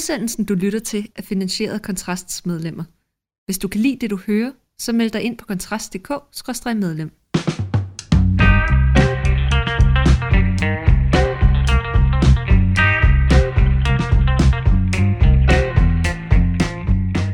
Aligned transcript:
Udsendelsen, 0.00 0.44
du 0.44 0.54
lytter 0.54 0.78
til, 0.78 1.08
er 1.16 1.22
finansieret 1.22 1.74
af 1.74 1.82
Kontrasts 1.82 2.46
medlemmer. 2.46 2.84
Hvis 3.46 3.58
du 3.58 3.68
kan 3.68 3.80
lide 3.80 3.98
det, 4.00 4.10
du 4.10 4.16
hører, 4.26 4.52
så 4.78 4.92
meld 4.92 5.10
dig 5.10 5.22
ind 5.22 5.38
på 5.38 5.46
kontrast.dk-medlem. 5.46 7.10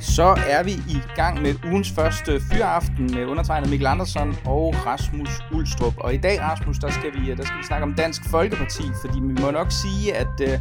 Så 0.00 0.34
er 0.48 0.62
vi 0.64 0.70
i 0.70 0.98
gang 1.16 1.42
med 1.42 1.54
ugens 1.64 1.90
første 1.90 2.40
fyraften 2.52 3.10
med 3.14 3.26
undertegnet 3.26 3.70
Mikkel 3.70 3.86
Andersen 3.86 4.34
og 4.44 4.74
Rasmus 4.86 5.30
Ulstrup. 5.54 5.94
Og 5.98 6.14
i 6.14 6.18
dag, 6.18 6.40
Rasmus, 6.40 6.78
der 6.78 6.90
skal 6.90 7.12
vi, 7.12 7.30
øh, 7.30 7.36
der 7.36 7.44
skal 7.44 7.58
vi 7.58 7.64
snakke 7.64 7.84
om 7.84 7.94
Dansk 7.94 8.30
Folkeparti, 8.30 8.82
fordi 9.00 9.20
vi 9.20 9.32
må 9.42 9.50
nok 9.50 9.72
sige, 9.72 10.14
at 10.14 10.40
øh, 10.40 10.58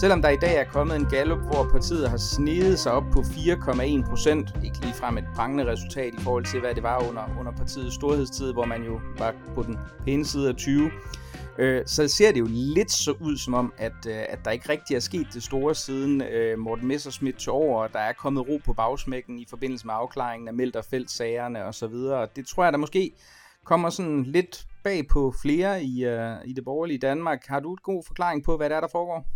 selvom 0.00 0.22
der 0.22 0.28
i 0.28 0.36
dag 0.36 0.56
er 0.56 0.64
kommet 0.64 0.96
en 0.96 1.06
gallup, 1.06 1.38
hvor 1.38 1.68
partiet 1.72 2.10
har 2.10 2.16
snedet 2.16 2.78
sig 2.78 2.92
op 2.92 3.04
på 3.12 3.20
4,1 3.20 4.08
procent, 4.08 4.54
ikke 4.64 4.80
lige 4.80 4.94
frem 4.94 5.18
et 5.18 5.24
prangende 5.34 5.66
resultat 5.66 6.14
i 6.14 6.20
forhold 6.20 6.44
til, 6.44 6.60
hvad 6.60 6.74
det 6.74 6.82
var 6.82 7.08
under, 7.08 7.22
under 7.40 7.52
partiets 7.52 7.94
storhedstid, 7.94 8.52
hvor 8.52 8.64
man 8.64 8.82
jo 8.82 9.00
var 9.18 9.34
på 9.54 9.62
den 9.62 9.78
pæne 10.04 10.24
side 10.24 10.48
af 10.48 10.56
20, 10.56 10.90
øh, 11.58 11.82
så 11.86 12.08
ser 12.08 12.32
det 12.32 12.40
jo 12.40 12.46
lidt 12.50 12.92
så 12.92 13.14
ud 13.20 13.36
som 13.36 13.54
om, 13.54 13.72
at, 13.78 14.06
øh, 14.08 14.18
at 14.28 14.38
der 14.44 14.50
ikke 14.50 14.68
rigtig 14.68 14.96
er 14.96 15.00
sket 15.00 15.26
det 15.32 15.42
store 15.42 15.74
siden 15.74 16.22
øh, 16.22 16.58
Morten 16.58 16.88
Messerschmidt 16.88 17.36
til 17.36 17.52
over, 17.52 17.82
og 17.82 17.92
der 17.92 17.98
er 17.98 18.12
kommet 18.12 18.48
ro 18.48 18.60
på 18.64 18.72
bagsmækken 18.72 19.38
i 19.38 19.46
forbindelse 19.50 19.86
med 19.86 19.94
afklaringen 19.94 20.48
af 20.48 20.54
Meldt 20.54 20.76
og 20.76 20.84
Felt-sagerne 20.84 21.64
osv. 21.64 21.94
Det 22.36 22.46
tror 22.46 22.64
jeg, 22.64 22.72
der 22.72 22.78
måske 22.78 23.12
kommer 23.64 23.90
sådan 23.90 24.22
lidt 24.22 24.66
bag 24.84 25.08
på 25.08 25.34
flere 25.42 25.82
i, 25.82 26.04
øh, 26.04 26.36
i 26.44 26.52
det 26.52 26.64
borgerlige 26.64 26.98
Danmark. 26.98 27.46
Har 27.46 27.60
du 27.60 27.74
et 27.74 27.82
god 27.82 28.02
forklaring 28.06 28.44
på, 28.44 28.56
hvad 28.56 28.70
det 28.70 28.76
er, 28.76 28.80
der 28.80 28.88
foregår? 28.88 29.26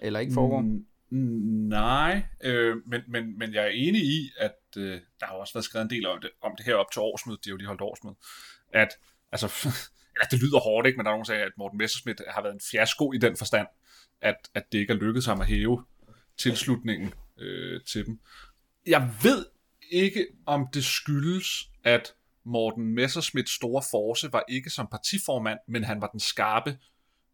Eller 0.00 0.20
ikke 0.20 0.32
foregår? 0.32 0.60
Mm, 0.60 0.86
mm. 1.10 1.68
Nej, 1.68 2.22
øh, 2.44 2.76
men, 2.86 3.00
men, 3.08 3.38
men 3.38 3.54
jeg 3.54 3.64
er 3.64 3.68
enig 3.68 4.02
i, 4.02 4.30
at 4.38 4.56
øh, 4.76 5.00
der 5.20 5.26
har 5.26 5.34
også 5.34 5.54
været 5.54 5.64
skrevet 5.64 5.84
en 5.84 5.90
del 5.90 6.06
om 6.06 6.20
det, 6.20 6.30
om 6.42 6.52
det 6.56 6.66
her 6.66 6.74
op 6.74 6.90
til 6.92 7.02
årsmødet, 7.02 7.44
de 7.44 7.50
har 7.50 7.52
jo 7.52 7.56
lige 7.56 7.66
holdt 7.66 7.80
årsmødet, 7.80 8.18
at 8.72 8.88
altså, 9.32 9.46
eller 10.14 10.26
det 10.30 10.40
lyder 10.40 10.60
hårdt, 10.60 10.86
ikke? 10.86 10.96
men 10.96 11.04
der 11.04 11.10
er 11.10 11.14
nogen, 11.14 11.24
der 11.24 11.32
sagde, 11.32 11.44
at 11.44 11.52
Morten 11.58 11.78
Messerschmidt 11.78 12.22
har 12.28 12.42
været 12.42 12.54
en 12.54 12.60
fiasko 12.70 13.12
i 13.12 13.18
den 13.18 13.36
forstand, 13.36 13.66
at, 14.20 14.36
at 14.54 14.72
det 14.72 14.78
ikke 14.78 14.92
er 14.92 14.96
lykkedes 14.96 15.26
ham 15.26 15.40
at 15.40 15.46
hæve 15.46 15.84
tilslutningen 16.36 17.14
øh, 17.38 17.80
til 17.84 18.06
dem. 18.06 18.20
Jeg 18.86 19.10
ved 19.22 19.46
ikke, 19.90 20.26
om 20.46 20.66
det 20.74 20.84
skyldes, 20.84 21.70
at 21.84 22.14
Morten 22.44 22.94
Messerschmidts 22.94 23.52
store 23.52 23.82
force 23.90 24.32
var 24.32 24.44
ikke 24.48 24.70
som 24.70 24.86
partiformand, 24.90 25.58
men 25.68 25.84
han 25.84 26.00
var 26.00 26.06
den 26.06 26.20
skarpe, 26.20 26.78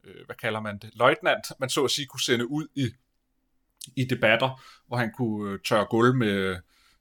øh, 0.05 0.27
hvad 0.27 0.37
kalder 0.37 0.61
man 0.61 0.79
det, 0.79 0.91
løjtnant, 0.95 1.47
man 1.59 1.69
så 1.69 1.85
at 1.85 1.91
sige 1.91 2.07
kunne 2.07 2.21
sende 2.21 2.51
ud 2.51 2.67
i, 2.75 2.91
i 3.97 4.05
debatter, 4.05 4.61
hvor 4.87 4.97
han 4.97 5.13
kunne 5.13 5.53
øh, 5.53 5.59
tørre 5.65 5.87
gulv 5.87 6.15
med, 6.15 6.57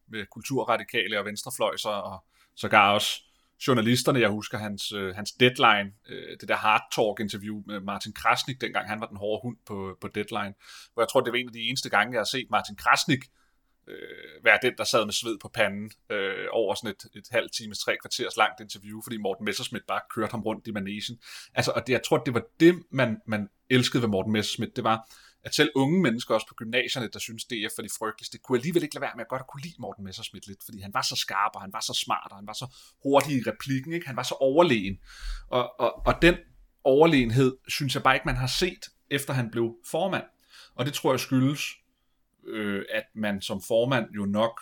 med 0.07 0.25
kulturradikale 0.25 1.19
og 1.19 1.25
venstrefløjser, 1.25 1.89
og 1.89 2.25
sågar 2.55 2.93
også 2.93 3.23
journalisterne. 3.67 4.19
Jeg 4.19 4.29
husker 4.29 4.57
hans, 4.57 4.91
øh, 4.91 5.15
hans 5.15 5.31
deadline, 5.31 5.91
øh, 6.09 6.37
det 6.41 6.47
der 6.47 6.55
hard 6.55 6.83
talk 6.95 7.19
interview 7.19 7.63
med 7.65 7.79
Martin 7.79 8.13
Krasnik, 8.13 8.61
dengang 8.61 8.89
han 8.89 8.99
var 8.99 9.07
den 9.07 9.17
hårde 9.17 9.41
hund 9.43 9.57
på, 9.65 9.97
på 10.01 10.07
deadline, 10.07 10.53
hvor 10.93 11.03
jeg 11.03 11.09
tror, 11.09 11.21
det 11.21 11.33
var 11.33 11.39
en 11.39 11.47
af 11.47 11.53
de 11.53 11.59
eneste 11.59 11.89
gange, 11.89 12.13
jeg 12.13 12.19
har 12.19 12.25
set 12.25 12.47
Martin 12.49 12.75
Krasnik 12.75 13.25
øh, 13.87 14.43
være 14.43 14.59
den, 14.61 14.73
der 14.77 14.83
sad 14.83 15.05
med 15.05 15.13
sved 15.13 15.37
på 15.41 15.47
panden 15.47 15.91
øh, 16.09 16.45
over 16.51 16.75
sådan 16.75 16.95
et, 16.95 17.19
et 17.19 17.27
halvt 17.31 17.53
times, 17.53 17.79
tre 17.79 17.97
kvarters 18.01 18.37
langt 18.37 18.59
interview, 18.59 19.01
fordi 19.03 19.17
Morten 19.17 19.45
Messerschmidt 19.45 19.87
bare 19.87 20.01
kørte 20.15 20.31
ham 20.31 20.41
rundt 20.41 20.67
i 20.67 20.71
managen. 20.71 21.19
Altså, 21.53 21.71
og 21.71 21.87
det, 21.87 21.93
jeg 21.93 22.01
tror, 22.03 22.17
det 22.17 22.33
var 22.33 22.43
det, 22.59 22.83
man, 22.91 23.17
man 23.27 23.47
elskede 23.69 24.01
ved 24.03 24.09
Morten 24.09 24.31
Messerschmidt, 24.31 24.75
det 24.75 24.83
var, 24.83 25.09
at 25.43 25.55
selv 25.55 25.71
unge 25.75 26.01
mennesker 26.01 26.33
også 26.35 26.47
på 26.47 26.55
gymnasierne, 26.55 27.09
der 27.13 27.19
synes 27.19 27.45
DF 27.45 27.73
er 27.77 27.81
de 27.81 27.89
frygteligste, 27.99 28.37
kunne 28.37 28.57
alligevel 28.57 28.83
ikke 28.83 28.95
lade 28.95 29.01
være 29.01 29.11
med 29.15 29.21
at 29.21 29.29
godt 29.29 29.39
at 29.39 29.47
kunne 29.47 29.61
lide 29.61 29.75
Morten 29.79 30.03
Messerschmidt 30.03 30.47
lidt, 30.47 30.63
fordi 30.65 30.79
han 30.79 30.93
var 30.93 31.01
så 31.01 31.15
skarp, 31.15 31.51
og 31.55 31.61
han 31.61 31.73
var 31.73 31.79
så 31.79 31.93
smart, 32.05 32.27
og 32.31 32.37
han 32.37 32.47
var 32.47 32.53
så 32.53 32.75
hurtig 33.03 33.35
i 33.37 33.41
replikken, 33.47 33.93
ikke? 33.93 34.07
han 34.07 34.15
var 34.15 34.23
så 34.23 34.35
overlegen. 34.39 34.99
Og, 35.47 35.79
og, 35.79 36.05
og 36.05 36.21
den 36.21 36.35
overlegenhed, 36.83 37.57
synes 37.67 37.95
jeg 37.95 38.03
bare 38.03 38.15
ikke, 38.15 38.25
man 38.25 38.35
har 38.35 38.47
set, 38.47 38.89
efter 39.09 39.33
han 39.33 39.51
blev 39.51 39.75
formand. 39.85 40.23
Og 40.75 40.85
det 40.85 40.93
tror 40.93 41.11
jeg 41.11 41.19
skyldes, 41.19 41.61
øh, 42.47 42.85
at 42.89 43.03
man 43.13 43.41
som 43.41 43.61
formand 43.67 44.11
jo 44.15 44.25
nok 44.25 44.61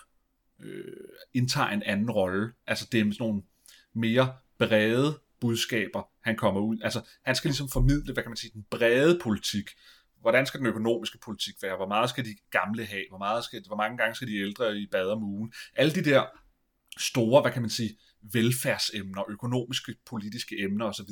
øh, 0.59 0.93
indtager 1.33 1.67
en 1.67 1.83
anden 1.83 2.11
rolle. 2.11 2.51
Altså 2.67 2.87
det 2.91 2.99
er 2.99 3.03
sådan 3.03 3.15
nogle 3.19 3.41
mere 3.93 4.33
brede 4.57 5.19
budskaber, 5.39 6.09
han 6.21 6.35
kommer 6.35 6.61
ud. 6.61 6.77
Altså 6.83 7.01
han 7.23 7.35
skal 7.35 7.49
ligesom 7.49 7.69
formidle, 7.69 8.13
hvad 8.13 8.23
kan 8.23 8.29
man 8.29 8.37
sige, 8.37 8.51
den 8.53 8.65
brede 8.71 9.19
politik, 9.23 9.69
hvordan 10.21 10.45
skal 10.45 10.59
den 10.59 10.67
økonomiske 10.67 11.17
politik 11.17 11.55
være, 11.61 11.75
hvor 11.75 11.87
meget 11.87 12.09
skal 12.09 12.25
de 12.25 12.35
gamle 12.51 12.85
have, 12.85 13.05
hvor, 13.09 13.17
meget 13.17 13.43
skal, 13.43 13.63
hvor 13.67 13.75
mange 13.75 13.97
gange 13.97 14.15
skal 14.15 14.27
de 14.27 14.35
ældre 14.35 14.77
i 14.77 14.87
bad 14.91 15.07
om 15.07 15.23
ugen. 15.23 15.53
Alle 15.75 15.95
de 15.95 16.03
der 16.03 16.25
store, 16.97 17.41
hvad 17.41 17.51
kan 17.51 17.61
man 17.61 17.69
sige, 17.69 17.97
velfærdsemner, 18.21 19.29
økonomiske, 19.29 19.95
politiske 20.05 20.59
emner 20.59 20.85
osv., 20.85 21.09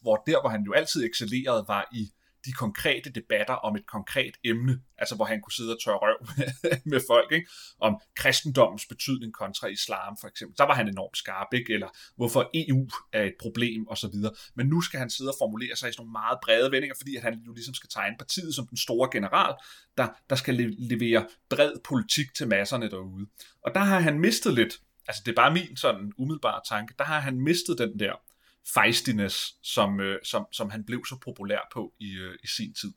hvor 0.00 0.16
der, 0.16 0.40
hvor 0.40 0.48
han 0.48 0.62
jo 0.62 0.72
altid 0.72 1.04
excellerede, 1.04 1.64
var 1.68 1.88
i 1.92 2.12
de 2.48 2.52
konkrete 2.52 3.10
debatter 3.10 3.54
om 3.54 3.76
et 3.76 3.86
konkret 3.86 4.34
emne, 4.44 4.80
altså 4.98 5.14
hvor 5.16 5.24
han 5.24 5.40
kunne 5.40 5.52
sidde 5.52 5.72
og 5.74 5.80
tørre 5.84 5.98
røv 6.02 6.16
med, 6.36 6.46
med 6.92 7.00
folk, 7.10 7.32
ikke? 7.32 7.48
om 7.80 8.00
kristendommens 8.16 8.86
betydning 8.86 9.32
kontra 9.34 9.66
islam 9.66 10.16
for 10.20 10.28
eksempel. 10.28 10.58
Der 10.58 10.64
var 10.64 10.74
han 10.74 10.88
enormt 10.88 11.16
skarp, 11.16 11.46
ikke? 11.52 11.74
eller 11.74 11.88
hvorfor 12.16 12.50
EU 12.54 12.88
er 13.12 13.22
et 13.22 13.34
problem 13.40 13.88
osv. 13.88 14.14
Men 14.54 14.66
nu 14.66 14.80
skal 14.80 14.98
han 14.98 15.10
sidde 15.10 15.30
og 15.30 15.36
formulere 15.40 15.76
sig 15.76 15.88
i 15.88 15.92
sådan 15.92 16.00
nogle 16.00 16.12
meget 16.12 16.38
brede 16.44 16.72
vendinger, 16.72 16.94
fordi 16.96 17.16
at 17.16 17.22
han 17.22 17.34
jo 17.46 17.52
ligesom 17.52 17.74
skal 17.74 17.90
tegne 17.90 18.16
partiet 18.18 18.54
som 18.54 18.66
den 18.66 18.78
store 18.78 19.08
general, 19.12 19.54
der, 19.98 20.08
der 20.30 20.36
skal 20.36 20.54
levere 20.78 21.26
bred 21.50 21.72
politik 21.84 22.34
til 22.34 22.48
masserne 22.48 22.90
derude. 22.90 23.26
Og 23.62 23.74
der 23.74 23.80
har 23.80 24.00
han 24.00 24.18
mistet 24.18 24.54
lidt, 24.54 24.80
altså 25.08 25.22
det 25.26 25.32
er 25.32 25.36
bare 25.36 25.52
min 25.52 25.76
sådan 25.76 26.12
umiddelbare 26.18 26.60
tanke, 26.68 26.94
der 26.98 27.04
har 27.04 27.20
han 27.20 27.40
mistet 27.40 27.78
den 27.78 27.98
der 27.98 28.12
feistiness, 28.74 29.54
som, 29.62 30.00
øh, 30.00 30.18
som, 30.24 30.46
som 30.52 30.70
han 30.70 30.84
blev 30.84 31.04
så 31.08 31.18
populær 31.24 31.68
på 31.72 31.94
i, 31.98 32.12
øh, 32.12 32.38
i 32.44 32.46
sin 32.46 32.74
tid. 32.74 32.92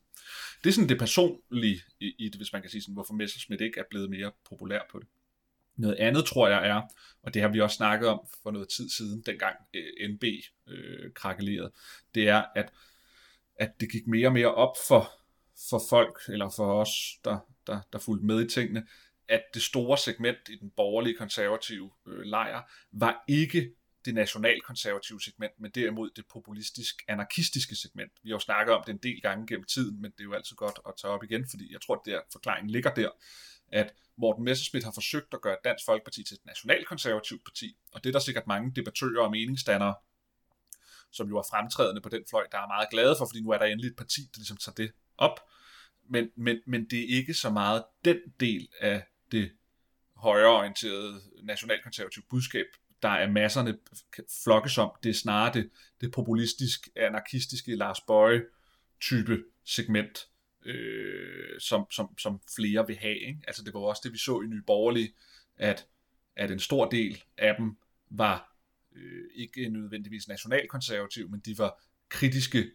Det 0.64 0.70
er 0.70 0.74
sådan 0.74 0.90
det 0.90 1.00
personlige 1.00 1.82
i, 2.00 2.14
i 2.20 2.30
det, 2.30 2.36
hvis 2.36 2.54
man 2.54 2.62
kan 2.62 2.72
sige 2.72 2.82
sådan, 2.82 2.94
hvorfor 2.94 3.14
Messerschmidt 3.14 3.62
ikke 3.62 3.80
er 3.80 3.84
blevet 3.90 4.10
mere 4.10 4.32
populær 4.50 4.80
på 4.92 5.00
det. 5.00 5.08
Noget 5.76 5.96
andet 5.96 6.26
tror 6.26 6.48
jeg 6.48 6.68
er, 6.68 6.82
og 7.24 7.34
det 7.34 7.42
har 7.42 7.50
vi 7.50 7.62
også 7.62 7.76
snakket 7.76 8.10
om 8.10 8.20
for 8.44 8.52
noget 8.52 8.70
tid 8.70 8.90
siden, 8.90 9.24
dengang 9.26 9.56
øh, 9.74 10.10
NB 10.10 10.24
øh, 10.68 11.14
krakelerede, 11.16 11.72
det 12.16 12.28
er, 12.30 12.44
at, 12.56 12.74
at 13.56 13.72
det 13.80 13.92
gik 13.92 14.08
mere 14.08 14.28
og 14.28 14.34
mere 14.34 14.56
op 14.56 14.76
for, 14.88 15.12
for 15.70 15.82
folk, 15.90 16.20
eller 16.28 16.50
for 16.56 16.82
os, 16.82 16.90
der, 17.26 17.40
der, 17.68 17.80
der 17.94 18.00
fulgte 18.00 18.26
med 18.26 18.46
i 18.46 18.50
tingene, 18.50 18.88
at 19.28 19.44
det 19.54 19.62
store 19.62 19.98
segment 19.98 20.50
i 20.50 20.56
den 20.56 20.70
borgerlige 20.70 21.18
konservative 21.18 21.92
øh, 22.08 22.22
lejr 22.22 22.62
var 22.92 23.24
ikke 23.28 23.72
det 24.06 24.14
nationalkonservative 24.14 25.22
segment, 25.22 25.60
men 25.60 25.72
derimod 25.72 26.10
det 26.16 26.26
populistisk-anarkistiske 26.30 27.76
segment. 27.76 28.12
Vi 28.24 28.30
har 28.30 28.36
jo 28.36 28.40
snakket 28.40 28.76
om 28.76 28.84
det 28.86 28.94
en 28.94 29.00
del 29.04 29.22
gange 29.22 29.48
gennem 29.48 29.66
tiden, 29.66 30.02
men 30.02 30.12
det 30.12 30.20
er 30.20 30.24
jo 30.24 30.34
altid 30.34 30.56
godt 30.56 30.80
at 30.88 30.94
tage 31.02 31.12
op 31.12 31.24
igen, 31.24 31.50
fordi 31.50 31.74
jeg 31.74 31.82
tror, 31.82 31.96
at 31.96 32.02
der 32.06 32.22
forklaringen 32.32 32.70
ligger 32.70 32.94
der, 32.94 33.10
at 33.68 33.94
Morten 34.18 34.44
Messerschmidt 34.44 34.84
har 34.84 34.92
forsøgt 34.92 35.34
at 35.34 35.42
gøre 35.42 35.58
Dansk 35.64 35.86
Folkeparti 35.86 36.24
til 36.24 36.36
et 36.36 36.46
nationalkonservativt 36.46 37.46
parti, 37.46 37.78
og 37.92 38.04
det 38.04 38.10
er 38.10 38.14
der 38.14 38.20
sikkert 38.20 38.48
mange 38.48 38.72
debattører 38.76 39.24
og 39.24 39.32
meningsdannere, 39.32 39.96
som 41.12 41.30
jo 41.30 41.38
er 41.38 41.44
fremtrædende 41.50 42.02
på 42.02 42.10
den 42.10 42.24
fløj, 42.30 42.48
der 42.52 42.58
er 42.58 42.68
meget 42.68 42.90
glade 42.90 43.16
for, 43.18 43.26
fordi 43.26 43.42
nu 43.42 43.50
er 43.50 43.58
der 43.58 43.66
endelig 43.66 43.90
et 43.90 43.96
parti, 43.96 44.22
der 44.22 44.38
ligesom 44.38 44.58
tager 44.58 44.76
det 44.76 44.92
op. 45.18 45.40
Men, 46.10 46.30
men, 46.36 46.58
men 46.68 46.90
det 46.90 47.00
er 47.00 47.18
ikke 47.18 47.34
så 47.34 47.50
meget 47.50 47.84
den 48.06 48.18
del 48.40 48.68
af 48.80 49.04
det 49.32 49.52
højreorienterede 50.16 51.22
nationalkonservative 51.44 52.24
budskab, 52.30 52.66
der 53.02 53.10
er 53.10 53.32
masserne 53.32 53.78
flokkes 54.44 54.78
om. 54.78 54.92
Det 55.04 55.10
er 55.10 55.14
snarere 55.14 55.54
det, 55.54 55.70
det 56.02 56.12
populistisk, 56.12 56.90
anarkistiske 56.96 57.76
Lars 57.76 58.02
Bøje 58.02 58.44
type 59.02 59.44
segment, 59.66 60.28
øh, 60.66 61.60
som, 61.60 61.92
som, 61.92 62.18
som 62.18 62.42
flere 62.56 62.88
vil 62.88 62.98
have. 62.98 63.20
Ikke? 63.20 63.40
Altså 63.48 63.64
det 63.64 63.74
var 63.74 63.80
også 63.80 64.02
det, 64.04 64.14
vi 64.14 64.18
så 64.18 64.42
i 64.42 64.46
Nye 64.46 64.62
Borgerlige, 64.68 65.14
at, 65.58 65.88
at 66.36 66.52
en 66.52 66.60
stor 66.60 66.90
del 66.90 67.24
af 67.38 67.56
dem 67.56 67.78
var 68.10 68.56
øh, 68.96 69.24
ikke 69.36 69.70
nødvendigvis 69.70 70.28
nationalkonservativ, 70.28 71.30
men 71.30 71.40
de 71.40 71.58
var 71.58 71.84
kritiske 72.10 72.72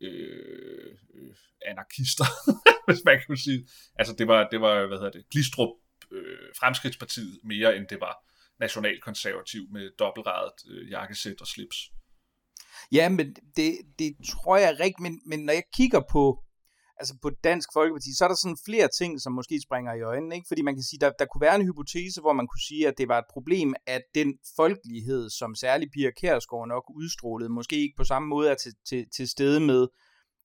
øh, 0.00 0.94
øh, 1.14 1.34
anarkister, 1.66 2.24
hvis 2.88 3.04
man 3.04 3.20
kan 3.26 3.36
sige. 3.36 3.68
Altså 3.94 4.14
det 4.18 4.28
var, 4.28 4.48
det 4.48 4.60
var 4.60 4.86
hvad 4.86 4.98
hedder 4.98 5.10
det, 5.10 5.28
Glistrup 5.30 5.70
øh, 6.10 6.38
Fremskridtspartiet 6.60 7.40
mere 7.44 7.76
end 7.76 7.86
det 7.86 8.00
var 8.00 8.29
nationalkonservativ 8.60 9.62
med 9.72 9.90
dobbeltradet 9.98 10.52
øh, 10.70 10.90
jakkesæt 10.90 11.40
og 11.40 11.46
slips. 11.46 11.76
Ja, 12.92 13.08
men 13.08 13.36
det, 13.56 13.78
det 13.98 14.16
tror 14.32 14.56
jeg 14.56 14.80
rigtigt, 14.80 15.00
men, 15.00 15.20
men 15.26 15.40
når 15.40 15.52
jeg 15.52 15.62
kigger 15.74 16.00
på, 16.10 16.44
altså 16.96 17.14
på 17.22 17.30
Dansk 17.44 17.68
Folkeparti, 17.72 18.16
så 18.16 18.24
er 18.24 18.28
der 18.28 18.34
sådan 18.34 18.64
flere 18.64 18.88
ting, 18.98 19.20
som 19.20 19.32
måske 19.32 19.60
springer 19.66 19.94
i 19.94 20.00
øjnene, 20.00 20.34
ikke? 20.34 20.48
fordi 20.48 20.62
man 20.62 20.74
kan 20.74 20.82
sige, 20.82 21.00
der, 21.00 21.10
der 21.18 21.26
kunne 21.26 21.40
være 21.40 21.56
en 21.56 21.66
hypotese, 21.66 22.20
hvor 22.20 22.32
man 22.32 22.46
kunne 22.46 22.66
sige, 22.68 22.88
at 22.88 22.94
det 22.98 23.08
var 23.08 23.18
et 23.18 23.30
problem, 23.32 23.74
at 23.86 24.02
den 24.14 24.38
folkelighed, 24.56 25.30
som 25.30 25.54
særlig 25.54 25.88
Pia 25.94 26.10
Kærsgaard 26.10 26.68
nok 26.68 26.84
udstrålede, 26.96 27.50
måske 27.50 27.76
ikke 27.76 27.96
på 27.96 28.04
samme 28.04 28.28
måde 28.28 28.50
er 28.50 28.54
til, 28.54 28.72
til, 28.88 29.06
til 29.16 29.28
stede 29.28 29.60
med 29.60 29.88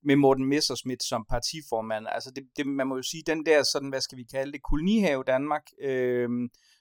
med 0.07 0.15
Morten 0.15 0.45
Messerschmidt 0.45 1.03
som 1.03 1.25
partiformand. 1.29 2.05
Altså 2.07 2.31
det, 2.35 2.43
det, 2.57 2.67
man 2.67 2.87
må 2.87 2.95
jo 2.95 3.01
sige, 3.01 3.23
den 3.27 3.45
der, 3.45 3.63
sådan, 3.63 3.89
hvad 3.89 4.01
skal 4.01 4.17
vi 4.17 4.23
kalde 4.23 4.51
det, 4.51 4.63
kolonihave 4.63 5.23
Danmark, 5.23 5.61
øh, 5.81 6.29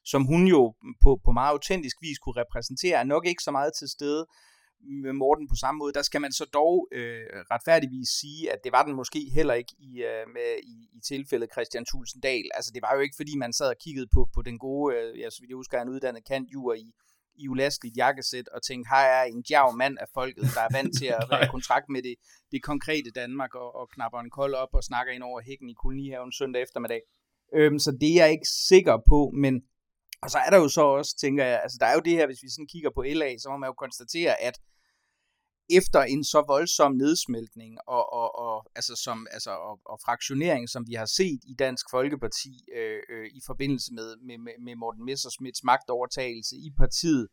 som 0.04 0.24
hun 0.24 0.46
jo 0.46 0.74
på, 1.02 1.20
på 1.24 1.30
meget 1.32 1.50
autentisk 1.50 1.96
vis 2.02 2.18
kunne 2.18 2.40
repræsentere, 2.42 2.98
er 2.98 3.04
nok 3.04 3.26
ikke 3.26 3.42
så 3.42 3.50
meget 3.50 3.72
til 3.78 3.88
stede 3.88 4.26
med 5.04 5.12
Morten 5.12 5.48
på 5.48 5.56
samme 5.56 5.78
måde. 5.78 5.92
Der 5.92 6.02
skal 6.02 6.20
man 6.20 6.32
så 6.32 6.44
dog 6.44 6.88
øh, 6.92 7.26
retfærdigvis 7.50 8.08
sige, 8.20 8.52
at 8.52 8.58
det 8.64 8.72
var 8.72 8.82
den 8.82 8.94
måske 8.94 9.20
heller 9.34 9.54
ikke 9.54 9.74
i, 9.78 9.90
øh, 10.02 10.24
med, 10.34 10.50
i, 10.62 10.76
i 10.96 11.00
tilfældet 11.00 11.52
Christian 11.52 11.84
Thulsen 11.84 12.20
Dahl. 12.20 12.48
Altså 12.54 12.70
det 12.74 12.82
var 12.82 12.94
jo 12.94 13.00
ikke, 13.00 13.16
fordi 13.16 13.36
man 13.36 13.52
sad 13.52 13.68
og 13.68 13.78
kiggede 13.84 14.08
på, 14.14 14.28
på 14.34 14.42
den 14.42 14.58
gode, 14.58 14.96
øh, 14.96 15.20
jeg, 15.20 15.32
så 15.32 15.38
vidt 15.40 15.50
jeg 15.50 15.56
husker, 15.56 15.82
en 15.82 15.88
uddannet 15.88 16.24
kantjur 16.24 16.74
i, 16.74 16.86
i 17.36 17.48
ulaskeligt 17.48 17.96
jakkesæt 17.96 18.48
og 18.48 18.62
tænkte, 18.62 18.88
her 18.94 19.04
er 19.18 19.24
en 19.24 19.42
djav 19.48 19.76
mand 19.76 19.98
af 19.98 20.08
folket, 20.14 20.44
der 20.54 20.62
er 20.68 20.72
vant 20.76 20.92
til 20.98 21.06
at 21.06 21.24
være 21.30 21.44
i 21.44 21.54
kontrakt 21.56 21.88
med 21.88 22.02
det, 22.02 22.14
det 22.52 22.62
konkrete 22.62 23.10
Danmark 23.10 23.54
og, 23.54 23.74
og 23.74 23.88
knapper 23.94 24.20
en 24.20 24.30
kold 24.30 24.54
op 24.54 24.72
og 24.72 24.84
snakker 24.84 25.12
ind 25.12 25.22
over 25.22 25.40
hækken 25.40 25.68
i 25.70 25.74
kolonihaven 25.82 26.32
søndag 26.32 26.62
eftermiddag. 26.62 27.02
Øhm, 27.54 27.78
så 27.78 27.90
det 28.00 28.10
er 28.10 28.24
jeg 28.24 28.32
ikke 28.32 28.48
sikker 28.68 28.96
på, 29.08 29.30
men 29.34 29.62
og 30.24 30.30
så 30.30 30.38
er 30.38 30.50
der 30.50 30.58
jo 30.58 30.68
så 30.68 30.80
også, 30.80 31.16
tænker 31.16 31.44
jeg, 31.44 31.60
altså 31.62 31.78
der 31.80 31.86
er 31.86 31.94
jo 31.94 32.00
det 32.00 32.12
her, 32.12 32.26
hvis 32.26 32.42
vi 32.42 32.48
sådan 32.50 32.66
kigger 32.66 32.90
på 32.94 33.02
LA, 33.02 33.38
så 33.38 33.48
må 33.50 33.56
man 33.56 33.68
jo 33.68 33.72
konstatere, 33.72 34.42
at 34.42 34.60
efter 35.70 36.00
en 36.02 36.24
så 36.24 36.44
voldsom 36.48 36.92
nedsmeltning 36.92 37.78
og, 37.86 38.12
og, 38.12 38.38
og, 38.38 38.66
altså 38.74 38.94
som, 39.04 39.26
altså, 39.30 39.50
og, 39.50 39.80
og 39.84 39.98
fraktionering, 40.04 40.68
som 40.68 40.86
vi 40.88 40.94
har 40.94 41.06
set 41.06 41.40
i 41.46 41.54
Dansk 41.58 41.86
Folkeparti 41.90 42.52
øh, 42.76 43.00
øh, 43.12 43.26
i 43.26 43.40
forbindelse 43.46 43.94
med, 43.94 44.16
med, 44.26 44.52
med 44.64 44.76
Morten 44.76 45.04
Messersmiths 45.04 45.64
magtovertagelse 45.64 46.56
i 46.56 46.70
partiet, 46.78 47.28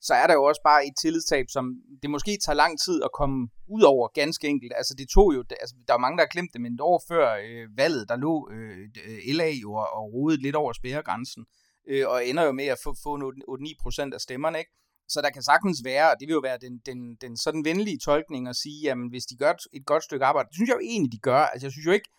så 0.00 0.14
er 0.14 0.26
der 0.26 0.34
jo 0.34 0.44
også 0.44 0.60
bare 0.64 0.86
et 0.86 0.94
tillidstab, 1.02 1.46
som 1.48 1.64
det 2.02 2.10
måske 2.10 2.38
tager 2.44 2.56
lang 2.56 2.78
tid 2.80 3.02
at 3.04 3.10
komme 3.12 3.48
ud 3.68 3.82
over 3.82 4.08
ganske 4.08 4.48
enkelt. 4.48 4.72
Altså 4.76 4.94
det 4.98 5.08
tog 5.08 5.34
jo, 5.34 5.44
altså 5.60 5.76
der 5.88 5.94
er 5.94 5.98
mange, 5.98 6.16
der 6.18 6.24
har 6.24 6.34
glemt 6.34 6.52
det, 6.52 6.60
men 6.60 6.74
et 6.74 6.80
år 6.80 7.02
før 7.08 7.34
øh, 7.34 7.68
valget, 7.76 8.08
der 8.08 8.16
lå 8.16 8.50
øh, 8.52 8.88
LA 9.34 9.50
jo 9.50 9.72
og, 9.72 9.88
og 9.92 10.12
rodede 10.12 10.42
lidt 10.42 10.56
over 10.56 10.72
spærregrænsen, 10.72 11.42
øh, 11.42 11.67
Øh, 11.88 12.08
og 12.08 12.26
ender 12.26 12.44
jo 12.44 12.52
med 12.52 12.64
at 12.64 12.78
få, 12.84 12.94
få 13.02 13.12
8-9% 13.18 14.14
af 14.14 14.20
stemmerne, 14.20 14.58
ikke? 14.58 14.70
Så 15.08 15.20
der 15.22 15.30
kan 15.30 15.42
sagtens 15.42 15.80
være, 15.84 16.10
og 16.10 16.16
det 16.20 16.28
vil 16.28 16.34
jo 16.34 16.40
være 16.40 16.58
den, 16.58 16.78
den, 16.86 17.16
den 17.20 17.36
sådan 17.36 17.64
venlige 17.64 17.98
tolkning 17.98 18.48
at 18.48 18.56
sige, 18.56 18.80
jamen 18.82 19.08
hvis 19.10 19.24
de 19.24 19.36
gør 19.36 19.52
et 19.72 19.86
godt 19.86 20.04
stykke 20.04 20.24
arbejde, 20.26 20.48
det 20.48 20.54
synes 20.54 20.68
jeg 20.68 20.74
jo 20.74 20.88
egentlig, 20.92 21.12
de 21.12 21.18
gør. 21.18 21.40
Altså 21.40 21.66
jeg 21.66 21.72
synes 21.72 21.86
jo 21.86 21.92
ikke, 21.92 22.10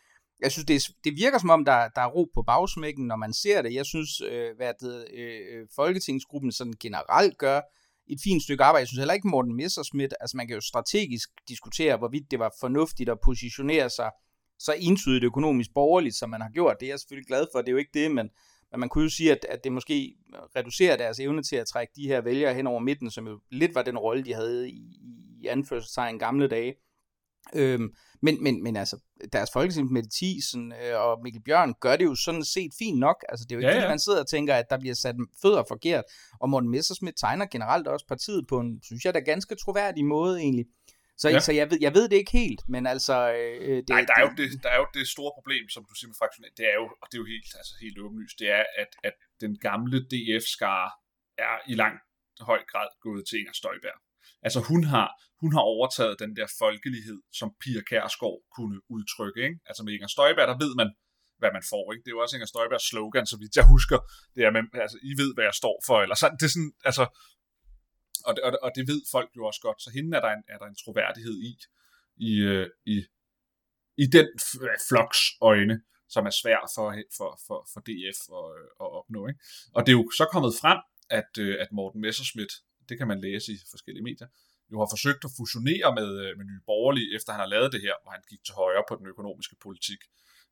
jeg 0.42 0.52
synes, 0.52 0.66
det, 0.66 0.82
det 1.04 1.14
virker 1.16 1.38
som 1.38 1.50
om, 1.50 1.66
der, 1.66 1.88
der 1.96 2.02
er 2.02 2.10
ro 2.16 2.28
på 2.34 2.44
bagsmækken, 2.44 3.08
når 3.08 3.16
man 3.16 3.34
ser 3.34 3.62
det. 3.62 3.74
Jeg 3.74 3.86
synes, 3.86 4.22
øh, 4.22 4.56
hvad 4.56 4.74
det, 4.80 5.08
øh, 5.14 5.40
øh 5.52 5.68
Folketingsgruppen 5.76 6.52
sådan 6.52 6.74
generelt 6.80 7.38
gør 7.38 7.62
et 8.08 8.20
fint 8.24 8.44
stykke 8.44 8.64
arbejde. 8.64 8.82
Jeg 8.82 8.88
synes 8.88 9.00
heller 9.00 9.14
ikke, 9.14 9.28
Morten 9.28 9.56
Messersmith, 9.56 10.14
altså 10.20 10.38
man 10.38 10.48
kan 10.48 10.56
jo 10.56 10.62
strategisk 10.62 11.30
diskutere, 11.48 11.98
hvorvidt 11.98 12.32
det 12.32 12.40
var 12.40 12.52
fornuftigt 12.60 13.10
at 13.10 13.18
positionere 13.26 13.90
sig 13.90 14.12
så 14.60 14.74
entydigt 14.80 15.24
økonomisk 15.24 15.70
borgerligt, 15.74 16.16
som 16.16 16.30
man 16.30 16.42
har 16.42 16.50
gjort. 16.50 16.76
Det 16.80 16.86
er 16.86 16.92
jeg 16.92 17.00
selvfølgelig 17.00 17.28
glad 17.28 17.46
for, 17.52 17.60
det 17.60 17.68
er 17.68 17.72
jo 17.72 17.78
ikke 17.78 18.00
det, 18.00 18.12
men 18.12 18.30
men 18.72 18.80
man 18.80 18.90
kunne 18.90 19.04
jo 19.04 19.10
sige, 19.10 19.32
at, 19.32 19.46
at 19.50 19.64
det 19.64 19.72
måske 19.72 20.16
reducerer 20.56 20.98
deres 20.98 21.20
evne 21.20 21.44
til 21.44 21.56
at 21.56 21.68
trække 21.68 21.94
de 21.96 22.08
her 22.08 22.22
vælgere 22.22 22.54
hen 22.54 22.68
over 22.68 22.80
midten, 22.80 23.12
som 23.12 23.28
jo 23.28 23.40
lidt 23.52 23.76
var 23.76 23.82
den 23.82 23.98
rolle, 23.98 24.26
de 24.26 24.34
havde 24.34 24.70
i, 24.70 25.00
i 25.42 25.48
anførselstegn 25.48 26.20
gamle 26.20 26.48
dage. 26.48 26.76
Øhm, 27.56 27.94
men, 28.22 28.44
men, 28.44 28.64
men 28.64 28.76
altså, 28.76 29.00
deres 29.34 29.50
folketing 29.54 29.92
Mette 29.92 30.10
Thiesen 30.14 30.74
øh, 30.74 31.02
og 31.02 31.20
Mikkel 31.24 31.42
Bjørn 31.42 31.74
gør 31.82 31.96
det 31.96 32.06
jo 32.06 32.16
sådan 32.16 32.44
set 32.44 32.72
fint 32.80 33.00
nok. 33.00 33.26
Altså, 33.30 33.46
det 33.50 33.52
er 33.52 33.56
jo 33.56 33.60
ikke 33.60 33.78
ja, 33.78 33.82
ja. 33.82 33.90
man 33.90 34.00
sidder 34.00 34.20
og 34.20 34.28
tænker, 34.28 34.56
at 34.56 34.66
der 34.70 34.80
bliver 34.80 34.96
sat 34.96 35.16
fødder 35.42 35.64
forkert. 35.68 36.04
Og 36.40 36.50
Morten 36.50 36.70
Messersmith 36.70 37.16
tegner 37.20 37.46
generelt 37.46 37.88
også 37.88 38.08
partiet 38.08 38.48
på 38.50 38.60
en, 38.60 38.80
synes 38.84 39.06
jeg, 39.06 39.14
da 39.14 39.20
ganske 39.20 39.56
troværdig 39.56 40.06
måde 40.06 40.40
egentlig. 40.40 40.66
Så, 41.22 41.28
ja. 41.30 41.40
så 41.40 41.52
jeg, 41.60 41.68
ved, 41.72 41.78
jeg 41.86 41.94
ved 41.98 42.06
det 42.10 42.18
ikke 42.22 42.36
helt, 42.44 42.62
men 42.74 42.84
altså... 42.94 43.16
Øh, 43.40 43.78
det, 43.78 43.90
Nej, 43.90 44.06
der 44.10 44.16
er, 44.20 44.24
jo 44.28 44.32
det, 44.40 44.48
der 44.64 44.70
er 44.76 44.80
jo 44.84 44.88
det 44.98 45.06
store 45.16 45.32
problem, 45.38 45.64
som 45.76 45.82
du 45.90 45.94
siger 45.96 46.10
med 46.12 46.20
fraktionering, 46.22 46.58
det 46.60 46.66
er 46.74 46.78
jo, 46.82 46.88
og 47.02 47.06
det 47.10 47.16
er 47.18 47.22
jo 47.24 47.30
helt, 47.36 47.50
altså 47.62 47.74
helt 47.84 47.98
åbenlyst, 48.06 48.40
det 48.42 48.50
er, 48.60 48.64
at, 48.84 48.92
at 49.08 49.16
den 49.44 49.54
gamle 49.68 49.98
DF-skare 50.12 50.90
er 51.48 51.56
i 51.72 51.74
langt 51.84 52.02
høj 52.50 52.62
grad 52.72 52.90
gået 53.06 53.24
til 53.28 53.40
Inger 53.40 53.56
Støjberg. 53.62 54.00
Altså 54.48 54.60
hun 54.70 54.82
har, 54.94 55.08
hun 55.42 55.52
har 55.56 55.64
overtaget 55.76 56.20
den 56.24 56.32
der 56.40 56.48
folkelighed, 56.64 57.20
som 57.40 57.50
Pia 57.62 57.82
Kærsgaard 57.90 58.40
kunne 58.56 58.78
udtrykke. 58.96 59.42
Ikke? 59.48 59.60
Altså 59.70 59.82
med 59.84 59.94
Inger 59.94 60.12
Støjberg, 60.16 60.48
der 60.52 60.58
ved 60.64 60.74
man, 60.82 60.90
hvad 61.42 61.52
man 61.58 61.64
får. 61.72 61.86
Ikke? 61.94 62.04
Det 62.04 62.10
er 62.12 62.18
jo 62.18 62.24
også 62.26 62.36
Inger 62.36 62.52
Støjbergs 62.54 62.88
slogan, 62.90 63.26
så 63.32 63.38
vidt 63.42 63.56
jeg 63.60 63.66
husker. 63.74 63.98
Det 64.36 64.42
er, 64.44 64.50
at 64.50 64.82
altså, 64.86 64.98
I 65.12 65.14
ved, 65.22 65.32
hvad 65.36 65.46
jeg 65.50 65.58
står 65.62 65.78
for. 65.88 65.98
Eller 66.04 66.18
sådan, 66.22 66.38
det 66.40 66.46
er 66.50 66.54
sådan, 66.56 66.74
altså, 66.90 67.04
og, 68.26 68.36
og, 68.44 68.60
og 68.62 68.72
det 68.76 68.88
ved 68.88 69.02
folk 69.12 69.30
jo 69.38 69.46
også 69.46 69.62
godt, 69.62 69.82
så 69.82 69.90
hende 69.90 70.18
er 70.18 70.22
der 70.22 70.32
en, 70.38 70.44
er 70.48 70.58
der 70.58 70.66
en 70.66 70.76
troværdighed 70.76 71.38
i, 71.50 71.52
i, 72.18 72.32
øh, 72.40 72.70
i, 72.86 73.06
i 73.98 74.06
den 74.06 74.28
øh, 74.62 74.78
floks 74.90 75.20
øjne, 75.42 75.82
som 76.10 76.26
er 76.26 76.30
svær 76.42 76.72
for, 76.76 76.86
for, 77.18 77.40
for, 77.48 77.68
for 77.74 77.80
DF 77.88 78.20
at, 78.40 78.48
øh, 78.58 78.66
at 78.84 78.90
opnå. 79.00 79.28
Ikke? 79.28 79.40
Og 79.76 79.86
det 79.86 79.92
er 79.92 79.98
jo 79.98 80.12
så 80.22 80.26
kommet 80.34 80.54
frem, 80.62 80.80
at, 81.10 81.32
at 81.64 81.70
Morten 81.72 82.02
Messerschmidt, 82.02 82.54
det 82.90 82.98
kan 82.98 83.08
man 83.08 83.22
læse 83.22 83.52
i 83.54 83.58
forskellige 83.74 84.04
medier, 84.04 84.28
jo 84.72 84.80
har 84.80 84.90
forsøgt 84.92 85.26
at 85.26 85.36
fusionere 85.40 85.90
med, 86.00 86.10
med 86.38 86.46
Nye 86.46 86.62
Borgerlige, 86.66 87.16
efter 87.16 87.32
han 87.34 87.40
har 87.40 87.52
lavet 87.56 87.74
det 87.74 87.82
her, 87.82 87.96
hvor 88.02 88.12
han 88.12 88.24
gik 88.30 88.44
til 88.46 88.54
højre 88.54 88.84
på 88.90 88.96
den 88.96 89.08
økonomiske 89.08 89.56
politik 89.66 90.02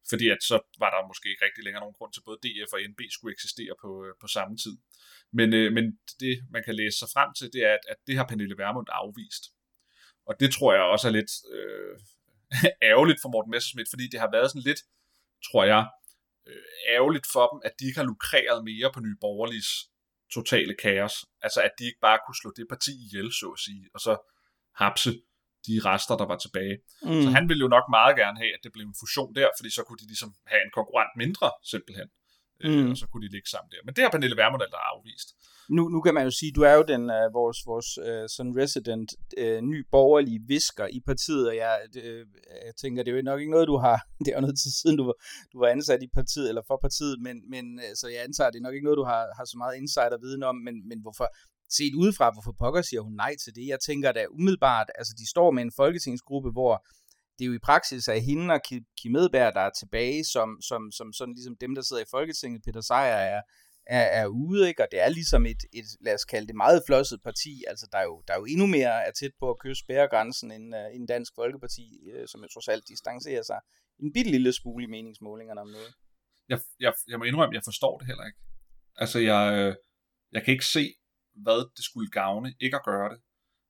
fordi 0.10 0.30
at 0.36 0.42
så 0.50 0.58
var 0.82 0.90
der 0.92 1.08
måske 1.08 1.30
ikke 1.30 1.46
rigtig 1.46 1.64
længere 1.64 1.84
nogen 1.84 1.98
grund 2.00 2.14
til, 2.14 2.22
at 2.22 2.28
både 2.30 2.44
DF 2.44 2.74
og 2.74 2.80
NB 2.92 3.02
skulle 3.10 3.34
eksistere 3.34 3.76
på, 3.84 3.90
øh, 4.06 4.14
på 4.22 4.28
samme 4.28 4.58
tid. 4.64 4.76
Men, 5.38 5.54
øh, 5.60 5.74
men 5.78 5.86
det, 6.22 6.34
man 6.56 6.64
kan 6.64 6.76
læse 6.76 6.98
sig 7.00 7.10
frem 7.16 7.30
til, 7.38 7.48
det 7.54 7.62
er, 7.70 7.74
at, 7.78 7.84
at 7.92 8.00
det 8.08 8.18
har 8.18 8.26
Pernille 8.28 8.58
Vermund 8.58 8.88
afvist. 8.92 9.44
Og 10.28 10.34
det 10.40 10.50
tror 10.56 10.74
jeg 10.74 10.84
også 10.94 11.08
er 11.08 11.16
lidt 11.20 11.32
øh, 11.56 11.94
ærgerligt 12.92 13.20
for 13.22 13.30
Morten 13.30 13.52
Messerschmidt, 13.52 13.90
fordi 13.94 14.06
det 14.12 14.20
har 14.20 14.32
været 14.36 14.50
sådan 14.52 14.68
lidt, 14.70 14.82
tror 15.48 15.64
jeg, 15.74 15.84
øh, 16.48 16.64
ærgerligt 16.96 17.28
for 17.34 17.46
dem, 17.52 17.60
at 17.68 17.74
de 17.80 17.86
ikke 17.86 18.00
har 18.02 18.10
lukreret 18.12 18.60
mere 18.64 18.90
på 18.94 19.00
Nye 19.00 19.18
Borgerliges 19.22 19.72
totale 20.34 20.76
kaos. 20.84 21.16
Altså 21.42 21.60
at 21.62 21.74
de 21.80 21.86
ikke 21.86 22.04
bare 22.08 22.20
kunne 22.26 22.40
slå 22.42 22.50
det 22.58 22.66
parti 22.70 22.92
ihjel, 23.06 23.30
så 23.34 23.48
at 23.56 23.60
sige, 23.60 23.90
og 23.94 24.00
så 24.00 24.14
hapse 24.76 25.12
de 25.68 25.74
rester, 25.90 26.16
der 26.22 26.28
var 26.32 26.40
tilbage. 26.46 26.76
Mm. 27.10 27.22
Så 27.24 27.30
han 27.38 27.46
ville 27.50 27.62
jo 27.66 27.70
nok 27.76 27.86
meget 27.98 28.14
gerne 28.22 28.38
have, 28.42 28.54
at 28.58 28.62
det 28.64 28.72
blev 28.76 28.86
en 28.92 29.00
fusion 29.02 29.36
der, 29.40 29.48
fordi 29.58 29.70
så 29.78 29.82
kunne 29.88 30.02
de 30.02 30.08
ligesom 30.14 30.32
have 30.52 30.62
en 30.68 30.72
konkurrent 30.78 31.14
mindre, 31.24 31.48
simpelthen. 31.74 32.08
Øh, 32.64 32.72
mm. 32.72 32.84
Øh, 32.84 32.90
og 32.92 32.98
så 32.98 33.06
kunne 33.08 33.24
de 33.26 33.32
ligge 33.36 33.50
sammen 33.54 33.70
der. 33.74 33.82
Men 33.86 33.94
det 33.96 34.02
har 34.04 34.12
Pernille 34.16 34.38
Vermund 34.42 34.62
der 34.62 34.84
afvist. 34.94 35.30
Nu, 35.76 35.84
nu 35.94 36.00
kan 36.02 36.14
man 36.14 36.24
jo 36.24 36.32
sige, 36.32 36.52
du 36.58 36.62
er 36.62 36.74
jo 36.80 36.84
den 36.94 37.04
uh, 37.18 37.28
vores, 37.40 37.58
vores 37.72 37.90
uh, 38.10 38.26
sådan 38.36 38.54
resident 38.62 39.10
uh, 39.44 39.60
ny 39.72 39.80
borgerlige 39.92 40.42
visker 40.48 40.88
i 40.98 41.00
partiet, 41.10 41.48
og 41.52 41.56
jeg, 41.56 41.74
uh, 41.96 42.24
jeg 42.68 42.74
tænker, 42.82 43.04
det 43.04 43.12
er 43.12 43.16
jo 43.16 43.22
nok 43.32 43.40
ikke 43.40 43.56
noget, 43.58 43.68
du 43.74 43.78
har, 43.86 43.98
det 44.24 44.30
er 44.32 44.38
jo 44.38 44.46
noget 44.46 44.60
til 44.64 44.72
siden, 44.80 44.98
du 44.98 45.06
var, 45.10 45.18
du 45.54 45.58
var 45.60 45.68
ansat 45.76 46.04
i 46.04 46.10
partiet, 46.20 46.50
eller 46.50 46.64
for 46.68 46.78
partiet, 46.86 47.16
men, 47.26 47.36
men 47.54 47.66
uh, 47.84 47.92
så 48.00 48.06
jeg 48.14 48.22
antager, 48.28 48.50
det 48.52 48.60
er 48.60 48.68
nok 48.68 48.76
ikke 48.76 48.90
noget, 48.90 49.02
du 49.04 49.08
har, 49.14 49.24
har 49.38 49.46
så 49.52 49.58
meget 49.58 49.76
insider 49.82 50.18
viden 50.26 50.44
om, 50.44 50.56
men, 50.68 50.76
men 50.90 51.00
hvorfor, 51.06 51.28
set 51.70 51.94
udefra, 51.96 52.32
hvorfor 52.32 52.52
pokker 52.60 52.82
siger 52.82 53.02
hun 53.02 53.14
nej 53.14 53.36
til 53.44 53.56
det? 53.56 53.68
Jeg 53.68 53.80
tænker 53.80 54.12
da 54.12 54.26
umiddelbart, 54.32 54.90
altså 54.96 55.14
de 55.18 55.30
står 55.30 55.52
med 55.52 55.64
en 55.64 55.72
folketingsgruppe, 55.76 56.52
hvor 56.52 56.86
det 57.38 57.44
er 57.46 57.48
jo 57.48 57.54
i 57.54 57.68
praksis 57.70 58.08
af 58.08 58.22
hende 58.22 58.54
og 58.54 58.62
Kim 59.00 59.16
Edberg, 59.16 59.54
der 59.54 59.62
er 59.62 59.70
tilbage, 59.80 60.24
som, 60.24 60.62
som, 60.62 60.92
som 60.92 61.14
sådan 61.14 61.34
ligesom 61.34 61.58
dem, 61.62 61.76
der 61.76 61.82
sidder 61.82 62.02
i 62.02 62.12
Folketinget. 62.12 62.64
Peter 62.66 62.82
Sejer 62.82 63.16
er, 63.16 63.42
er, 63.86 64.06
er 64.22 64.28
ude, 64.28 64.68
ikke? 64.68 64.84
og 64.84 64.88
det 64.92 65.00
er 65.02 65.10
ligesom 65.10 65.46
et, 65.46 65.62
et, 65.74 65.86
lad 66.02 66.14
os 66.14 66.26
kalde 66.26 66.48
det, 66.48 66.56
meget 66.56 66.84
flosset 66.88 67.20
parti. 67.24 67.64
Altså, 67.68 67.88
der 67.92 67.98
er 67.98 68.04
jo, 68.04 68.24
der 68.28 68.34
er 68.34 68.38
jo 68.38 68.46
endnu 68.46 68.66
mere 68.66 69.08
er 69.08 69.12
tæt 69.12 69.32
på 69.40 69.50
at 69.50 69.60
kysse 69.60 69.84
spærregrænsen 69.84 70.52
end, 70.52 70.76
uh, 70.76 70.96
end 70.96 71.08
Dansk 71.08 71.32
Folkeparti, 71.36 71.86
uh, 72.14 72.26
som 72.32 72.42
jo 72.42 72.48
trods 72.54 72.68
alt 72.68 72.88
distancerer 72.88 73.44
sig 73.44 73.60
en 74.00 74.14
bitte 74.14 74.32
lille 74.32 74.54
smule 74.54 74.84
i 74.84 74.88
meningsmålingerne 74.88 75.62
om 75.62 75.68
noget. 75.68 75.94
Jeg, 76.50 76.60
jeg, 76.80 76.94
jeg 77.08 77.20
må 77.20 77.26
indrømme, 77.26 77.56
jeg 77.56 77.64
forstår 77.64 77.98
det 77.98 78.08
heller 78.08 78.26
ikke. 78.26 78.40
Altså, 78.96 79.20
jeg, 79.20 79.44
øh, 79.58 79.76
jeg 80.32 80.44
kan 80.44 80.52
ikke 80.52 80.66
se, 80.66 80.94
hvad 81.46 81.62
det 81.78 81.84
skulle 81.86 82.10
gavne, 82.10 82.50
ikke 82.60 82.76
at 82.76 82.86
gøre 82.86 83.10
det. 83.14 83.20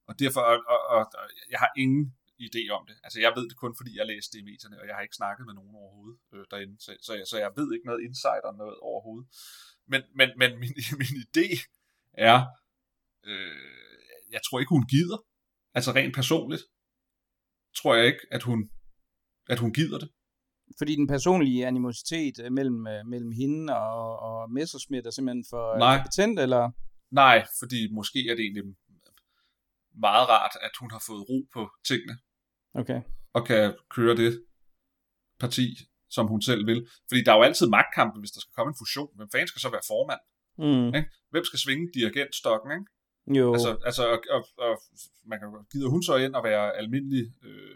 Og 0.07 0.19
derfor, 0.19 0.41
og, 0.41 0.57
og, 0.73 0.79
og, 0.97 1.29
jeg 1.51 1.59
har 1.59 1.71
ingen 1.77 2.15
idé 2.47 2.63
om 2.77 2.83
det. 2.89 2.95
Altså, 3.03 3.19
jeg 3.19 3.31
ved 3.35 3.49
det 3.49 3.57
kun, 3.57 3.73
fordi 3.79 3.97
jeg 3.97 4.05
læste 4.05 4.31
det 4.33 4.41
i 4.41 4.49
medierne, 4.51 4.79
og 4.81 4.87
jeg 4.87 4.95
har 4.95 5.01
ikke 5.01 5.15
snakket 5.21 5.45
med 5.45 5.53
nogen 5.53 5.75
overhovedet 5.75 6.19
øh, 6.33 6.45
derinde, 6.51 6.75
så, 6.79 6.91
så, 7.01 7.13
jeg, 7.13 7.25
så 7.31 7.37
jeg 7.37 7.51
ved 7.55 7.73
ikke 7.73 7.85
noget 7.85 8.01
om 8.43 8.55
noget 8.55 8.77
overhovedet. 8.89 9.27
Men, 9.87 10.01
men, 10.15 10.29
men 10.37 10.59
min, 10.59 10.73
min 11.01 11.15
idé 11.25 11.47
er, 12.13 12.37
øh, 13.23 14.31
jeg 14.31 14.41
tror 14.45 14.59
ikke, 14.59 14.75
hun 14.77 14.87
gider. 14.87 15.19
Altså 15.73 15.91
rent 15.91 16.15
personligt, 16.15 16.63
tror 17.75 17.95
jeg 17.95 18.05
ikke, 18.05 18.23
at 18.31 18.43
hun, 18.43 18.69
at 19.49 19.59
hun 19.59 19.73
gider 19.73 19.99
det. 19.99 20.09
Fordi 20.77 20.95
den 20.95 21.07
personlige 21.07 21.67
animositet 21.67 22.39
øh, 22.43 22.51
mellem, 22.51 22.87
øh, 22.87 23.05
mellem 23.05 23.31
hende 23.31 23.77
og, 23.77 24.19
og 24.19 24.51
Messerschmidt 24.51 25.07
er 25.07 25.11
simpelthen 25.11 25.45
for 25.49 25.77
Nej. 25.77 25.97
kompetent, 25.97 26.39
eller? 26.39 26.71
Nej, 27.11 27.45
fordi 27.59 27.93
måske 27.93 28.19
er 28.29 28.35
det 28.35 28.43
egentlig 28.43 28.63
meget 29.95 30.29
rart, 30.29 30.51
at 30.61 30.71
hun 30.79 30.91
har 30.91 31.03
fået 31.07 31.29
ro 31.29 31.47
på 31.53 31.71
tingene. 31.87 32.17
Okay. 32.73 33.01
Og 33.33 33.45
kan 33.45 33.75
køre 33.89 34.15
det 34.15 34.45
parti, 35.39 35.67
som 36.09 36.27
hun 36.27 36.41
selv 36.41 36.67
vil. 36.67 36.87
Fordi 37.09 37.23
der 37.23 37.31
er 37.31 37.35
jo 37.35 37.43
altid 37.43 37.67
magtkampe, 37.69 38.19
hvis 38.19 38.31
der 38.31 38.39
skal 38.41 38.53
komme 38.53 38.69
en 38.71 38.79
fusion. 38.81 39.15
Hvem 39.15 39.29
fanden 39.31 39.47
skal 39.47 39.61
så 39.61 39.69
være 39.69 39.87
formand? 39.87 40.19
Mm. 40.57 40.87
Ikke? 40.97 41.09
Hvem 41.29 41.43
skal 41.43 41.59
svinge 41.59 41.89
dirigentstokken? 41.93 42.71
Ikke? 42.71 43.39
Jo. 43.39 43.53
Altså, 43.53 43.77
altså 43.85 44.03
og, 44.13 44.19
og, 44.29 44.41
og, 44.57 44.81
man 45.25 45.39
kan, 45.39 45.47
gider 45.71 45.89
hun 45.89 46.03
så 46.03 46.15
ind 46.15 46.35
og 46.35 46.43
være 46.43 46.77
almindelig 46.77 47.25
øh, 47.43 47.75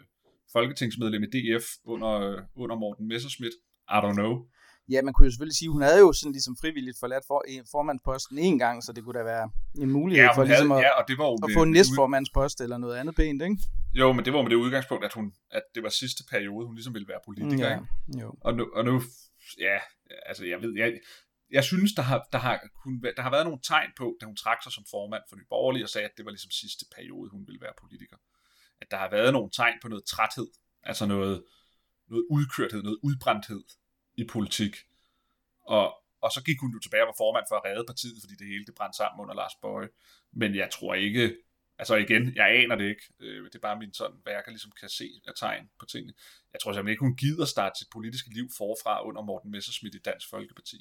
folketingsmedlem 0.53 1.23
i 1.23 1.29
DF 1.35 1.65
under, 1.83 2.43
under 2.55 2.75
Morten 2.75 3.07
Messerschmidt. 3.07 3.53
I 3.89 3.97
don't 4.03 4.13
know. 4.13 4.47
Ja, 4.91 5.01
man 5.01 5.13
kunne 5.13 5.25
jo 5.25 5.31
selvfølgelig 5.31 5.55
sige, 5.62 5.69
hun 5.69 5.81
havde 5.81 6.00
jo 6.00 6.13
sådan 6.13 6.31
ligesom 6.31 6.55
frivilligt 6.62 6.98
forladt 7.00 7.25
for, 7.27 7.43
formandsposten 7.71 8.38
en 8.38 8.60
gang, 8.60 8.83
så 8.83 8.93
det 8.93 9.03
kunne 9.03 9.19
da 9.19 9.24
være 9.24 9.45
en 9.83 9.91
mulighed 9.91 10.24
Ja, 10.25 10.31
for 10.31 10.41
hun 10.41 10.48
ligesom 10.48 10.69
havde, 10.71 10.86
at, 10.86 10.89
ja, 10.95 11.00
og 11.01 11.03
det 11.07 11.17
var 11.17 11.25
jo 11.25 11.33
at 11.33 11.39
med- 11.48 11.53
få 11.57 11.63
en 11.63 11.71
næstformandspost 11.71 12.62
eller 12.62 12.77
noget 12.77 12.95
andet 12.98 13.15
pænt, 13.15 13.41
ikke? 13.41 13.57
Jo, 13.93 14.13
men 14.13 14.25
det 14.25 14.33
var 14.33 14.41
med 14.41 14.50
det 14.50 14.55
udgangspunkt, 14.55 15.05
at, 15.05 15.13
hun, 15.13 15.33
at 15.51 15.63
det 15.75 15.83
var 15.83 15.89
sidste 15.89 16.24
periode, 16.31 16.65
hun 16.67 16.75
ligesom 16.75 16.93
ville 16.93 17.07
være 17.07 17.21
politiker. 17.25 17.67
Ja, 17.69 17.74
ikke? 17.75 18.21
jo. 18.21 18.33
Og 18.41 18.51
nu, 18.57 18.63
og 18.77 18.86
nu 18.86 19.01
ja, 19.60 19.77
altså 20.25 20.45
jeg 20.45 20.62
ved, 20.62 20.74
jeg, 20.77 20.89
jeg 21.51 21.63
synes, 21.63 21.91
der 21.93 22.01
har, 22.01 22.27
der, 22.33 22.38
har, 22.38 22.55
hun, 22.83 22.93
der 23.17 23.21
har 23.21 23.31
været 23.31 23.45
nogle 23.45 23.60
tegn 23.63 23.89
på, 23.98 24.17
da 24.21 24.25
hun 24.25 24.36
trak 24.36 24.63
sig 24.63 24.71
som 24.71 24.83
formand 24.91 25.24
for 25.29 25.36
Nye 25.36 25.50
Borgerlige, 25.50 25.86
og 25.86 25.89
sagde, 25.89 26.05
at 26.05 26.15
det 26.17 26.25
var 26.25 26.31
ligesom 26.31 26.51
sidste 26.51 26.86
periode, 26.95 27.29
hun 27.36 27.43
ville 27.48 27.62
være 27.62 27.74
politiker. 27.81 28.17
At 28.81 28.88
der 28.91 28.98
har 28.98 29.10
været 29.12 29.33
nogle 29.33 29.50
tegn 29.60 29.77
på 29.81 29.88
noget 29.88 30.05
træthed, 30.05 30.48
altså 30.83 31.05
noget, 31.05 31.43
noget 32.10 32.25
udkørthed, 32.36 32.81
noget 32.83 33.00
udbrændthed 33.03 33.63
i 34.15 34.24
politik. 34.24 34.75
Og, 35.62 35.86
og 36.22 36.32
så 36.32 36.44
gik 36.44 36.60
hun 36.60 36.72
jo 36.72 36.80
tilbage 36.80 37.03
og 37.03 37.08
var 37.08 37.15
formand 37.18 37.46
for 37.50 37.56
at 37.56 37.65
redde 37.65 37.84
partiet, 37.88 38.18
fordi 38.22 38.36
det 38.36 38.48
hele 38.48 38.65
det 38.65 38.75
brændte 38.75 38.98
sammen 38.98 39.24
under 39.24 39.36
Lars 39.36 39.56
Bøje. 39.62 39.89
Men 40.32 40.56
jeg 40.56 40.70
tror 40.72 40.94
ikke, 40.94 41.38
altså 41.77 41.96
igen, 41.96 42.36
jeg 42.36 42.48
aner 42.60 42.75
det 42.75 42.89
ikke. 42.89 43.06
Øh, 43.20 43.44
det 43.46 43.56
er 43.56 43.60
bare 43.60 43.80
min 43.80 43.94
sådan, 43.94 44.18
hvad 44.24 44.34
jeg 44.34 44.44
kan, 44.44 44.53
ligesom 44.53 44.72
kan 44.80 44.89
se 44.89 45.08
af 45.27 45.34
tegn 45.36 45.70
på 45.80 45.86
tingene. 45.86 46.13
Jeg 46.53 46.60
tror 46.62 46.72
simpelthen 46.72 46.91
ikke, 46.91 47.06
hun 47.08 47.15
gider 47.15 47.46
starte 47.46 47.80
sit 47.80 47.88
politiske 47.91 48.30
liv 48.34 48.50
forfra 48.58 49.06
under 49.08 49.22
Morten 49.22 49.51
Messerschmidt 49.51 49.96
i 49.96 50.00
Dansk 50.00 50.30
Folkeparti. 50.30 50.80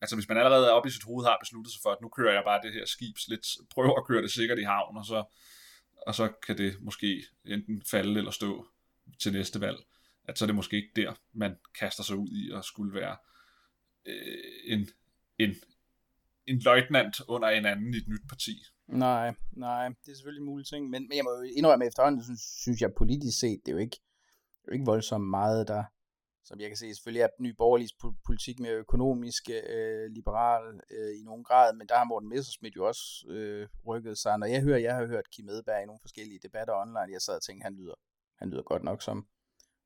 Altså 0.00 0.16
hvis 0.16 0.28
man 0.28 0.38
allerede 0.38 0.72
oppe 0.72 0.88
i 0.88 0.92
sit 0.92 1.02
hoved 1.02 1.24
har 1.24 1.38
besluttet 1.40 1.72
sig 1.72 1.82
for, 1.82 1.90
at 1.90 2.00
nu 2.02 2.08
kører 2.08 2.32
jeg 2.32 2.44
bare 2.44 2.62
det 2.62 2.72
her 2.72 2.86
skib 2.86 3.16
lidt, 3.28 3.46
prøver 3.70 3.96
at 4.00 4.06
køre 4.06 4.22
det 4.22 4.30
sikkert 4.30 4.58
i 4.58 4.62
havn, 4.62 4.96
og 4.96 5.04
så, 5.04 5.24
og 6.06 6.14
så 6.14 6.28
kan 6.46 6.58
det 6.58 6.76
måske 6.80 7.24
enten 7.44 7.82
falde 7.90 8.18
eller 8.18 8.30
stå 8.30 8.66
til 9.20 9.32
næste 9.32 9.60
valg, 9.60 9.78
at 10.28 10.38
så 10.38 10.44
er 10.44 10.46
det 10.46 10.56
måske 10.56 10.76
ikke 10.76 10.92
der, 10.96 11.14
man 11.32 11.56
kaster 11.78 12.02
sig 12.02 12.16
ud 12.16 12.28
i 12.28 12.52
at 12.52 12.64
skulle 12.64 12.94
være 12.94 13.16
øh, 14.06 14.72
en, 14.72 14.88
en, 15.38 15.54
en 16.46 16.58
løjtnant 16.58 17.20
under 17.28 17.48
en 17.48 17.66
anden 17.66 17.94
i 17.94 17.96
et 17.96 18.08
nyt 18.08 18.28
parti. 18.28 18.64
Nej, 18.86 19.34
nej, 19.52 19.88
det 19.88 20.10
er 20.10 20.14
selvfølgelig 20.14 20.40
en 20.40 20.46
mulig 20.46 20.66
ting, 20.66 20.90
men, 20.90 21.08
men 21.08 21.16
jeg 21.16 21.24
må 21.24 21.30
jo 21.30 21.42
indrømme 21.56 21.86
efterhånden, 21.86 22.24
synes, 22.24 22.40
synes 22.40 22.80
jeg 22.80 22.94
politisk 22.94 23.40
set, 23.40 23.60
det 23.66 23.72
er 23.72 23.76
jo 23.76 23.78
ikke, 23.78 23.98
det 24.52 24.68
er 24.68 24.68
jo 24.68 24.72
ikke 24.72 24.84
voldsomt 24.84 25.30
meget, 25.30 25.68
der, 25.68 25.84
som 26.44 26.60
jeg 26.60 26.68
kan 26.68 26.76
se, 26.76 26.94
selvfølgelig 26.94 27.22
er 27.22 27.28
ny 27.40 27.54
borgerlig 27.56 27.88
politik 28.26 28.60
mere 28.60 28.72
økonomisk, 28.72 29.50
øh, 29.50 30.06
liberal 30.10 30.80
øh, 30.90 31.20
i 31.20 31.22
nogen 31.22 31.44
grad, 31.44 31.74
men 31.74 31.88
der 31.88 31.96
har 31.96 32.04
Morten 32.04 32.28
Messerschmidt 32.28 32.76
jo 32.76 32.86
også 32.86 33.26
øh, 33.28 33.68
rykket 33.86 34.18
sig. 34.18 34.38
Når 34.38 34.46
jeg 34.46 34.62
hører, 34.62 34.78
jeg 34.78 34.94
har 34.94 35.06
hørt 35.06 35.30
Kim 35.30 35.48
Edberg 35.48 35.82
i 35.82 35.86
nogle 35.86 36.00
forskellige 36.02 36.40
debatter 36.42 36.74
online, 36.74 37.12
jeg 37.12 37.22
sad 37.22 37.36
og 37.36 37.42
tænkte, 37.42 37.64
han 37.64 37.74
lyder, 37.74 37.94
han 38.38 38.50
lyder 38.50 38.62
godt 38.62 38.84
nok 38.84 39.02
som, 39.02 39.26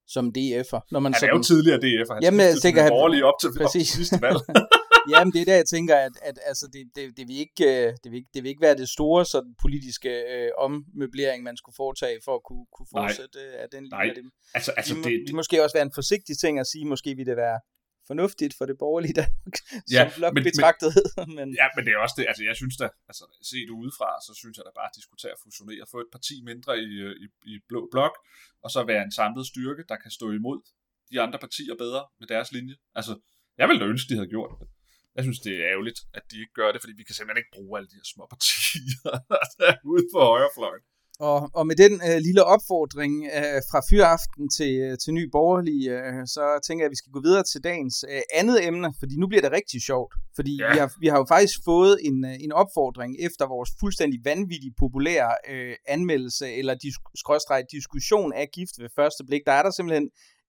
som 0.08 0.24
DF'er. 0.38 0.80
Når 0.94 1.00
man 1.00 1.14
Han 1.14 1.22
er 1.28 1.34
jo 1.36 1.42
tidligere 1.42 1.78
DF, 1.84 2.08
og 2.10 2.14
han 2.16 2.22
Jamen, 2.22 2.40
jeg 2.40 2.56
tænker, 2.62 2.82
han- 2.82 2.90
Borgerlige 2.90 3.24
op 3.24 3.34
til, 3.40 3.48
op 3.64 3.70
til 3.72 3.86
sidste 3.86 4.18
valg. 4.22 4.36
Jamen, 5.12 5.32
det 5.32 5.40
er 5.40 5.44
der, 5.44 5.54
jeg 5.62 5.66
tænker, 5.66 5.96
at, 5.96 6.12
at 6.22 6.38
altså, 6.50 6.66
det, 6.72 6.82
det, 6.96 7.16
det, 7.16 7.28
vil 7.28 7.36
ikke, 7.46 7.64
øh, 7.86 7.92
det, 8.02 8.08
vil 8.12 8.16
ikke, 8.22 8.30
det 8.34 8.42
vil 8.42 8.48
ikke 8.48 8.60
være 8.60 8.76
det 8.76 8.88
store 8.88 9.24
sådan, 9.24 9.54
politiske 9.64 10.10
øh, 10.34 10.50
ommøblering, 10.58 11.42
man 11.42 11.56
skulle 11.56 11.76
foretage 11.76 12.18
for 12.24 12.34
at 12.34 12.42
kunne, 12.48 12.66
kunne 12.76 12.86
Nej. 12.94 13.08
fortsætte 13.08 13.38
øh, 13.38 13.62
af 13.62 13.68
den 13.72 13.82
linje. 13.84 13.98
Nej, 13.98 14.14
Det, 14.16 14.22
altså, 14.54 14.70
altså 14.76 14.94
det, 14.94 15.04
det, 15.04 15.12
det, 15.12 15.20
det 15.26 15.34
måske 15.34 15.62
også 15.64 15.76
være 15.78 15.86
en 15.90 15.96
forsigtig 16.00 16.38
ting 16.38 16.58
at 16.62 16.66
sige, 16.72 16.84
måske 16.84 17.10
vil 17.16 17.26
det 17.26 17.36
være 17.36 17.58
fornuftigt 18.10 18.52
for 18.58 18.64
det 18.70 18.76
borgerlige 18.84 19.14
Danmark, 19.22 19.56
Ja, 19.96 20.02
som 20.02 20.08
blok 20.18 20.32
men- 20.34 20.42
men- 20.44 20.48
betragtet. 20.50 20.92
Men, 21.38 21.46
Ja, 21.60 21.66
men 21.74 21.80
det 21.86 21.92
er 21.96 22.00
også 22.06 22.16
det. 22.18 22.24
Altså, 22.30 22.42
jeg 22.48 22.56
synes 22.60 22.76
da, 22.82 22.86
altså, 23.10 23.24
set 23.52 23.68
udefra, 23.80 24.08
så 24.26 24.32
synes 24.40 24.54
jeg 24.58 24.64
da 24.68 24.72
bare, 24.78 24.88
at 24.90 24.96
de 24.96 25.02
skulle 25.06 25.20
tage 25.24 25.34
at 25.36 25.40
fusionere, 25.46 25.84
få 25.94 25.98
et 26.04 26.10
parti 26.16 26.34
mindre 26.50 26.72
i, 26.88 26.90
øh, 27.06 27.14
i, 27.24 27.26
i 27.52 27.54
blå 27.70 27.80
blok, 27.94 28.14
og 28.64 28.68
så 28.74 28.80
være 28.92 29.02
en 29.08 29.12
samlet 29.20 29.44
styrke, 29.52 29.82
der 29.90 29.96
kan 30.04 30.10
stå 30.18 30.26
imod 30.40 30.58
de 31.10 31.16
andre 31.24 31.38
partier 31.44 31.74
bedre 31.84 32.02
med 32.20 32.26
deres 32.32 32.48
linje. 32.56 32.74
Altså, 32.98 33.12
jeg 33.60 33.66
ville 33.68 33.80
da 33.82 33.86
ønske, 33.92 34.08
de 34.10 34.14
havde 34.20 34.32
gjort 34.36 34.52
det. 34.60 34.68
Jeg 35.16 35.24
synes, 35.26 35.40
det 35.46 35.52
er 35.58 35.64
ærgerligt, 35.72 36.00
at 36.18 36.22
de 36.30 36.36
ikke 36.42 36.54
gør 36.60 36.72
det, 36.72 36.80
fordi 36.82 36.94
vi 37.00 37.04
kan 37.08 37.14
simpelthen 37.14 37.40
ikke 37.42 37.54
bruge 37.56 37.72
alle 37.78 37.88
de 37.92 37.98
her 38.00 38.08
små 38.14 38.24
partier, 38.34 39.10
der 39.58 39.66
er 39.72 39.76
ude 39.92 40.04
på 40.14 40.18
højrefløjen. 40.30 40.84
Og, 41.20 41.38
og 41.58 41.66
med 41.66 41.76
den 41.84 41.92
øh, 42.08 42.18
lille 42.28 42.42
opfordring 42.54 43.14
øh, 43.38 43.60
fra 43.70 43.80
Fyraften 43.90 44.44
til, 44.56 44.72
øh, 44.86 44.98
til 45.02 45.10
Ny 45.18 45.24
Borgerlig, 45.36 45.80
øh, 45.94 46.26
så 46.36 46.44
tænker 46.66 46.82
jeg, 46.82 46.88
at 46.90 46.94
vi 46.96 47.00
skal 47.02 47.12
gå 47.16 47.20
videre 47.28 47.44
til 47.52 47.60
dagens 47.68 47.96
øh, 48.12 48.22
andet 48.40 48.58
emne, 48.68 48.88
fordi 49.00 49.14
nu 49.22 49.26
bliver 49.30 49.42
det 49.46 49.52
rigtig 49.58 49.78
sjovt. 49.90 50.12
Fordi 50.38 50.54
Ja. 50.60 50.72
vi, 50.72 50.78
har, 50.82 50.88
vi 51.02 51.06
har 51.12 51.18
jo 51.22 51.26
faktisk 51.34 51.56
fået 51.70 51.94
en, 52.08 52.18
øh, 52.30 52.34
en 52.46 52.52
opfordring 52.62 53.12
efter 53.26 53.44
vores 53.54 53.70
fuldstændig 53.80 54.18
vanvittigt 54.30 54.74
populære 54.82 55.32
øh, 55.52 55.74
anmeldelse 55.96 56.46
eller 56.60 56.74
disk- 56.84 57.10
skråstreg 57.22 57.62
diskussion 57.76 58.30
af 58.40 58.46
gift 58.56 58.74
ved 58.82 58.88
første 58.98 59.22
blik. 59.28 59.42
Der 59.46 59.52
er 59.58 59.62
der 59.62 59.70
simpelthen 59.70 60.06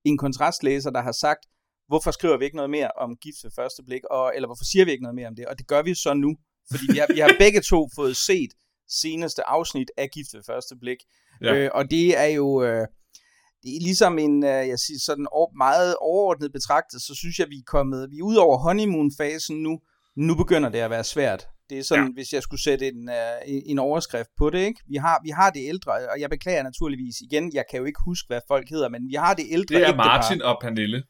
en 0.09 0.17
kontrastlæser, 0.17 0.89
der 0.97 1.01
har 1.01 1.15
sagt, 1.25 1.43
hvorfor 1.88 2.11
skriver 2.17 2.38
vi 2.38 2.45
ikke 2.45 2.59
noget 2.61 2.69
mere 2.77 2.91
om 3.03 3.09
gift 3.23 3.39
ved 3.43 3.51
første 3.59 3.81
blik, 3.88 4.03
og, 4.17 4.25
eller 4.35 4.47
hvorfor 4.49 4.67
siger 4.71 4.85
vi 4.85 4.91
ikke 4.91 5.03
noget 5.07 5.15
mere 5.19 5.27
om 5.31 5.35
det? 5.35 5.45
Og 5.45 5.55
det 5.59 5.67
gør 5.67 5.81
vi 5.81 5.93
så 6.05 6.13
nu, 6.13 6.31
fordi 6.71 6.85
vi 6.93 6.97
har, 7.01 7.07
vi 7.15 7.19
har 7.25 7.31
begge 7.45 7.61
to 7.71 7.79
fået 7.99 8.17
set 8.29 8.51
seneste 8.89 9.43
afsnit 9.48 9.91
af 9.98 10.10
Gift 10.13 10.34
ved 10.34 10.43
første 10.46 10.75
blik. 10.81 10.98
Ja. 11.41 11.53
Øh, 11.55 11.69
og 11.74 11.91
det 11.91 12.17
er 12.19 12.25
jo 12.25 12.63
øh, 12.63 12.88
det 13.63 13.75
er 13.75 13.81
ligesom 13.81 14.19
en, 14.19 14.43
øh, 14.43 14.50
jeg 14.67 14.79
siger 14.79 15.00
sådan 15.00 15.27
meget 15.58 15.96
overordnet 16.01 16.51
betragtet, 16.51 17.01
så 17.01 17.15
synes 17.15 17.39
jeg, 17.39 17.48
vi 17.50 17.55
er 17.55 17.63
kommet, 17.67 18.12
vi 18.12 18.17
er 18.17 18.24
ud 18.24 18.36
over 18.36 18.58
honeymoon-fasen 18.58 19.63
nu. 19.63 19.79
Nu 20.15 20.36
begynder 20.36 20.69
det 20.69 20.79
at 20.79 20.89
være 20.89 21.03
svært. 21.03 21.48
Det 21.69 21.79
er 21.79 21.84
sådan, 21.84 22.05
Ja. 22.08 22.13
hvis 22.13 22.34
jeg 22.34 22.43
skulle 22.43 22.63
sætte 22.63 22.88
en, 22.88 23.10
øh, 23.10 23.15
en- 23.46 23.63
en 23.65 23.79
overskrift 23.79 24.29
på 24.38 24.50
det, 24.50 24.60
ikke? 24.60 24.79
Vi 24.88 24.96
har, 24.96 25.19
vi 25.24 25.29
har 25.29 25.50
det 25.50 25.62
ældre, 25.67 25.91
og 25.91 26.19
jeg 26.19 26.29
beklager 26.29 26.63
naturligvis 26.63 27.15
igen, 27.22 27.53
jeg 27.53 27.63
kan 27.69 27.79
jo 27.79 27.86
ikke 27.86 28.00
huske, 28.05 28.27
hvad 28.27 28.41
folk 28.48 28.69
hedder, 28.69 28.89
men 28.89 29.08
vi 29.10 29.13
har 29.13 29.34
det 29.34 29.46
ældre 29.51 29.75
Det 29.75 29.84
er 29.84 29.88
ægtepar. 29.88 30.05
Martin 30.17 30.41
og 30.41 30.58
Pernille. 30.62 31.03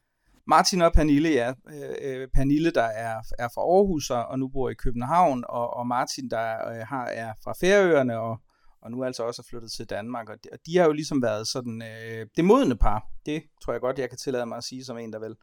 Martin 0.49 0.81
og 0.81 0.93
Pernille, 0.93 1.29
ja. 1.29 1.53
Øh, 1.69 1.95
øh, 2.01 2.27
Pernille, 2.33 2.71
der 2.71 2.83
er, 2.83 3.15
er 3.39 3.47
fra 3.55 3.61
Aarhus 3.61 4.09
og 4.09 4.25
og 4.25 4.39
nu 4.39 4.47
bor 4.47 4.69
i 4.69 4.73
København, 4.73 5.43
og, 5.49 5.73
og 5.77 5.87
Martin, 5.87 6.29
der 6.29 6.69
øh, 6.69 6.87
har, 6.87 7.05
er 7.05 7.33
fra 7.43 7.53
Færøerne 7.61 8.19
og, 8.19 8.37
og 8.81 8.91
nu 8.91 9.03
altså 9.03 9.23
også 9.23 9.41
er 9.41 9.49
flyttet 9.49 9.71
til 9.71 9.85
Danmark. 9.85 10.29
Og 10.29 10.35
de, 10.43 10.49
og 10.51 10.57
de 10.65 10.77
har 10.77 10.85
jo 10.85 10.91
ligesom 10.91 11.21
været 11.21 11.47
sådan 11.47 11.81
øh, 11.81 12.27
det 12.35 12.45
modne 12.45 12.77
par. 12.77 13.03
Det 13.25 13.43
tror 13.61 13.73
jeg 13.73 13.81
godt, 13.81 13.99
jeg 13.99 14.09
kan 14.09 14.17
tillade 14.17 14.45
mig 14.45 14.57
at 14.57 14.63
sige 14.63 14.85
som 14.85 14.97
en, 14.97 15.13
der 15.13 15.19
vel 15.19 15.35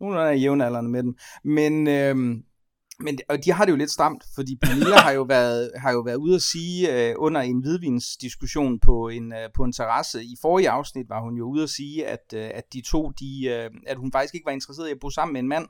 nogenlunde 0.00 0.30
er 0.30 0.34
jævnaldrende 0.34 0.90
med 0.90 1.02
dem. 1.02 1.16
Men, 1.44 1.88
øh, 1.88 2.42
men 3.00 3.18
og 3.28 3.44
de 3.44 3.52
har 3.52 3.64
det 3.64 3.72
jo 3.72 3.76
lidt 3.76 3.90
stramt, 3.90 4.24
fordi 4.34 4.56
Pernille 4.62 4.94
har 4.94 5.10
jo 5.10 5.22
været, 5.22 5.72
har 5.76 5.92
jo 5.92 6.00
været 6.00 6.16
ude 6.16 6.34
at 6.34 6.42
sige 6.42 7.08
øh, 7.08 7.14
under 7.18 7.40
en 7.40 7.60
hvidvinsdiskussion 7.60 8.80
på 8.80 9.08
en, 9.08 9.32
øh, 9.32 9.48
på 9.54 9.64
en 9.64 9.72
terrasse. 9.72 10.24
I 10.24 10.36
forrige 10.42 10.70
afsnit 10.70 11.08
var 11.08 11.20
hun 11.20 11.36
jo 11.36 11.44
ude 11.44 11.62
at 11.62 11.70
sige, 11.70 12.06
at, 12.06 12.32
øh, 12.34 12.50
at 12.54 12.72
de 12.72 12.82
to, 12.86 13.10
de, 13.10 13.46
øh, 13.46 13.70
at 13.86 13.96
hun 13.96 14.12
faktisk 14.12 14.34
ikke 14.34 14.46
var 14.46 14.52
interesseret 14.52 14.88
i 14.88 14.92
at 14.92 15.00
bo 15.00 15.10
sammen 15.10 15.32
med 15.32 15.40
en 15.40 15.48
mand. 15.48 15.68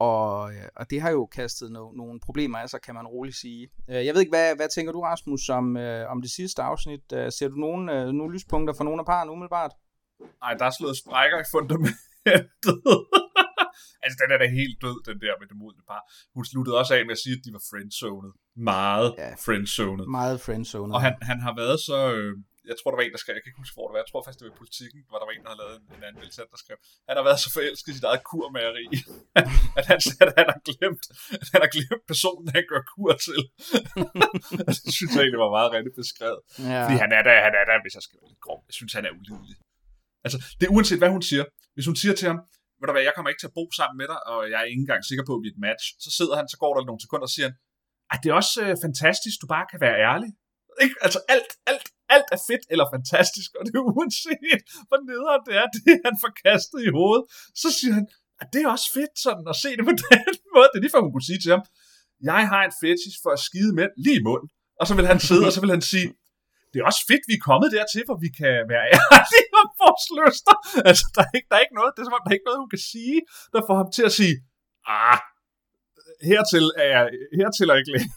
Og, 0.00 0.50
øh, 0.52 0.62
og 0.76 0.90
det 0.90 1.00
har 1.00 1.10
jo 1.10 1.26
kastet 1.26 1.72
no, 1.72 1.90
nogle 1.92 2.20
problemer 2.20 2.58
af 2.58 2.68
sig, 2.68 2.80
kan 2.80 2.94
man 2.94 3.06
roligt 3.06 3.36
sige. 3.36 3.68
Øh, 3.90 4.06
Jeg 4.06 4.14
ved 4.14 4.20
ikke, 4.20 4.30
hvad, 4.30 4.56
hvad 4.56 4.68
tænker 4.74 4.92
du, 4.92 5.00
Rasmus, 5.00 5.48
om, 5.48 5.76
øh, 5.76 6.10
om 6.10 6.22
det 6.22 6.30
sidste 6.30 6.62
afsnit? 6.62 7.12
Øh, 7.12 7.32
Ser 7.32 7.48
du 7.48 7.54
nogle, 7.54 8.00
øh, 8.00 8.06
nogle 8.08 8.34
lyspunkter 8.34 8.74
for 8.74 8.84
nogle 8.84 9.00
af 9.00 9.06
parrene 9.06 9.32
umiddelbart? 9.32 9.70
Nej, 10.42 10.54
der 10.54 10.64
er 10.64 10.70
slået 10.78 10.96
sprækker 10.96 11.38
i 11.38 11.44
fundamentet 11.50 11.98
altså, 14.02 14.16
den 14.22 14.28
er 14.34 14.38
da 14.42 14.46
helt 14.60 14.76
død, 14.84 14.98
den 15.10 15.16
der 15.24 15.32
med 15.40 15.46
det 15.50 15.56
modne 15.62 15.82
par. 15.90 16.02
Hun 16.36 16.44
sluttede 16.50 16.78
også 16.80 16.92
af 16.96 17.02
med 17.08 17.14
at 17.18 17.22
sige, 17.24 17.34
at 17.38 17.42
de 17.44 17.50
var 17.56 17.64
friendzonet. 17.70 18.32
Meget 18.74 19.08
ja. 19.18 19.30
Friendzonet. 19.46 20.06
Meget 20.20 20.36
friendzone. 20.46 20.90
Og 20.94 21.00
han, 21.06 21.14
han 21.30 21.38
har 21.46 21.54
været 21.62 21.78
så... 21.88 21.98
Øh, 22.16 22.32
jeg 22.70 22.76
tror, 22.78 22.88
der 22.90 22.98
var 22.98 23.04
en, 23.06 23.14
der 23.16 23.22
skrev... 23.22 23.34
Jeg 23.36 23.42
kan 23.42 23.50
ikke 23.50 23.62
huske, 23.64 23.76
hvor 23.76 23.86
det 23.86 23.94
var. 23.94 24.00
Jeg 24.04 24.10
tror 24.10 24.20
faktisk, 24.22 24.38
det 24.40 24.46
var 24.48 24.54
i 24.56 24.60
politikken, 24.62 25.00
hvor 25.08 25.18
der 25.20 25.26
var 25.28 25.34
en, 25.34 25.42
der 25.44 25.50
havde 25.52 25.62
lavet 25.62 25.74
en, 25.80 25.86
en 25.96 26.02
anmeldelse, 26.10 26.38
der 26.52 26.60
skrev... 26.64 26.76
Han 27.08 27.14
har 27.18 27.24
været 27.28 27.40
så 27.44 27.48
forelsket 27.56 27.90
i 27.92 27.96
sit 27.98 28.06
eget 28.10 28.22
kurmageri, 28.30 28.86
at 29.78 29.86
han, 29.90 29.98
at 30.24 30.32
han 30.38 30.46
har 30.52 30.60
glemt, 30.68 31.04
at 31.42 31.48
han 31.54 31.60
har 31.64 31.70
glemt 31.76 32.04
personen, 32.12 32.46
han 32.56 32.64
gør 32.72 32.82
kur 32.92 33.12
til. 33.28 33.40
det 34.86 34.94
synes 34.98 35.10
jeg 35.14 35.22
egentlig 35.24 35.42
var 35.46 35.52
meget 35.58 35.70
rigtig 35.76 35.92
beskrevet. 36.02 36.40
ja. 36.72 36.80
Fordi 36.84 36.96
han 37.04 37.10
er 37.18 37.22
da, 37.28 37.32
han 37.46 37.54
er 37.60 37.64
da, 37.68 37.74
hvis 37.84 37.94
jeg 37.98 38.04
skal 38.06 38.16
være 38.20 38.30
lidt 38.32 38.42
grov, 38.46 38.58
jeg 38.68 38.74
synes, 38.78 38.92
han 38.98 39.04
er 39.08 39.12
ulidelig. 39.20 39.56
Altså, 40.26 40.38
det 40.58 40.64
er 40.66 40.72
uanset, 40.76 41.00
hvad 41.02 41.12
hun 41.16 41.24
siger. 41.30 41.44
Hvis 41.74 41.86
hun 41.90 41.96
siger 42.02 42.14
til 42.20 42.26
ham, 42.30 42.38
ved 42.78 42.86
du 42.88 42.94
hvad, 42.94 43.06
jeg 43.08 43.14
kommer 43.14 43.30
ikke 43.30 43.42
til 43.42 43.52
at 43.52 43.56
bo 43.58 43.64
sammen 43.80 43.96
med 44.00 44.08
dig, 44.12 44.20
og 44.32 44.38
jeg 44.50 44.58
er 44.60 44.68
ikke 44.70 44.84
engang 44.84 45.02
sikker 45.04 45.24
på, 45.26 45.32
at 45.36 45.42
vi 45.42 45.48
er 45.48 45.54
et 45.56 45.64
match, 45.68 45.84
så 46.04 46.10
sidder 46.18 46.34
han, 46.40 46.46
så 46.52 46.56
går 46.62 46.72
der 46.74 46.82
nogle 46.88 47.02
sekunder 47.04 47.26
og 47.28 47.34
siger 47.36 47.46
han, 47.48 47.56
at 48.12 48.18
det 48.22 48.28
er 48.30 48.36
også 48.42 48.56
øh, 48.66 48.74
fantastisk, 48.86 49.36
du 49.42 49.46
bare 49.54 49.66
kan 49.72 49.80
være 49.86 49.96
ærlig. 50.10 50.30
Ikke? 50.84 50.96
Altså 51.06 51.20
alt, 51.34 51.50
alt, 51.70 51.86
alt 52.14 52.28
er 52.36 52.40
fedt 52.50 52.64
eller 52.72 52.86
fantastisk, 52.96 53.50
og 53.58 53.62
det 53.66 53.72
er 53.74 53.84
uanset, 53.92 54.62
hvor 54.88 54.98
nederen 55.10 55.42
det 55.48 55.54
er, 55.60 55.66
det 55.74 55.82
er 55.94 56.00
han 56.08 56.16
forkastet 56.26 56.78
i 56.88 56.90
hovedet. 56.98 57.24
Så 57.62 57.68
siger 57.78 57.92
han, 57.98 58.06
at 58.42 58.46
det 58.52 58.60
er 58.64 58.68
også 58.76 58.88
fedt 58.98 59.14
sådan 59.26 59.46
at 59.52 59.56
se 59.62 59.70
det 59.78 59.84
på 59.90 59.94
den 60.10 60.34
måde. 60.54 60.68
Det 60.70 60.76
er 60.78 60.84
lige 60.84 60.94
før 60.94 61.04
hun 61.06 61.12
kunne 61.14 61.30
sige 61.30 61.40
til 61.42 61.50
ham, 61.56 61.64
jeg 62.30 62.42
har 62.52 62.62
en 62.68 62.74
fetish 62.82 63.18
for 63.24 63.30
at 63.36 63.40
skide 63.48 63.72
mænd 63.78 63.92
lige 64.04 64.18
i 64.20 64.26
munden. 64.28 64.48
Og 64.80 64.84
så 64.88 64.92
vil 64.98 65.06
han 65.12 65.20
sidde, 65.28 65.44
og 65.48 65.52
så 65.56 65.60
vil 65.64 65.74
han 65.76 65.84
sige, 65.92 66.06
det 66.70 66.76
er 66.78 66.86
også 66.90 67.02
fedt, 67.10 67.24
vi 67.30 67.34
er 67.38 67.46
kommet 67.50 67.68
dertil, 67.76 68.02
hvor 68.08 68.18
vi 68.24 68.30
kan 68.40 68.54
være 68.72 68.84
ærlige 68.94 69.48
om 69.62 69.68
vores 69.82 70.06
lyster. 70.18 70.54
Altså, 70.88 71.04
der 71.14 71.22
er, 71.26 71.32
ikke, 71.36 71.48
der 71.50 71.56
er 71.58 71.64
ikke 71.66 71.78
noget, 71.80 71.90
det 71.92 72.00
er 72.00 72.06
som 72.08 72.18
om, 72.18 72.22
der 72.24 72.30
er 72.32 72.38
ikke 72.38 72.48
noget, 72.50 72.62
hun 72.64 72.72
kan 72.74 72.84
sige, 72.94 73.18
der 73.54 73.60
får 73.68 73.76
ham 73.82 73.90
til 73.96 74.04
at 74.08 74.14
sige, 74.20 74.34
ah, 74.96 75.18
hertil 76.30 76.66
er 76.82 76.88
jeg, 76.94 77.04
hertil 77.38 77.68
er 77.68 77.74
jeg 77.74 77.80
ikke 77.82 77.94
længere. 77.96 78.16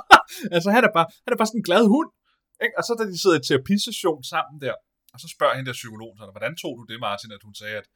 altså, 0.56 0.68
han 0.76 0.82
er, 0.88 0.92
bare, 0.96 1.06
han 1.24 1.30
er 1.32 1.38
bare 1.40 1.50
sådan 1.50 1.62
en 1.62 1.68
glad 1.70 1.84
hund. 1.94 2.10
Ikke? 2.64 2.74
Og 2.78 2.82
så 2.86 2.92
da 2.98 3.04
de 3.12 3.18
sidder 3.22 3.38
i 3.38 3.46
terapisession 3.48 4.22
sammen 4.34 4.56
der, 4.64 4.74
Og 5.14 5.18
så 5.22 5.28
spørger 5.34 5.54
hende 5.56 5.68
der 5.70 5.80
psykologen 5.80 6.16
så, 6.18 6.24
hvordan 6.36 6.54
tog 6.62 6.72
du 6.78 6.84
det, 6.90 6.98
Martin, 7.06 7.32
at 7.36 7.42
hun 7.46 7.54
sagde, 7.60 7.76
at 7.82 7.86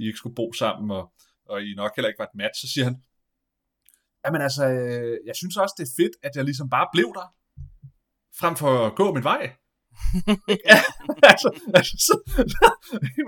I 0.00 0.02
ikke 0.08 0.20
skulle 0.20 0.38
bo 0.40 0.46
sammen, 0.62 0.86
og, 0.98 1.04
og 1.50 1.56
I 1.68 1.70
nok 1.80 1.92
heller 1.96 2.08
ikke 2.10 2.22
var 2.22 2.30
et 2.32 2.40
match. 2.42 2.58
Så 2.62 2.68
siger 2.72 2.84
han, 2.88 2.96
jamen 4.24 4.42
altså, 4.46 4.64
øh, 4.76 5.16
jeg 5.28 5.36
synes 5.40 5.56
også, 5.62 5.74
det 5.78 5.84
er 5.88 5.96
fedt, 6.00 6.14
at 6.26 6.32
jeg 6.36 6.44
ligesom 6.44 6.68
bare 6.76 6.88
blev 6.94 7.08
der, 7.18 7.28
frem 8.40 8.56
for 8.56 8.86
at 8.86 8.94
gå 8.94 9.14
min 9.14 9.24
vej. 9.24 9.42
ja, 10.70 10.78
altså, 11.32 11.48
altså 11.78 11.94
så, 12.06 12.14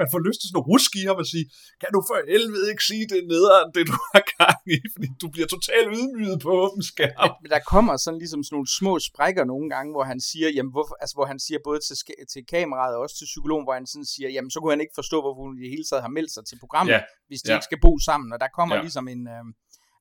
man 0.03 0.09
får 0.13 0.21
lyst 0.29 0.39
til 0.41 0.49
sådan 0.49 0.63
at 0.63 0.69
ruske 0.73 0.97
i 1.03 1.05
ham 1.09 1.19
og 1.23 1.29
sige, 1.33 1.47
kan 1.83 1.91
du 1.97 2.01
for 2.09 2.17
helvede 2.35 2.67
ikke 2.73 2.85
sige 2.91 3.05
det 3.13 3.21
nederen, 3.33 3.69
det 3.75 3.83
du 3.93 3.97
har 4.13 4.23
gang 4.39 4.61
i, 4.75 4.79
fordi 4.95 5.09
du 5.23 5.27
bliver 5.35 5.49
totalt 5.55 5.89
ydmyget 5.99 6.39
på 6.45 6.51
åben 6.65 6.83
skærm. 6.91 7.31
Men 7.43 7.51
der 7.55 7.61
kommer 7.73 7.95
sådan 8.05 8.19
ligesom 8.23 8.41
sådan 8.43 8.55
nogle 8.57 8.71
små 8.79 8.93
sprækker 9.09 9.45
nogle 9.53 9.67
gange, 9.75 9.91
hvor 9.95 10.05
han 10.13 10.21
siger, 10.31 10.49
jamen 10.57 10.73
hvorfor, 10.77 10.95
altså 11.03 11.15
hvor 11.19 11.27
han 11.33 11.39
siger 11.47 11.59
både 11.69 11.81
til, 11.87 11.97
til 12.33 12.43
kameraet 12.55 12.95
og 12.97 13.01
også 13.05 13.17
til 13.19 13.27
psykologen, 13.33 13.65
hvor 13.67 13.75
han 13.79 13.87
sådan 13.93 14.11
siger, 14.15 14.29
jamen 14.35 14.51
så 14.51 14.59
kunne 14.59 14.75
han 14.77 14.85
ikke 14.85 14.99
forstå, 15.01 15.17
hvorfor 15.25 15.43
hun 15.47 15.55
i 15.65 15.69
hele 15.75 15.87
taget 15.91 16.03
har 16.07 16.13
meldt 16.19 16.33
sig 16.37 16.43
til 16.47 16.57
programmet, 16.63 16.93
ja. 16.97 17.03
hvis 17.29 17.41
de 17.43 17.51
ja. 17.51 17.57
ikke 17.57 17.69
skal 17.71 17.81
bo 17.87 17.93
sammen, 18.09 18.29
og 18.35 18.39
der 18.43 18.49
kommer 18.59 18.75
ja. 18.77 18.83
ligesom 18.87 19.07
en... 19.15 19.23
Øh, 19.37 19.45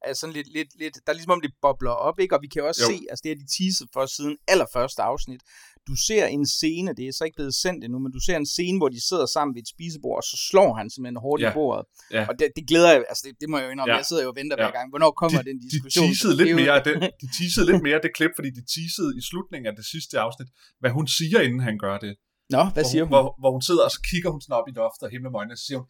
altså 0.01 0.19
sådan 0.21 0.33
lidt, 0.33 0.49
lidt, 0.57 0.71
lidt, 0.81 0.95
der 1.05 1.11
er 1.11 1.17
ligesom 1.17 1.35
om 1.37 1.41
det 1.41 1.51
bobler 1.61 1.95
op, 2.07 2.19
ikke? 2.19 2.35
Og 2.35 2.41
vi 2.41 2.47
kan 2.47 2.63
også 2.63 2.81
jo. 2.83 2.89
se, 2.91 2.97
altså 3.09 3.21
det 3.25 3.31
er 3.31 3.37
de 3.43 3.47
teaset 3.57 3.87
for 3.93 4.05
siden 4.17 4.37
allerførste 4.47 5.01
afsnit. 5.01 5.41
Du 5.89 5.95
ser 6.07 6.25
en 6.25 6.45
scene, 6.57 6.89
det 6.97 7.05
er 7.07 7.13
så 7.19 7.23
ikke 7.27 7.39
blevet 7.41 7.55
sendt 7.63 7.79
endnu, 7.83 7.99
men 8.05 8.11
du 8.17 8.19
ser 8.27 8.37
en 8.43 8.49
scene, 8.55 8.77
hvor 8.79 8.89
de 8.95 9.01
sidder 9.09 9.27
sammen 9.35 9.51
ved 9.55 9.61
et 9.65 9.69
spisebord, 9.75 10.17
og 10.21 10.25
så 10.31 10.37
slår 10.49 10.69
han 10.79 10.87
simpelthen 10.89 11.19
hårdt 11.25 11.41
ja. 11.41 11.49
i 11.51 11.53
bordet. 11.59 11.85
Ja. 12.15 12.23
Og 12.29 12.33
det, 12.39 12.47
det 12.57 12.63
glæder 12.71 12.91
jeg, 12.93 12.99
altså 13.11 13.23
det, 13.27 13.33
det 13.41 13.47
må 13.49 13.55
jeg 13.57 13.65
jo 13.67 13.71
indrømme, 13.73 13.93
ja. 13.93 14.01
jeg 14.01 14.07
sidder 14.09 14.23
jo 14.25 14.29
og 14.33 14.37
venter 14.41 14.55
ja. 14.57 14.63
hver 14.63 14.73
gang. 14.77 14.85
Hvornår 14.93 15.11
kommer 15.21 15.39
de, 15.41 15.49
den 15.49 15.59
diskussion? 15.67 16.05
De 16.07 16.09
teasede, 16.09 16.33
lidt 16.41 16.55
mere, 16.61 16.77
det, 16.87 16.93
de 17.21 17.27
teasede 17.37 17.65
lidt 17.71 17.83
mere 17.87 17.99
det 18.05 18.11
klip, 18.17 18.33
fordi 18.37 18.49
de 18.59 18.63
teasede 18.75 19.11
i 19.19 19.21
slutningen 19.29 19.67
af 19.71 19.75
det 19.79 19.85
sidste 19.93 20.13
afsnit, 20.25 20.49
hvad 20.81 20.91
hun 20.97 21.05
siger, 21.17 21.39
inden 21.47 21.61
han 21.69 21.75
gør 21.85 21.95
det. 22.05 22.13
Nå, 22.55 22.63
hvad 22.63 22.83
hvor, 22.83 22.89
siger 22.91 23.03
hun? 23.03 23.11
Hvor, 23.15 23.25
hvor 23.41 23.51
hun 23.55 23.63
sidder, 23.69 23.83
og 23.87 23.91
så 23.95 24.01
kigger 24.09 24.29
hun 24.33 24.41
sådan 24.41 24.57
op 24.59 24.67
i 24.71 24.73
loftet 24.81 25.03
og 25.07 25.11
øjnene, 25.39 25.53
og 25.55 25.59
så 25.61 25.65
siger 25.67 25.79
hun, 25.81 25.87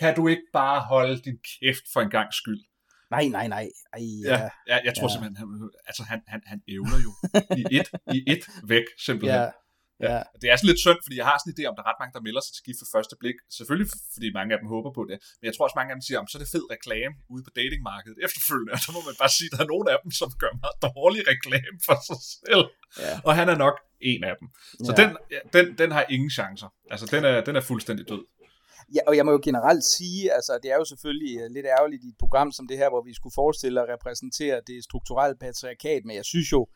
kan 0.00 0.12
du 0.18 0.22
ikke 0.32 0.46
bare 0.60 0.78
holde 0.92 1.16
din 1.26 1.38
kæft 1.50 1.86
for 1.92 2.00
en 2.06 2.12
gang 2.16 2.28
skyld? 2.40 2.62
Nej, 3.10 3.28
nej, 3.28 3.46
nej. 3.48 3.66
Ej, 3.92 4.00
ja. 4.24 4.40
Ja, 4.40 4.48
ja, 4.70 4.76
jeg 4.84 4.94
tror 4.96 5.08
ja. 5.08 5.12
simpelthen, 5.12 5.36
han, 5.36 5.70
altså 5.86 6.02
han, 6.02 6.20
han, 6.26 6.40
han 6.46 6.60
ævler 6.68 6.98
jo 7.06 7.12
i 7.60 7.62
et, 7.78 7.88
i 8.16 8.18
et 8.32 8.44
væk, 8.64 8.84
simpelthen. 9.06 9.40
Ja. 9.40 9.50
Ja. 10.08 10.18
Det 10.40 10.46
er 10.50 10.56
sådan 10.56 10.70
lidt 10.72 10.84
synd, 10.86 11.00
fordi 11.04 11.16
jeg 11.20 11.26
har 11.30 11.36
sådan 11.38 11.50
en 11.50 11.56
idé 11.56 11.62
om, 11.68 11.74
der 11.76 11.82
er 11.84 11.88
ret 11.90 12.00
mange, 12.02 12.14
der 12.16 12.26
melder 12.26 12.42
sig 12.44 12.52
til 12.54 12.62
gift 12.66 12.80
for 12.82 12.88
første 12.96 13.14
blik. 13.20 13.38
Selvfølgelig, 13.58 13.88
fordi 14.14 14.28
mange 14.38 14.50
af 14.54 14.58
dem 14.60 14.68
håber 14.74 14.90
på 14.98 15.02
det. 15.10 15.16
Men 15.38 15.44
jeg 15.48 15.54
tror 15.54 15.64
også, 15.66 15.78
mange 15.80 15.90
af 15.92 15.96
dem 15.98 16.04
siger, 16.06 16.18
om 16.22 16.26
så 16.28 16.34
er 16.38 16.42
det 16.42 16.50
fed 16.56 16.64
reklame 16.74 17.14
ude 17.32 17.42
på 17.46 17.52
datingmarkedet 17.60 18.18
efterfølgende. 18.26 18.72
Og 18.76 18.80
så 18.84 18.90
må 18.96 19.00
man 19.08 19.16
bare 19.22 19.32
sige, 19.36 19.48
at 19.48 19.52
der 19.54 19.62
er 19.66 19.70
nogle 19.74 19.86
af 19.92 19.98
dem, 20.02 20.10
som 20.20 20.28
gør 20.42 20.52
meget 20.62 20.78
dårlig 20.88 21.20
reklame 21.32 21.76
for 21.88 21.96
sig 22.08 22.20
selv. 22.34 22.64
Ja. 23.04 23.12
Og 23.26 23.32
han 23.38 23.46
er 23.52 23.58
nok 23.64 23.76
en 24.10 24.22
af 24.30 24.34
dem. 24.40 24.46
Så 24.86 24.90
ja. 24.92 24.98
den, 25.00 25.10
den, 25.56 25.64
den 25.80 25.88
har 25.96 26.04
ingen 26.14 26.30
chancer. 26.38 26.68
Altså, 26.92 27.06
den 27.14 27.22
er, 27.30 27.36
den 27.48 27.54
er 27.60 27.64
fuldstændig 27.70 28.04
død. 28.12 28.22
Ja, 28.94 29.00
og 29.06 29.16
jeg 29.16 29.24
må 29.26 29.32
jo 29.32 29.40
generelt 29.44 29.84
sige, 29.84 30.32
altså 30.32 30.58
det 30.62 30.70
er 30.72 30.76
jo 30.76 30.84
selvfølgelig 30.84 31.40
øh, 31.40 31.50
lidt 31.50 31.66
ærgerligt 31.66 32.04
i 32.04 32.08
et 32.08 32.18
program 32.18 32.52
som 32.52 32.68
det 32.68 32.76
her, 32.76 32.88
hvor 32.88 33.02
vi 33.08 33.14
skulle 33.14 33.32
forestille 33.34 33.82
at 33.82 33.88
repræsentere 33.94 34.60
det 34.66 34.84
strukturelle 34.84 35.36
patriarkat, 35.40 36.02
men 36.04 36.16
jeg 36.16 36.24
synes 36.24 36.52
jo 36.52 36.66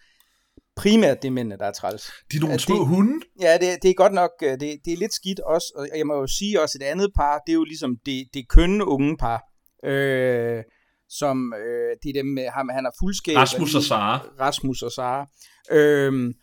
primært 0.77 1.23
det 1.23 1.29
er 1.29 1.33
mændene, 1.33 1.59
der 1.59 1.67
er 1.67 1.73
træls. 1.73 2.11
De 2.33 2.37
er 2.37 2.41
nogle 2.41 2.59
små 2.59 2.75
det, 2.75 2.87
hunde? 2.87 3.21
Ja, 3.41 3.53
det, 3.59 3.83
det 3.83 3.91
er 3.91 3.95
godt 3.95 4.13
nok, 4.13 4.31
øh, 4.43 4.53
det, 4.53 4.81
det 4.85 4.93
er 4.93 4.97
lidt 4.97 5.15
skidt 5.15 5.41
også, 5.41 5.73
og 5.77 5.99
jeg 5.99 6.07
må 6.07 6.15
jo 6.15 6.27
sige 6.27 6.63
også 6.63 6.79
et 6.81 6.85
andet 6.85 7.11
par, 7.17 7.39
det 7.47 7.53
er 7.53 7.61
jo 7.63 7.65
ligesom 7.65 7.97
det, 8.07 8.29
det 8.35 8.49
kønne 8.49 8.85
unge 8.85 9.17
par, 9.17 9.41
øh, 9.85 10.63
som 11.09 11.55
øh, 11.55 11.97
det 12.03 12.09
er 12.09 12.13
dem 12.13 12.27
med 12.27 12.49
ham, 12.49 12.69
han 12.69 12.87
er 12.87 12.91
fuldskæg. 13.01 13.37
Rasmus 13.37 13.75
og 13.75 13.83
Sara. 13.83 14.19
Rasmus 14.41 14.83
og 14.83 14.93
Sara. 14.93 15.27
Øh, 15.71 16.35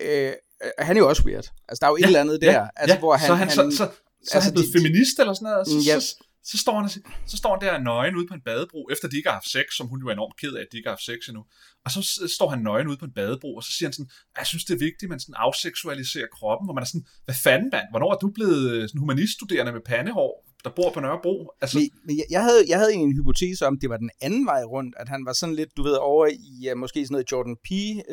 øh, 0.00 0.32
han 0.78 0.96
er 0.96 1.00
jo 1.00 1.08
også 1.08 1.22
weird. 1.26 1.46
Altså, 1.68 1.80
der 1.80 1.86
er 1.86 1.90
jo 1.90 1.96
ja, 1.96 2.02
et 2.02 2.06
eller 2.06 2.20
andet 2.20 2.40
der, 2.40 2.52
ja, 2.52 2.66
altså, 2.76 2.94
ja. 2.94 2.98
hvor 2.98 3.14
han... 3.16 3.26
Så, 3.26 3.34
han, 3.34 3.48
han 3.48 3.72
så, 3.72 3.76
så, 3.76 3.90
så 4.24 4.34
altså, 4.34 4.38
er 4.38 4.42
han 4.42 4.52
blevet 4.52 4.72
de, 4.72 4.78
feminist 4.78 5.16
eller 5.22 5.34
sådan 5.34 5.46
noget, 5.48 5.60
og 5.62 5.66
så, 5.66 5.78
yes. 5.90 6.04
så, 6.08 6.24
så, 6.50 6.56
står 6.64 6.74
han, 6.80 6.88
så 7.32 7.36
står 7.42 7.52
han 7.54 7.60
der 7.64 7.84
nøgen 7.90 8.16
ude 8.18 8.26
på 8.30 8.34
en 8.34 8.44
badebro, 8.48 8.80
efter 8.92 9.08
de 9.08 9.16
ikke 9.16 9.28
har 9.28 9.38
haft 9.40 9.50
sex, 9.56 9.66
som 9.78 9.86
hun 9.92 10.00
jo 10.00 10.06
er 10.08 10.12
enormt 10.12 10.36
ked 10.40 10.52
af, 10.58 10.60
at 10.60 10.68
de 10.70 10.76
ikke 10.76 10.88
har 10.88 10.96
haft 10.96 11.08
sex 11.10 11.20
endnu. 11.28 11.42
Og 11.84 11.90
så 11.90 12.00
står 12.36 12.48
han 12.50 12.60
nøgen 12.68 12.88
ude 12.88 13.00
på 13.02 13.04
en 13.04 13.16
badebro, 13.18 13.50
og 13.56 13.64
så 13.64 13.72
siger 13.76 13.86
han 13.88 13.92
sådan, 13.92 14.10
jeg 14.38 14.46
synes 14.46 14.64
det 14.64 14.74
er 14.74 14.82
vigtigt, 14.88 15.08
at 15.08 15.12
man 15.14 15.20
sådan 15.20 15.40
afseksualiserer 15.46 16.28
kroppen, 16.38 16.66
hvor 16.66 16.74
man 16.74 16.82
er 16.84 16.90
sådan, 16.92 17.06
hvad 17.24 17.38
fanden 17.44 17.70
mand, 17.72 17.86
hvornår 17.90 18.10
er 18.14 18.18
du 18.24 18.30
blevet 18.38 18.62
øh, 18.72 18.82
sådan 18.88 18.98
humaniststuderende 19.04 19.72
med 19.72 19.80
pandehår? 19.92 20.32
Der 20.64 20.70
bor 20.70 20.90
på 20.94 21.00
Nørrebro. 21.00 21.50
Altså... 21.60 21.78
Men, 21.78 21.90
men 22.04 22.20
jeg, 22.30 22.42
havde, 22.42 22.64
jeg 22.68 22.78
havde 22.78 22.94
en 22.94 23.12
hypotese 23.12 23.66
om, 23.66 23.78
det 23.78 23.90
var 23.90 23.96
den 23.96 24.10
anden 24.20 24.46
vej 24.46 24.62
rundt, 24.62 24.94
at 24.98 25.08
han 25.08 25.26
var 25.26 25.32
sådan 25.32 25.54
lidt, 25.54 25.76
du 25.76 25.82
ved, 25.82 25.96
over 26.00 26.26
i 26.26 26.74
måske 26.76 27.06
sådan 27.06 27.14
noget 27.14 27.32
Jordan 27.32 27.56
P. 27.56 27.68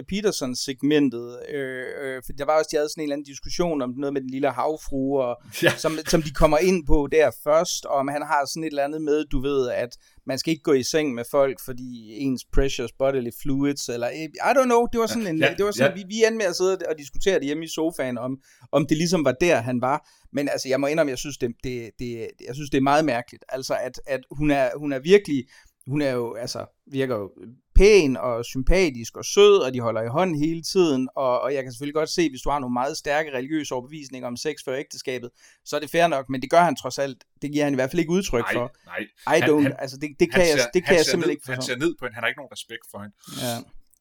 Peterson-segmentet. 0.10 1.40
Øh, 1.50 1.86
øh, 2.02 2.22
for 2.26 2.34
der 2.34 2.46
var 2.46 2.58
også, 2.58 2.70
de 2.72 2.78
havde 2.78 2.90
sådan 2.90 3.02
en 3.02 3.06
eller 3.06 3.16
anden 3.16 3.32
diskussion 3.34 3.82
om 3.82 3.94
noget 3.98 4.14
med 4.14 4.22
den 4.22 4.30
lille 4.30 4.52
havfrue, 4.52 5.24
og, 5.24 5.36
ja. 5.64 5.72
som, 5.78 5.92
som 6.08 6.22
de 6.22 6.32
kommer 6.32 6.58
ind 6.58 6.86
på 6.86 7.08
der 7.12 7.32
først, 7.44 7.86
og 7.86 8.12
han 8.12 8.22
har 8.22 8.42
sådan 8.46 8.64
et 8.64 8.68
eller 8.68 8.84
andet 8.84 9.02
med, 9.02 9.26
du 9.26 9.42
ved, 9.42 9.70
at 9.70 9.98
man 10.28 10.40
skal 10.40 10.52
ikke 10.52 10.64
gå 10.64 10.74
i 10.74 10.84
seng 10.84 11.14
med 11.14 11.24
folk, 11.32 11.60
fordi 11.66 12.12
ens 12.12 12.46
precious 12.54 12.92
bodily 12.92 13.30
fluids, 13.42 13.90
eller 13.90 14.10
I 14.10 14.52
don't 14.58 14.64
know, 14.64 14.86
det 14.94 15.00
var 15.00 15.08
sådan 15.08 15.28
en, 15.28 15.40
ja, 15.40 15.54
det 15.58 15.66
var 15.66 15.72
sådan, 15.72 15.98
ja. 15.98 16.04
vi, 16.04 16.16
vi 16.16 16.24
endte 16.28 16.38
med 16.38 16.46
at 16.46 16.56
sidde 16.56 16.78
og 16.90 16.98
diskutere 16.98 17.40
det 17.40 17.46
hjemme 17.46 17.64
i 17.64 17.68
sofaen, 17.68 18.18
om, 18.18 18.38
om 18.72 18.86
det 18.88 18.98
ligesom 18.98 19.26
var 19.26 19.32
der, 19.32 19.56
han 19.62 19.82
var. 19.82 20.10
Men 20.34 20.50
altså, 20.50 20.70
jeg 20.70 20.80
må 20.80 20.88
indrømme, 20.88 21.10
jeg 21.10 21.18
synes, 21.18 21.38
det, 21.38 21.52
det, 21.64 21.92
det, 22.00 22.28
jeg 22.48 22.56
synes, 22.56 22.70
det 22.70 22.78
er 22.78 22.82
meget 22.82 23.06
mærkeligt. 23.06 23.44
Altså, 23.50 23.78
at, 23.82 24.02
at 24.08 24.20
hun, 24.32 24.52
er, 24.52 24.70
hun 24.78 24.94
er 24.94 25.00
virkelig, 25.00 25.46
hun 25.88 26.02
er 26.02 26.12
jo, 26.12 26.34
altså, 26.34 26.66
virker 26.92 27.16
jo 27.16 27.32
pæn 27.76 28.18
og 28.18 28.46
sympatisk 28.46 29.18
og 29.18 29.26
sød, 29.26 29.58
og 29.58 29.74
de 29.74 29.80
holder 29.80 30.02
i 30.02 30.08
hånden 30.08 30.36
hele 30.40 30.62
tiden, 30.62 31.10
og, 31.16 31.42
og 31.42 31.54
jeg 31.54 31.64
kan 31.64 31.72
selvfølgelig 31.72 31.94
godt 31.94 32.10
se, 32.10 32.30
hvis 32.30 32.42
du 32.42 32.50
har 32.50 32.60
nogle 32.60 32.74
meget 32.74 32.98
stærke 32.98 33.34
religiøse 33.38 33.74
overbevisninger 33.74 34.28
om 34.28 34.38
sex 34.38 34.56
før 34.66 34.76
ægteskabet, 34.76 35.30
så 35.66 35.76
er 35.76 35.80
det 35.80 35.90
fair 35.90 36.08
nok, 36.08 36.30
men 36.30 36.42
det 36.42 36.50
gør 36.50 36.62
han 36.62 36.76
trods 36.76 37.00
alt, 37.00 37.24
det 37.42 37.52
giver 37.52 37.64
han 37.64 37.74
i 37.74 37.76
hvert 37.76 37.92
fald 37.92 38.00
ikke 38.00 38.12
udtryk 38.12 38.44
nej, 38.44 38.54
for. 38.54 38.76
Nej, 38.86 39.38
I 39.38 39.42
don't, 39.42 39.62
han, 39.62 39.76
altså 39.80 39.98
det, 39.98 40.10
det 40.20 40.32
kan 40.32 40.46
ser, 40.46 40.58
jeg, 40.58 40.70
det 40.74 40.86
kan 40.86 40.96
jeg 40.96 41.06
simpelthen 41.06 41.30
ned, 41.30 41.36
ikke 41.36 41.46
forstå. 41.46 41.54
Han 41.54 41.62
ser 41.62 41.78
ned 41.86 41.96
på 42.00 42.06
hende, 42.06 42.16
han 42.16 42.24
har 42.24 42.28
ikke 42.28 42.40
nogen 42.42 42.54
respekt 42.58 42.86
for 42.92 43.00
hende. 43.04 43.16
Ja. 43.46 43.58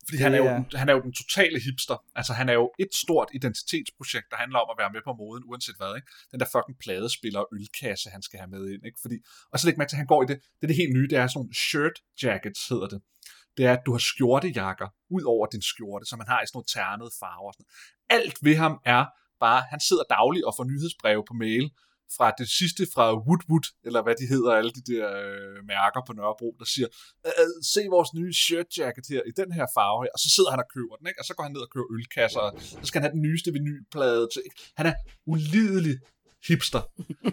Fordi 0.09 0.19
han 0.23 0.35
er, 0.35 0.41
jo, 0.45 0.49
han 0.81 0.89
er 0.89 0.95
jo 0.99 1.03
den 1.09 1.13
totale 1.13 1.59
hipster. 1.67 1.97
Altså 2.19 2.33
han 2.33 2.49
er 2.49 2.53
jo 2.53 2.67
et 2.79 2.93
stort 3.05 3.29
identitetsprojekt, 3.39 4.27
der 4.31 4.37
handler 4.37 4.59
om 4.59 4.69
at 4.73 4.79
være 4.83 4.93
med 4.95 5.03
på 5.09 5.13
moden, 5.21 5.45
uanset 5.51 5.77
hvad. 5.81 5.93
Ikke? 5.99 6.09
Den 6.33 6.41
der 6.41 6.49
fucking 6.55 6.79
pladespiller 6.85 7.41
og 7.45 7.49
ølkasse, 7.57 8.07
han 8.17 8.23
skal 8.23 8.39
have 8.41 8.51
med 8.57 8.63
ind. 8.73 8.83
Ikke? 8.89 8.99
Fordi, 9.05 9.17
og 9.53 9.57
så 9.59 9.63
læg 9.67 9.79
mærke 9.79 9.91
til, 9.91 9.99
at 9.99 10.03
han 10.05 10.13
går 10.15 10.23
i 10.23 10.27
det. 10.31 10.37
Det 10.59 10.65
er 10.67 10.71
det 10.73 10.77
helt 10.83 10.95
nye, 10.97 11.09
det 11.11 11.19
er 11.19 11.27
sådan 11.27 11.39
nogle 11.41 11.55
shirt 11.65 11.97
jackets, 12.23 12.63
hedder 12.73 12.89
det. 12.95 13.01
Det 13.57 13.67
er, 13.67 13.73
at 13.73 13.83
du 13.87 13.93
har 13.93 13.99
skjortejakker 13.99 14.89
ud 15.11 15.23
over 15.23 15.47
din 15.47 15.63
skjorte, 15.63 16.07
som 16.07 16.19
man 16.19 16.29
har 16.29 16.41
i 16.43 16.47
sådan 16.47 16.57
nogle 16.57 16.73
ternede 16.75 17.13
farver. 17.21 17.51
Og 17.53 17.55
sådan. 17.55 17.71
Alt 18.17 18.37
ved 18.47 18.57
ham 18.57 18.75
er 18.85 19.05
bare, 19.41 19.63
han 19.73 19.81
sidder 19.81 20.03
dagligt 20.17 20.45
og 20.45 20.53
får 20.57 20.65
nyhedsbreve 20.65 21.25
på 21.29 21.35
mail, 21.35 21.71
fra 22.17 22.27
det 22.41 22.49
sidste 22.59 22.83
fra 22.95 23.07
Woodwood, 23.27 23.67
eller 23.89 24.01
hvad 24.03 24.17
de 24.21 24.27
hedder, 24.35 24.53
alle 24.61 24.73
de 24.79 24.83
der 24.93 25.07
øh, 25.25 25.57
mærker 25.75 26.01
på 26.07 26.13
Nørrebro, 26.19 26.49
der 26.61 26.67
siger, 26.75 26.89
se 27.75 27.81
vores 27.97 28.11
nye 28.19 28.33
shirt 28.45 28.69
jacket 28.79 29.07
her, 29.13 29.23
i 29.31 29.33
den 29.41 29.51
her 29.59 29.67
farve 29.77 30.01
her, 30.05 30.13
og 30.17 30.21
så 30.25 30.29
sidder 30.35 30.51
han 30.55 30.61
og 30.65 30.69
køber 30.77 30.95
den, 30.99 31.07
ikke? 31.11 31.21
og 31.21 31.27
så 31.29 31.33
går 31.37 31.45
han 31.47 31.53
ned 31.57 31.63
og 31.67 31.71
køber 31.75 31.89
ølkasser, 31.97 32.43
og 32.47 32.53
så 32.81 32.87
skal 32.89 32.99
han 32.99 33.07
have 33.07 33.17
den 33.17 33.25
nyeste 33.29 33.49
vinylplade 33.57 34.25
til. 34.35 34.43
Han 34.79 34.87
er 34.91 34.95
ulidelig 35.33 35.97
hipster, 36.49 36.83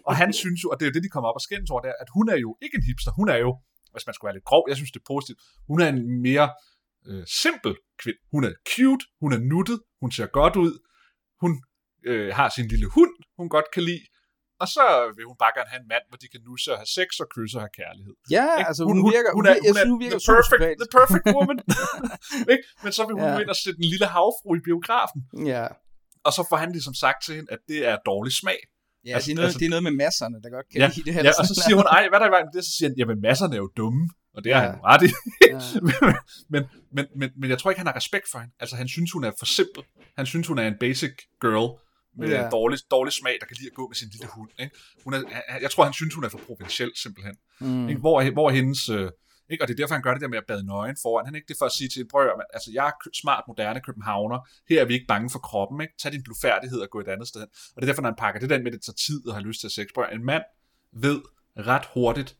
og 0.07 0.13
han 0.21 0.29
synes 0.41 0.59
jo, 0.63 0.67
og 0.71 0.75
det 0.77 0.83
er 0.85 0.89
jo 0.91 0.95
det, 0.97 1.03
de 1.07 1.13
kommer 1.15 1.29
op 1.29 1.39
og 1.41 1.45
skændes 1.47 1.69
over, 1.73 1.81
der, 1.87 1.93
at 2.03 2.09
hun 2.17 2.25
er 2.35 2.39
jo 2.45 2.49
ikke 2.63 2.75
en 2.79 2.85
hipster, 2.89 3.11
hun 3.19 3.29
er 3.35 3.39
jo, 3.45 3.51
hvis 3.91 4.07
man 4.07 4.13
skulle 4.13 4.29
være 4.29 4.35
lidt 4.35 4.49
grov, 4.51 4.63
jeg 4.69 4.75
synes 4.75 4.91
det 4.91 4.99
er 4.99 5.09
positivt, 5.13 5.39
hun 5.67 5.81
er 5.81 5.89
en 5.89 6.21
mere 6.21 6.47
øh, 7.07 7.23
simpel 7.41 7.75
kvinde. 8.01 8.19
Hun 8.31 8.43
er 8.43 8.53
cute, 8.69 9.05
hun 9.21 9.33
er 9.33 9.41
nuttet, 9.53 9.79
hun 10.01 10.11
ser 10.11 10.25
godt 10.25 10.55
ud, 10.55 10.73
hun 11.41 11.51
øh, 12.05 12.35
har 12.35 12.49
sin 12.55 12.67
lille 12.67 12.87
hund, 12.95 13.13
hun 13.37 13.49
godt 13.49 13.65
kan 13.73 13.83
lide, 13.83 14.05
og 14.61 14.67
så 14.75 14.85
vil 15.15 15.23
hun 15.31 15.37
bare 15.43 15.53
gerne 15.57 15.69
have 15.73 15.81
en 15.85 15.89
mand, 15.93 16.05
hvor 16.09 16.17
de 16.23 16.27
kan 16.33 16.41
nusse 16.49 16.67
og 16.73 16.77
have 16.81 16.91
sex 16.99 17.09
og 17.23 17.27
kysse 17.35 17.55
og 17.57 17.61
have 17.65 17.75
kærlighed. 17.81 18.15
Ja, 18.37 18.47
ikke? 18.57 18.67
altså 18.69 18.83
hun, 18.89 18.97
hun, 19.03 19.11
virker, 19.15 19.31
hun, 19.37 19.45
er, 19.51 19.55
hun, 19.69 19.77
er, 19.81 19.85
hun 19.93 19.99
virker 20.05 20.19
the 20.21 20.31
perfect, 20.35 20.61
the 20.83 20.89
perfect 20.99 21.25
woman. 21.35 21.57
ikke? 22.53 22.65
Men 22.83 22.91
så 22.97 23.01
vil 23.07 23.13
hun 23.21 23.29
ja. 23.31 23.39
ind 23.43 23.51
og 23.55 23.59
sætte 23.63 23.77
en 23.83 23.87
lille 23.93 24.07
havfru 24.15 24.49
i 24.59 24.61
biografen. 24.67 25.19
Ja. 25.53 25.65
Og 26.27 26.31
så 26.37 26.41
får 26.49 26.57
han 26.63 26.71
ligesom 26.77 26.95
sagt 27.03 27.19
til 27.25 27.33
hende, 27.37 27.49
at 27.55 27.61
det 27.71 27.79
er 27.91 27.95
dårlig 28.11 28.33
smag. 28.41 28.59
Ja, 29.05 29.13
altså, 29.13 29.27
det, 29.27 29.31
er 29.31 29.35
noget, 29.35 29.47
altså, 29.47 29.59
det 29.59 29.65
er 29.65 29.69
noget 29.69 29.83
med 29.83 29.91
masserne, 29.91 30.41
der 30.43 30.49
godt 30.49 30.65
kan 30.71 30.81
ja, 30.81 30.91
lide 30.95 31.05
det 31.05 31.13
her. 31.13 31.23
Ja, 31.23 31.31
og 31.39 31.45
så 31.45 31.63
siger 31.65 31.75
hun, 31.75 31.85
ej, 31.85 32.09
hvad 32.09 32.19
er 32.19 32.23
der 32.23 32.29
med 32.29 32.51
det? 32.53 32.65
Så 32.65 32.71
siger 32.77 32.89
han, 32.89 32.97
jamen 32.97 33.21
masserne 33.21 33.53
er 33.53 33.57
jo 33.57 33.69
dumme. 33.77 34.09
Og 34.35 34.43
det 34.43 34.51
er 34.51 34.61
ja. 34.61 34.69
han 34.69 34.79
ret 34.83 35.03
i. 35.03 35.09
Ja. 35.47 35.59
men, 36.53 36.63
men, 36.91 37.05
men, 37.15 37.29
men 37.37 37.49
jeg 37.49 37.59
tror 37.59 37.71
ikke, 37.71 37.79
han 37.79 37.87
har 37.87 37.95
respekt 37.95 38.25
for 38.31 38.39
hende. 38.39 38.53
Altså, 38.59 38.75
han 38.75 38.87
synes, 38.87 39.11
hun 39.11 39.23
er 39.23 39.31
for 39.39 39.45
simpel. 39.45 39.83
Han 40.17 40.25
synes, 40.25 40.47
hun 40.47 40.57
er 40.59 40.67
en 40.67 40.75
basic 40.79 41.11
girl 41.41 41.79
med 42.17 42.29
ja. 42.29 42.49
dårlig, 42.49 42.79
dårlig 42.91 43.13
smag, 43.13 43.37
der 43.39 43.45
kan 43.45 43.57
lide 43.59 43.69
at 43.71 43.73
gå 43.73 43.87
med 43.87 43.95
sin 43.95 44.09
lille 44.11 44.27
hund. 44.35 44.49
Ikke? 44.59 44.75
Hun 45.03 45.13
er, 45.13 45.21
jeg 45.61 45.71
tror, 45.71 45.83
han 45.83 45.93
synes, 45.93 46.13
hun 46.13 46.23
er 46.23 46.29
for 46.29 46.41
provinciel, 46.47 46.91
simpelthen. 46.95 47.35
Mm. 47.59 47.89
Ikke? 47.89 47.99
Hvor, 47.99 48.31
hvor 48.31 48.49
hendes... 48.49 48.89
Øh, 48.89 49.09
ikke? 49.51 49.63
Og 49.63 49.67
det 49.67 49.73
er 49.73 49.77
derfor, 49.77 49.95
han 49.95 50.03
gør 50.03 50.13
det 50.13 50.21
der 50.21 50.27
med 50.27 50.37
at 50.37 50.45
bade 50.47 50.65
nøgen 50.65 50.97
foran. 51.01 51.25
Han 51.25 51.35
er 51.35 51.39
ikke 51.39 51.47
det 51.47 51.57
for 51.59 51.65
at 51.65 51.71
sige 51.71 51.89
til 51.89 52.01
en 52.01 52.09
at 52.15 52.45
altså, 52.53 52.71
jeg 52.73 52.87
er 52.87 53.09
smart, 53.21 53.43
moderne 53.47 53.81
københavner. 53.81 54.39
Her 54.69 54.81
er 54.81 54.85
vi 54.85 54.93
ikke 54.93 55.05
bange 55.07 55.29
for 55.29 55.39
kroppen. 55.39 55.81
Ikke? 55.81 55.93
Tag 56.01 56.11
din 56.11 56.23
blufærdighed 56.23 56.79
og 56.79 56.89
gå 56.89 56.99
et 56.99 57.07
andet 57.07 57.27
sted 57.27 57.41
hen. 57.41 57.49
Og 57.75 57.81
det 57.81 57.87
er 57.87 57.91
derfor, 57.91 58.01
når 58.01 58.09
han 58.09 58.15
pakker 58.15 58.39
det 58.39 58.49
der 58.49 58.57
med, 58.57 58.67
at 58.67 58.73
det 58.73 58.81
tager 58.81 58.95
tid 59.07 59.27
og 59.27 59.33
har 59.33 59.41
lyst 59.41 59.59
til 59.59 59.67
at 59.67 59.71
sex. 59.71 59.87
En 60.11 60.25
mand 60.25 60.43
ved 60.91 61.21
ret 61.57 61.85
hurtigt, 61.93 62.37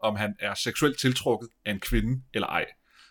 om 0.00 0.16
han 0.16 0.36
er 0.38 0.54
seksuelt 0.54 0.98
tiltrukket 0.98 1.48
af 1.64 1.70
en 1.70 1.80
kvinde 1.80 2.22
eller 2.34 2.48
ej. 2.48 2.66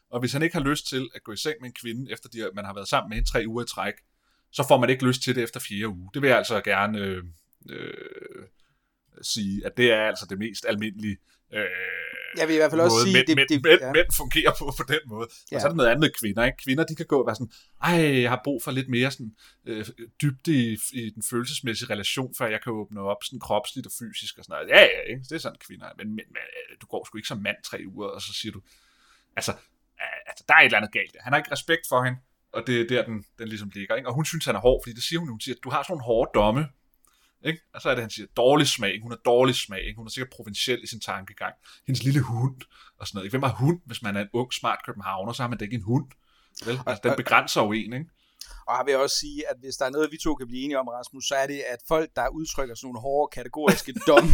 Og 0.09 0.19
hvis 0.19 0.33
han 0.33 0.41
ikke 0.41 0.55
har 0.55 0.63
lyst 0.63 0.87
til 0.87 1.09
at 1.15 1.23
gå 1.23 1.31
i 1.31 1.37
seng 1.37 1.55
med 1.61 1.69
en 1.69 1.75
kvinde, 1.81 2.11
efter 2.11 2.29
de, 2.29 2.49
man 2.55 2.65
har 2.65 2.73
været 2.73 2.87
sammen 2.87 3.09
med 3.09 3.17
hende 3.17 3.29
tre 3.29 3.43
uger 3.47 3.63
i 3.63 3.67
træk, 3.67 3.93
så 4.51 4.67
får 4.67 4.79
man 4.79 4.89
ikke 4.89 5.05
lyst 5.05 5.23
til 5.23 5.35
det 5.35 5.43
efter 5.43 5.59
fire 5.59 5.87
uger. 5.87 6.09
Det 6.09 6.21
vil 6.21 6.27
jeg 6.27 6.37
altså 6.37 6.61
gerne 6.61 6.99
øh, 6.99 7.23
øh, 7.69 8.43
sige, 9.21 9.65
at 9.65 9.77
det 9.77 9.91
er 9.91 10.03
altså 10.03 10.25
det 10.29 10.37
mest 10.37 10.65
almindelige 10.65 11.17
øh, 11.53 11.93
jeg 12.37 12.47
vil 12.47 12.53
i 12.53 12.57
hvert 12.57 12.71
fald 12.71 12.81
også 12.81 12.95
måde, 12.95 13.03
sige, 13.03 13.15
mænd, 13.17 13.27
det, 13.27 13.49
det, 13.49 13.63
mænd, 13.63 13.81
ja. 13.81 13.91
mænd 13.91 14.09
fungerer 14.21 14.53
på 14.59 14.65
på 14.79 14.85
den 14.93 15.03
måde. 15.13 15.27
Ja. 15.51 15.55
Og 15.55 15.61
så 15.61 15.67
er 15.67 15.71
der 15.71 15.75
noget 15.75 15.89
andet 15.89 16.03
med 16.05 16.11
kvinder. 16.19 16.43
Ikke? 16.45 16.57
Kvinder, 16.65 16.83
de 16.83 16.95
kan 16.95 17.05
gå 17.05 17.17
og 17.21 17.27
være 17.27 17.35
sådan, 17.35 17.51
ej, 17.83 18.21
jeg 18.21 18.29
har 18.29 18.41
brug 18.43 18.63
for 18.63 18.71
lidt 18.71 18.89
mere 18.89 19.11
sådan, 19.11 19.31
øh, 19.65 19.85
dybde 20.21 20.53
i, 20.63 20.77
i 20.93 21.09
den 21.09 21.23
følelsesmæssige 21.29 21.89
relation, 21.89 22.35
før 22.37 22.47
jeg 22.47 22.61
kan 22.63 22.71
åbne 22.73 22.99
op 23.01 23.23
sådan 23.23 23.39
kropsligt 23.39 23.87
og 23.87 23.93
fysisk 23.99 24.37
og 24.37 24.43
sådan 24.43 24.53
noget. 24.53 24.69
Ja, 24.75 24.81
ja, 24.95 25.01
ikke? 25.11 25.23
det 25.29 25.35
er 25.35 25.43
sådan 25.47 25.63
kvinder. 25.67 25.87
Men, 25.97 26.07
men, 26.07 26.25
men 26.35 26.45
øh, 26.59 26.77
du 26.81 26.85
går 26.87 27.05
sgu 27.05 27.17
ikke 27.17 27.27
som 27.33 27.41
mand 27.47 27.57
tre 27.63 27.79
uger, 27.93 28.07
og 28.07 28.21
så 28.21 28.33
siger 28.33 28.51
du, 28.51 28.61
altså, 29.35 29.51
øh, 30.01 30.19
altså 30.29 30.43
der 30.47 30.53
er 30.53 30.59
et 30.59 30.65
eller 30.65 30.77
andet 30.77 30.93
galt. 30.93 31.15
Han 31.19 31.33
har 31.33 31.37
ikke 31.37 31.51
respekt 31.51 31.85
for 31.89 32.03
hende, 32.03 32.19
og 32.53 32.67
det 32.67 32.81
er 32.81 32.87
der, 32.87 33.05
den, 33.05 33.25
den 33.39 33.47
ligesom 33.47 33.69
ligger. 33.73 33.95
Ikke? 33.95 34.09
Og 34.09 34.15
hun 34.15 34.25
synes, 34.25 34.45
han 34.45 34.55
er 34.55 34.59
hård, 34.59 34.81
fordi 34.83 34.93
det 34.95 35.03
siger 35.03 35.19
hun, 35.19 35.29
hun 35.29 35.39
siger, 35.39 35.55
du 35.63 35.69
har 35.69 35.83
sådan 35.83 35.91
nogle 35.93 36.03
hårde 36.03 36.31
domme, 36.35 36.63
ikke? 37.45 37.61
Og 37.73 37.81
så 37.81 37.89
er 37.89 37.95
det, 37.95 38.03
han 38.03 38.09
siger, 38.09 38.27
dårlig 38.37 38.67
smag. 38.67 39.01
Hun 39.01 39.11
har 39.11 39.19
dårlig 39.25 39.55
smag. 39.55 39.81
Ikke? 39.81 39.97
Hun 39.97 40.05
er 40.05 40.11
sikkert 40.11 40.29
provinciel 40.35 40.83
i 40.83 40.87
sin 40.87 40.99
tankegang. 40.99 41.53
Hendes 41.87 42.03
lille 42.03 42.21
hund 42.21 42.61
og 42.99 43.07
sådan 43.07 43.17
noget. 43.17 43.25
Ikke? 43.25 43.33
Hvem 43.33 43.43
har 43.43 43.55
hund, 43.55 43.79
hvis 43.85 44.01
man 44.01 44.15
er 44.15 44.21
en 44.21 44.29
ung, 44.33 44.53
smart 44.53 44.79
københavner, 44.85 45.33
så 45.33 45.43
har 45.43 45.49
man 45.49 45.57
da 45.57 45.65
ikke 45.65 45.75
en 45.75 45.81
hund. 45.81 46.05
Vel? 46.65 46.79
Altså, 46.85 47.01
den 47.03 47.13
begrænser 47.17 47.61
jo 47.61 47.71
en, 47.71 47.93
ikke? 47.93 48.05
Og 48.67 48.73
jeg 48.77 48.85
vil 48.85 48.95
også 48.97 49.17
sige, 49.23 49.49
at 49.49 49.55
hvis 49.59 49.75
der 49.75 49.85
er 49.85 49.89
noget, 49.89 50.11
vi 50.11 50.17
to 50.23 50.35
kan 50.35 50.47
blive 50.47 50.63
enige 50.63 50.79
om, 50.79 50.87
Rasmus, 50.87 51.23
så 51.27 51.35
er 51.35 51.47
det, 51.47 51.59
at 51.73 51.79
folk, 51.87 52.09
der 52.15 52.27
udtrykker 52.27 52.75
sådan 52.75 52.87
nogle 52.87 52.99
hårde 52.99 53.31
kategoriske 53.37 53.93
dom, 54.07 54.25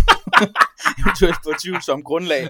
eventuelt 0.99 1.39
på 1.45 1.51
tvivlsom 1.61 2.03
grundlag, 2.03 2.43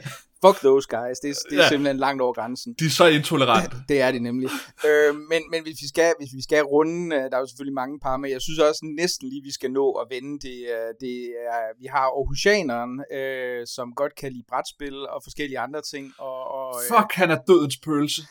fuck 0.44 0.58
those 0.68 0.88
guys, 0.98 1.18
det, 1.24 1.30
er, 1.30 1.36
det 1.50 1.58
er 1.60 1.64
ja. 1.64 1.70
simpelthen 1.70 1.98
langt 1.98 2.22
over 2.22 2.34
grænsen. 2.34 2.74
De 2.80 2.86
er 2.86 2.90
så 2.90 3.06
intolerante. 3.06 3.78
Det 3.90 4.02
er 4.02 4.12
de 4.12 4.20
nemlig. 4.20 4.50
øh, 4.88 5.16
men 5.32 5.42
men 5.52 5.60
hvis, 5.64 5.78
vi 5.82 5.88
skal, 5.88 6.14
hvis 6.20 6.34
vi 6.36 6.42
skal 6.42 6.64
runde, 6.64 7.16
der 7.16 7.36
er 7.38 7.40
jo 7.40 7.48
selvfølgelig 7.48 7.80
mange 7.84 8.00
par, 8.00 8.18
men 8.18 8.32
jeg 8.32 8.42
synes 8.42 8.60
også 8.60 8.82
næsten 9.02 9.30
lige, 9.30 9.44
vi 9.44 9.52
skal 9.52 9.72
nå 9.72 9.92
at 9.92 10.08
vende 10.10 10.34
det. 10.48 10.58
det 11.02 11.16
er, 11.56 11.64
vi 11.82 11.86
har 11.86 12.06
Aarhusianeren, 12.18 12.94
øh, 13.18 13.68
som 13.76 13.94
godt 13.96 14.16
kan 14.16 14.32
lide 14.32 14.46
brætspil 14.50 14.98
og 15.08 15.20
forskellige 15.24 15.60
andre 15.60 15.82
ting. 15.82 16.14
Og, 16.18 16.42
og, 16.58 16.76
Fuck, 16.88 17.12
han 17.14 17.32
er 17.32 17.40
dødens 17.48 17.78
pølse. 17.78 18.22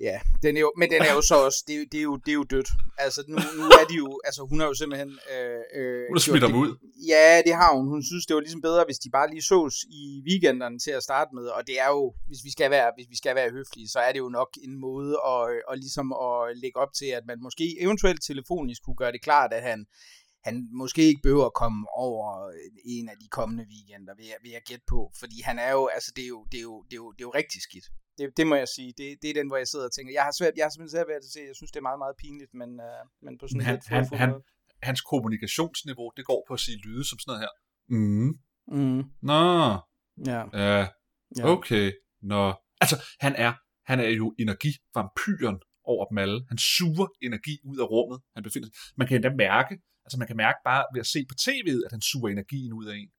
Ja, 0.00 0.20
den 0.42 0.56
er 0.56 0.60
jo, 0.60 0.72
men 0.76 0.90
den 0.90 1.02
er 1.02 1.12
jo 1.14 1.22
så 1.22 1.34
også, 1.44 1.64
det 1.66 1.92
det 1.92 1.98
er, 1.98 2.02
jo, 2.02 2.16
det 2.16 2.28
er 2.28 2.34
jo 2.34 2.42
dødt. 2.42 2.68
Altså 2.98 3.24
nu, 3.28 3.36
nu 3.58 3.64
er 3.80 3.84
de 3.90 3.94
jo, 3.94 4.20
altså 4.24 4.42
hun 4.50 4.60
har 4.60 4.66
jo 4.66 4.74
simpelthen... 4.74 5.10
Øh, 5.32 5.60
øh, 5.74 6.04
hun 6.08 6.16
har 6.16 6.20
smidt 6.20 6.42
dem 6.42 6.54
ud. 6.54 6.70
Ja, 7.08 7.42
det 7.46 7.54
har 7.54 7.76
hun. 7.76 7.88
Hun 7.88 8.02
synes, 8.02 8.26
det 8.26 8.34
var 8.34 8.40
ligesom 8.40 8.60
bedre, 8.60 8.84
hvis 8.84 8.98
de 8.98 9.10
bare 9.10 9.30
lige 9.30 9.42
sås 9.42 9.74
i 9.90 10.22
weekenderne 10.28 10.78
til 10.78 10.90
at 10.90 11.02
starte 11.02 11.30
med. 11.34 11.46
Og 11.46 11.66
det 11.66 11.80
er 11.80 11.88
jo, 11.88 12.14
hvis 12.26 12.44
vi 12.44 12.50
skal 12.50 12.70
være, 12.70 12.92
hvis 12.96 13.10
vi 13.10 13.16
skal 13.16 13.34
være 13.34 13.50
høflige, 13.50 13.88
så 13.88 13.98
er 13.98 14.12
det 14.12 14.18
jo 14.18 14.28
nok 14.28 14.50
en 14.62 14.80
måde 14.80 15.14
at, 15.32 15.42
at 15.70 15.78
ligesom 15.78 16.12
at 16.12 16.56
lægge 16.62 16.80
op 16.80 16.92
til, 16.98 17.06
at 17.06 17.24
man 17.26 17.38
måske 17.42 17.76
eventuelt 17.80 18.22
telefonisk 18.22 18.82
kunne 18.84 19.00
gøre 19.02 19.12
det 19.12 19.22
klart, 19.22 19.52
at 19.52 19.62
han, 19.62 19.86
han 20.44 20.68
måske 20.72 21.02
ikke 21.02 21.22
behøver 21.22 21.46
at 21.46 21.54
komme 21.62 21.86
over 22.06 22.52
en 22.84 23.08
af 23.08 23.16
de 23.22 23.28
kommende 23.28 23.64
weekender, 23.72 24.14
vil 24.14 24.26
jeg, 24.26 24.38
vil 24.42 24.50
jeg 24.50 24.62
gætte 24.68 24.84
på. 24.88 25.00
Fordi 25.20 25.36
han 25.48 25.58
er 25.58 25.72
jo, 25.72 25.82
altså 25.96 26.12
det 26.16 26.24
er 26.24 26.28
jo, 26.28 26.40
det 26.52 26.58
er 26.58 26.62
jo, 26.62 26.82
det 26.88 26.92
er 26.92 27.02
jo, 27.04 27.12
det 27.12 27.20
er 27.20 27.28
jo 27.30 27.34
rigtig 27.40 27.60
skidt. 27.62 27.86
Det, 28.18 28.36
det 28.36 28.46
må 28.46 28.54
jeg 28.54 28.68
sige. 28.76 28.90
Det, 28.98 29.08
det 29.22 29.28
er 29.30 29.34
den, 29.34 29.48
hvor 29.48 29.56
jeg 29.56 29.68
sidder 29.68 29.84
og 29.84 29.92
tænker, 29.92 30.12
jeg 30.12 30.24
har 30.28 30.34
svært, 30.38 30.52
jeg 30.56 30.64
har 30.64 30.70
simpelthen 30.70 30.96
svært 30.96 31.08
ved 31.08 31.14
at 31.14 31.24
se, 31.34 31.40
jeg 31.50 31.56
synes, 31.56 31.70
det 31.72 31.80
er 31.80 31.88
meget, 31.90 32.00
meget 32.04 32.16
pinligt, 32.22 32.52
men, 32.60 32.70
uh, 32.88 33.02
men 33.24 33.32
på 33.38 33.44
sådan 33.48 33.64
han, 33.68 33.74
lidt 33.74 33.86
han, 33.86 34.04
han, 34.22 34.30
hans 34.82 35.00
kommunikationsniveau, 35.00 36.08
det 36.16 36.24
går 36.30 36.40
på 36.48 36.54
at 36.54 36.60
sige 36.60 36.78
lyde 36.86 37.04
som 37.08 37.18
sådan 37.18 37.30
noget 37.30 37.42
her. 37.44 37.52
Mm. 37.96 38.30
Mm. 38.76 39.02
Nå. 39.30 39.42
Ja. 40.30 40.40
Uh. 40.82 40.86
Okay. 41.54 41.92
Nå. 42.22 42.42
Altså, 42.80 42.96
han 43.20 43.32
er, 43.36 43.52
han 43.90 44.00
er 44.00 44.08
jo 44.08 44.34
energivampyren 44.38 45.58
over 45.92 46.04
dem 46.10 46.18
alle. 46.18 46.38
Han 46.48 46.58
suger 46.58 47.06
energi 47.22 47.54
ud 47.70 47.78
af 47.84 47.86
rummet, 47.94 48.18
han 48.34 48.42
befinder 48.46 48.68
sig. 48.68 48.76
Man 48.98 49.06
kan 49.08 49.14
endda 49.16 49.30
mærke, 49.46 49.74
altså 50.04 50.16
man 50.18 50.28
kan 50.28 50.36
mærke 50.44 50.58
bare 50.64 50.84
ved 50.94 51.00
at 51.04 51.10
se 51.14 51.20
på 51.30 51.34
tv'et, 51.44 51.80
at 51.86 51.92
han 51.96 52.02
suger 52.10 52.28
energien 52.28 52.72
ud 52.72 52.86
af 52.90 52.96
en. 53.02 53.10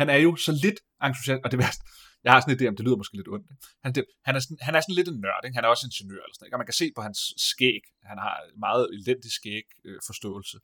Han 0.00 0.06
er 0.14 0.18
jo 0.26 0.30
så 0.36 0.52
lidt 0.64 0.78
entusiast, 1.06 1.40
og 1.44 1.50
det 1.52 1.58
værste, 1.62 1.82
jeg 2.24 2.32
har 2.32 2.40
sådan 2.40 2.52
en 2.54 2.58
idé 2.60 2.64
om, 2.68 2.76
det 2.76 2.84
lyder 2.86 3.00
måske 3.02 3.16
lidt 3.20 3.32
ondt. 3.34 3.46
Han, 3.84 3.90
det, 3.94 4.04
han, 4.26 4.34
er 4.36 4.40
sådan, 4.44 4.58
han 4.66 4.74
er 4.74 4.80
sådan 4.80 4.98
lidt 4.98 5.08
en 5.08 5.20
nørd, 5.24 5.42
ikke? 5.44 5.56
han 5.58 5.64
er 5.64 5.70
også 5.74 5.86
ingeniør, 5.88 6.22
eller 6.24 6.34
sådan, 6.34 6.46
ikke? 6.46 6.56
og 6.56 6.62
man 6.62 6.70
kan 6.70 6.80
se 6.82 6.86
på 6.96 7.02
hans 7.06 7.20
skæg, 7.50 7.82
han 8.10 8.18
har 8.24 8.34
meget 8.66 8.84
elendig 8.96 9.32
skæg 9.38 9.66
øh, 9.86 9.98
forståelse, 10.08 10.56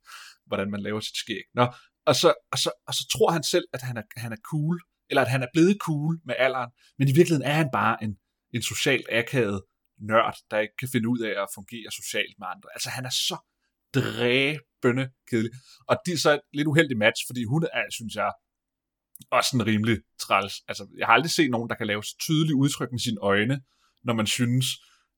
hvordan 0.49 0.67
man 0.73 0.81
laver 0.87 0.99
sit 1.07 1.17
skæg. 1.23 1.45
Nå, 1.59 1.65
og, 2.09 2.15
så, 2.21 2.29
og, 2.51 2.57
så, 2.63 2.69
og 2.87 2.93
så 2.99 3.03
tror 3.13 3.29
han 3.37 3.43
selv, 3.53 3.67
at 3.75 3.81
han 3.81 3.97
er, 3.97 4.05
han 4.23 4.31
er 4.37 4.41
cool, 4.51 4.77
eller 5.09 5.21
at 5.25 5.31
han 5.35 5.43
er 5.43 5.51
blevet 5.53 5.77
cool 5.87 6.13
med 6.27 6.35
alderen, 6.37 6.71
men 6.97 7.07
i 7.07 7.13
virkeligheden 7.17 7.47
er 7.51 7.57
han 7.61 7.69
bare 7.79 8.03
en, 8.03 8.11
en 8.55 8.63
socialt 8.71 9.07
akavet 9.11 9.61
nørd, 9.99 10.37
der 10.51 10.59
ikke 10.59 10.77
kan 10.79 10.89
finde 10.91 11.09
ud 11.09 11.19
af 11.19 11.41
at 11.43 11.47
fungere 11.55 11.91
socialt 11.91 12.35
med 12.39 12.47
andre. 12.53 12.69
Altså 12.75 12.89
han 12.89 13.05
er 13.05 13.15
så 13.29 13.37
dræbende 13.93 15.05
kedelig. 15.29 15.51
Og 15.89 15.95
det 16.05 16.13
er 16.13 16.17
så 16.17 16.31
et 16.33 16.41
lidt 16.53 16.67
uheldigt 16.67 16.99
match, 16.99 17.21
fordi 17.29 17.43
hun 17.43 17.63
er, 17.73 17.85
synes 17.89 18.15
jeg, 18.15 18.31
også 19.31 19.51
en 19.57 19.65
rimelig 19.65 19.97
træls. 20.19 20.53
Altså, 20.67 20.87
jeg 20.97 21.07
har 21.07 21.13
aldrig 21.13 21.31
set 21.31 21.51
nogen, 21.51 21.69
der 21.69 21.75
kan 21.75 21.87
lave 21.87 22.03
så 22.03 22.15
tydelige 22.19 22.55
udtryk 22.55 22.91
med 22.91 22.99
sine 22.99 23.19
øjne, 23.21 23.61
når 24.03 24.13
man 24.13 24.27
synes, 24.27 24.65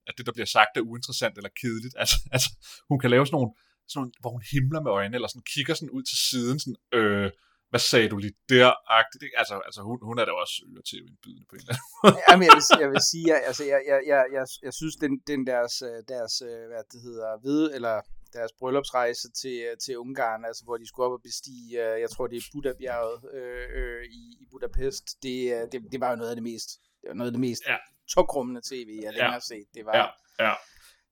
at 0.08 0.14
det, 0.18 0.26
der 0.26 0.32
bliver 0.32 0.46
sagt, 0.46 0.72
er 0.76 0.82
uinteressant 0.82 1.38
eller 1.38 1.50
kedeligt. 1.62 1.96
Altså, 1.98 2.16
altså 2.36 2.50
hun 2.90 3.00
kan 3.00 3.10
lave 3.10 3.26
sådan 3.26 3.36
nogle, 3.38 3.52
sådan 3.88 4.00
nogle, 4.00 4.12
hvor 4.22 4.32
hun 4.36 4.44
himler 4.52 4.82
med 4.82 4.92
øjnene, 4.92 5.16
eller 5.18 5.28
sådan 5.28 5.50
kigger 5.54 5.74
sådan 5.74 5.96
ud 5.98 6.04
til 6.04 6.18
siden, 6.30 6.60
sådan, 6.60 6.80
øh, 6.98 7.32
hvad 7.72 7.84
sagde 7.92 8.10
du 8.14 8.18
lige 8.26 8.36
der? 8.50 8.70
-agtigt. 8.96 9.34
Altså, 9.42 9.56
altså 9.68 9.82
hun, 9.88 9.98
hun 10.10 10.16
er 10.22 10.26
da 10.26 10.32
også 10.44 10.56
øre 10.72 10.84
til 10.90 10.98
indbydende 11.08 11.46
på 11.50 11.56
en 11.56 11.62
eller 11.62 11.74
anden 11.74 11.90
måde. 12.04 12.18
Jamen, 12.30 12.44
jeg 12.48 12.54
vil, 12.58 12.64
jeg 12.84 12.90
vil 12.94 13.02
sige, 13.12 13.26
jeg, 13.34 13.40
altså, 13.50 13.64
jeg, 13.72 13.80
jeg, 13.92 14.00
jeg, 14.12 14.22
jeg, 14.38 14.46
jeg 14.68 14.74
synes, 14.80 14.96
den, 15.04 15.12
den 15.30 15.40
deres, 15.52 15.76
deres, 16.14 16.34
hvad 16.72 16.84
det 16.94 17.00
hedder, 17.08 17.30
ved, 17.48 17.62
eller 17.78 17.96
deres 18.38 18.52
bryllupsrejse 18.60 19.28
til, 19.42 19.58
til 19.84 19.94
Ungarn, 19.98 20.46
altså 20.46 20.64
hvor 20.66 20.78
de 20.78 20.88
skulle 20.88 21.06
op 21.08 21.12
og 21.20 21.24
bestige, 21.30 21.68
jeg 22.04 22.10
tror 22.10 22.28
det 22.28 22.38
er 22.38 22.50
Buddha-bjerget 22.54 23.18
øh, 23.34 23.66
øh, 23.80 24.04
i, 24.20 24.22
i 24.42 24.46
Budapest, 24.52 25.06
det, 25.24 25.38
det, 25.72 25.78
det 25.92 26.00
var 26.04 26.10
jo 26.10 26.16
noget 26.16 26.30
af 26.30 26.36
det 26.36 26.44
mest, 26.44 26.70
det 27.02 27.08
var 27.12 27.18
noget 27.20 27.30
af 27.32 27.34
det 27.38 27.44
mest 27.48 27.62
ja. 27.68 27.78
tokrummende 28.14 28.62
tv, 28.70 28.90
jeg 29.04 29.14
længere 29.14 29.38
har 29.40 29.46
set. 29.54 29.68
Det 29.76 29.86
var, 29.86 29.96
ja, 29.98 30.08
ja. 30.46 30.54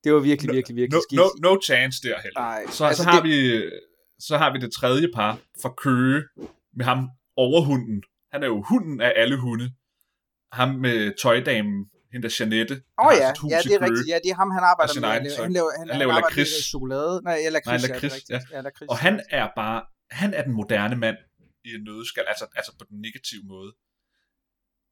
det 0.04 0.14
var 0.14 0.20
virkelig, 0.20 0.54
virkelig, 0.56 0.76
virkelig 0.76 0.98
no, 0.98 1.02
skidt. 1.08 1.42
No, 1.42 1.50
no 1.54 1.60
chance 1.68 1.96
der 2.02 2.20
heller. 2.20 2.40
Nej, 2.40 2.66
så, 2.66 2.84
altså 2.84 3.02
så, 3.02 3.08
har 3.10 3.20
det... 3.20 3.30
vi, 3.30 3.36
så 4.20 4.38
har 4.38 4.52
vi 4.52 4.58
det 4.58 4.72
tredje 4.72 5.08
par 5.14 5.38
fra 5.62 5.74
Køge 5.76 6.22
med 6.76 6.84
ham 6.84 7.10
overhunden. 7.36 8.02
Han 8.32 8.42
er 8.42 8.46
jo 8.46 8.62
hunden 8.62 9.00
af 9.00 9.12
alle 9.16 9.40
hunde. 9.40 9.72
Ham 10.52 10.68
med 10.68 11.20
tøjdamen, 11.22 11.90
hende 12.12 12.28
der 12.28 12.36
Janette. 12.40 12.74
Åh 12.74 13.06
oh, 13.06 13.12
ja, 13.20 13.26
ja, 13.54 13.58
det 13.66 13.74
er 13.74 13.82
rigtigt. 13.86 14.08
Ja, 14.08 14.18
det 14.24 14.30
er 14.30 14.34
ham, 14.34 14.50
han 14.50 14.64
arbejder 14.72 14.94
med. 15.00 15.08
Egen, 15.08 15.30
han, 15.42 15.52
laver, 15.52 15.70
han, 15.78 15.88
han 15.88 15.98
laver 15.98 16.14
lakrids. 16.14 16.68
chokolade. 16.72 17.22
Nej, 17.24 17.38
ja, 17.44 17.48
lakrids, 17.48 17.82
Nej, 17.82 17.92
lakrids, 17.92 18.30
ja. 18.30 18.40
ja. 18.52 18.60
lakrids, 18.60 18.88
og 18.88 18.98
han 18.98 19.20
er 19.30 19.48
bare, 19.56 19.82
han 20.10 20.34
er 20.34 20.42
den 20.42 20.52
moderne 20.52 20.96
mand 20.96 21.16
i 21.64 21.68
en 21.74 21.84
nødskal, 21.84 22.24
altså, 22.28 22.46
altså 22.56 22.72
på 22.78 22.84
den 22.90 23.00
negative 23.00 23.42
måde. 23.44 23.72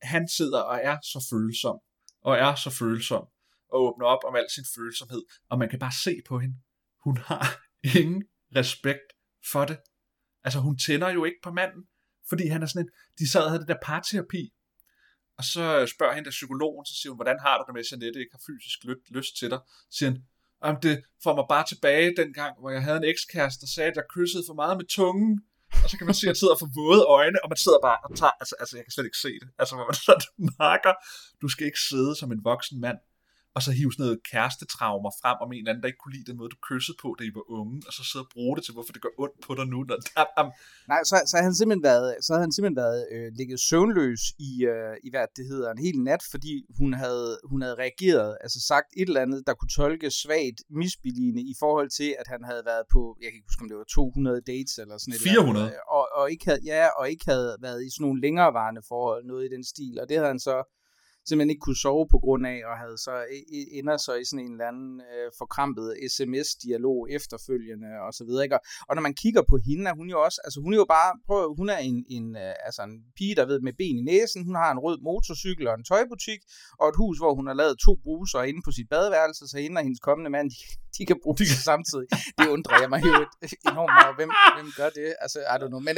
Han 0.03 0.29
sidder 0.29 0.61
og 0.61 0.81
er 0.83 0.97
så 1.13 1.27
følsom, 1.31 1.79
og 2.23 2.39
er 2.39 2.55
så 2.55 2.71
følsom, 2.71 3.25
og 3.73 3.79
åbner 3.87 4.07
op 4.07 4.23
om 4.29 4.35
al 4.37 4.47
sin 4.55 4.65
følsomhed, 4.77 5.23
og 5.51 5.59
man 5.59 5.69
kan 5.69 5.79
bare 5.79 5.97
se 6.05 6.15
på 6.29 6.39
hende. 6.39 6.57
Hun 7.05 7.17
har 7.17 7.45
ingen 8.01 8.25
respekt 8.57 9.09
for 9.53 9.65
det. 9.65 9.79
Altså, 10.45 10.61
hun 10.61 10.79
tænder 10.79 11.09
jo 11.09 11.25
ikke 11.25 11.39
på 11.43 11.53
manden, 11.53 11.83
fordi 12.29 12.47
han 12.47 12.63
er 12.63 12.67
sådan 12.67 12.87
en, 12.87 12.91
de 13.19 13.31
sad 13.31 13.43
og 13.43 13.51
havde 13.51 13.61
det 13.61 13.69
der 13.69 13.81
parterapi, 13.83 14.53
og 15.39 15.45
så 15.45 15.65
spørger 15.95 16.15
hende 16.15 16.25
der 16.25 16.39
psykologen, 16.41 16.87
så 16.87 16.95
siger 16.99 17.11
hun, 17.11 17.19
hvordan 17.19 17.39
har 17.47 17.55
du 17.59 17.65
det 17.67 17.75
med, 17.75 17.83
at 17.85 17.91
Jeanette 17.91 18.21
ikke 18.21 18.35
har 18.37 18.45
fysisk 18.49 18.79
lyst, 18.89 19.05
lyst 19.19 19.33
til 19.41 19.51
dig? 19.51 19.61
Så 19.91 19.97
siger 19.99 20.11
han, 20.11 20.19
om 20.69 20.75
det 20.87 20.97
får 21.25 21.35
mig 21.39 21.47
bare 21.55 21.67
tilbage 21.73 22.17
dengang, 22.23 22.53
hvor 22.61 22.71
jeg 22.71 22.83
havde 22.87 22.99
en 23.03 23.11
ekskæreste, 23.13 23.61
der 23.61 23.71
sagde, 23.75 23.91
at 23.91 23.97
jeg 23.97 24.07
kyssede 24.17 24.45
for 24.49 24.55
meget 24.63 24.77
med 24.81 24.87
tungen. 24.97 25.33
Og 25.85 25.91
så 25.91 25.97
kan 25.99 26.07
man 26.07 26.15
se, 26.15 26.25
at 26.27 26.33
jeg 26.33 26.41
sidder 26.43 26.57
for 26.63 26.69
våde 26.81 27.05
øjne, 27.19 27.39
og 27.43 27.49
man 27.53 27.61
sidder 27.65 27.81
bare 27.89 27.99
og 28.05 28.11
tager, 28.21 28.35
altså, 28.43 28.55
altså 28.61 28.77
jeg 28.77 28.85
kan 28.85 28.93
slet 28.93 29.09
ikke 29.09 29.25
se 29.27 29.33
det. 29.43 29.49
Altså, 29.61 29.73
hvor 29.75 29.87
man 29.91 29.99
sådan 30.09 30.29
marker, 30.65 30.95
du 31.43 31.49
skal 31.53 31.67
ikke 31.67 31.83
sidde 31.91 32.13
som 32.21 32.33
en 32.33 32.45
voksen 32.51 32.81
mand, 32.85 32.99
og 33.59 33.63
så 33.67 33.73
hive 33.79 33.93
sådan 33.93 34.05
noget 34.07 34.19
kærestetraumer 34.31 35.11
frem 35.23 35.37
om 35.45 35.49
en 35.53 35.59
eller 35.59 35.71
anden, 35.71 35.83
der 35.83 35.91
ikke 35.93 36.03
kunne 36.03 36.17
lide 36.17 36.29
den 36.31 36.39
måde, 36.41 36.51
du 36.55 36.61
kyssede 36.69 36.97
på, 37.03 37.09
da 37.19 37.23
I 37.31 37.33
var 37.39 37.47
unge, 37.59 37.77
og 37.89 37.93
så 37.97 38.03
sidde 38.11 38.25
og 38.27 38.31
bruge 38.35 38.55
det 38.57 38.63
til, 38.65 38.75
hvorfor 38.77 38.93
det 38.95 39.03
gør 39.05 39.15
ondt 39.25 39.39
på 39.47 39.53
dig 39.59 39.67
nu. 39.73 39.79
Når 39.89 39.97
der, 40.07 40.25
um... 40.41 40.49
Nej, 40.93 41.01
så, 41.11 41.15
så, 41.31 41.35
havde 41.37 41.49
han 41.51 41.59
simpelthen 41.61 41.87
været, 41.93 42.09
så 42.25 42.29
havde 42.33 42.45
han 42.47 42.53
simpelthen 42.55 42.81
været 42.85 43.01
øh, 43.15 43.29
ligget 43.39 43.59
søvnløs 43.69 44.23
i, 44.49 44.53
øh, 44.73 44.95
i, 45.07 45.09
hvad 45.13 45.27
det 45.39 45.45
hedder, 45.53 45.69
en 45.71 45.85
hel 45.87 45.97
nat, 46.09 46.23
fordi 46.35 46.55
hun 46.79 46.91
havde, 47.03 47.31
hun 47.51 47.61
havde 47.65 47.77
reageret, 47.85 48.31
altså 48.45 48.59
sagt 48.71 48.89
et 49.01 49.09
eller 49.11 49.25
andet, 49.27 49.41
der 49.47 49.55
kunne 49.55 49.75
tolkes 49.81 50.15
svagt 50.25 50.59
misbilligende 50.81 51.43
i 51.53 51.55
forhold 51.63 51.91
til, 51.99 52.11
at 52.21 52.27
han 52.35 52.43
havde 52.51 52.63
været 52.71 52.85
på, 52.95 53.03
jeg 53.21 53.29
kan 53.29 53.37
ikke 53.39 53.51
huske, 53.51 53.63
om 53.65 53.69
det 53.71 53.79
var 53.83 53.89
200 53.95 54.41
dates 54.53 54.75
eller 54.83 54.97
sådan 54.99 55.15
et 55.17 55.21
400. 55.21 55.49
Eller 55.49 55.63
andet, 55.67 55.81
og, 55.97 56.05
og, 56.19 56.25
ikke 56.33 56.45
havde, 56.51 56.63
ja, 56.73 56.85
og 56.99 57.05
ikke 57.13 57.27
havde 57.33 57.51
været 57.67 57.81
i 57.87 57.91
sådan 57.91 58.03
nogle 58.07 58.21
længerevarende 58.25 58.83
forhold, 58.93 59.23
noget 59.31 59.43
i 59.49 59.51
den 59.55 59.65
stil, 59.73 59.95
og 60.01 60.05
det 60.09 60.17
havde 60.19 60.33
han 60.35 60.43
så 60.51 60.57
simpelthen 61.29 61.51
ikke 61.51 61.67
kunne 61.67 61.85
sove 61.87 62.07
på 62.15 62.19
grund 62.25 62.47
af, 62.47 62.59
og 62.71 62.75
havde 62.83 62.99
så 63.07 63.15
e, 63.37 63.39
e, 63.59 63.61
ender 63.79 63.97
så 63.97 64.13
i 64.15 64.25
sådan 64.25 64.45
en 64.45 64.53
eller 64.53 64.69
anden 64.73 65.01
øh, 65.01 65.29
forkrampet 65.41 65.89
sms-dialog 66.15 66.99
efterfølgende 67.19 67.91
og 68.07 68.13
så 68.19 68.25
videre. 68.25 68.45
Ikke? 68.45 68.57
Og, 68.59 68.63
og 68.89 68.93
når 68.97 69.03
man 69.03 69.15
kigger 69.23 69.43
på 69.51 69.57
hende, 69.67 69.85
er 69.91 69.95
hun 70.01 70.09
jo 70.15 70.19
også, 70.27 70.41
altså 70.45 70.59
hun 70.65 70.73
er 70.73 70.77
jo 70.85 70.89
bare, 70.97 71.11
prøv, 71.27 71.55
hun 71.61 71.69
er 71.69 71.81
en, 71.91 71.99
en, 72.17 72.27
øh, 72.37 72.55
altså 72.67 72.83
en 72.83 72.97
pige, 73.17 73.35
der 73.35 73.47
ved 73.47 73.61
med 73.61 73.73
ben 73.81 73.97
i 73.99 74.05
næsen, 74.13 74.45
hun 74.45 74.55
har 74.55 74.71
en 74.73 74.79
rød 74.87 74.99
motorcykel 75.09 75.69
og 75.69 75.75
en 75.75 75.85
tøjbutik, 75.85 76.41
og 76.81 76.89
et 76.89 76.97
hus, 77.03 77.19
hvor 77.19 77.35
hun 77.35 77.47
har 77.47 77.55
lavet 77.55 77.77
to 77.87 77.93
bruser 78.05 78.43
inde 78.43 78.63
på 78.65 78.71
sit 78.71 78.89
badeværelse, 78.95 79.49
så 79.49 79.57
hende 79.59 79.79
og 79.79 79.85
hendes 79.87 80.01
kommende 80.09 80.31
mand, 80.31 80.51
de, 80.51 80.57
de 80.97 81.03
kan 81.11 81.17
bruge 81.23 81.37
det 81.41 81.49
samtidig. 81.71 82.07
Det 82.39 82.47
undrer 82.55 82.77
jeg 82.83 82.89
mig 82.93 83.01
jo 83.09 83.15
enormt 83.71 83.95
meget. 83.99 84.13
Hvem, 84.19 84.31
hvem 84.57 84.69
gør 84.81 84.91
det? 84.99 85.09
Altså, 85.25 85.39
I 85.55 85.57
don't 85.61 85.73
know. 85.73 85.83
Men 85.89 85.95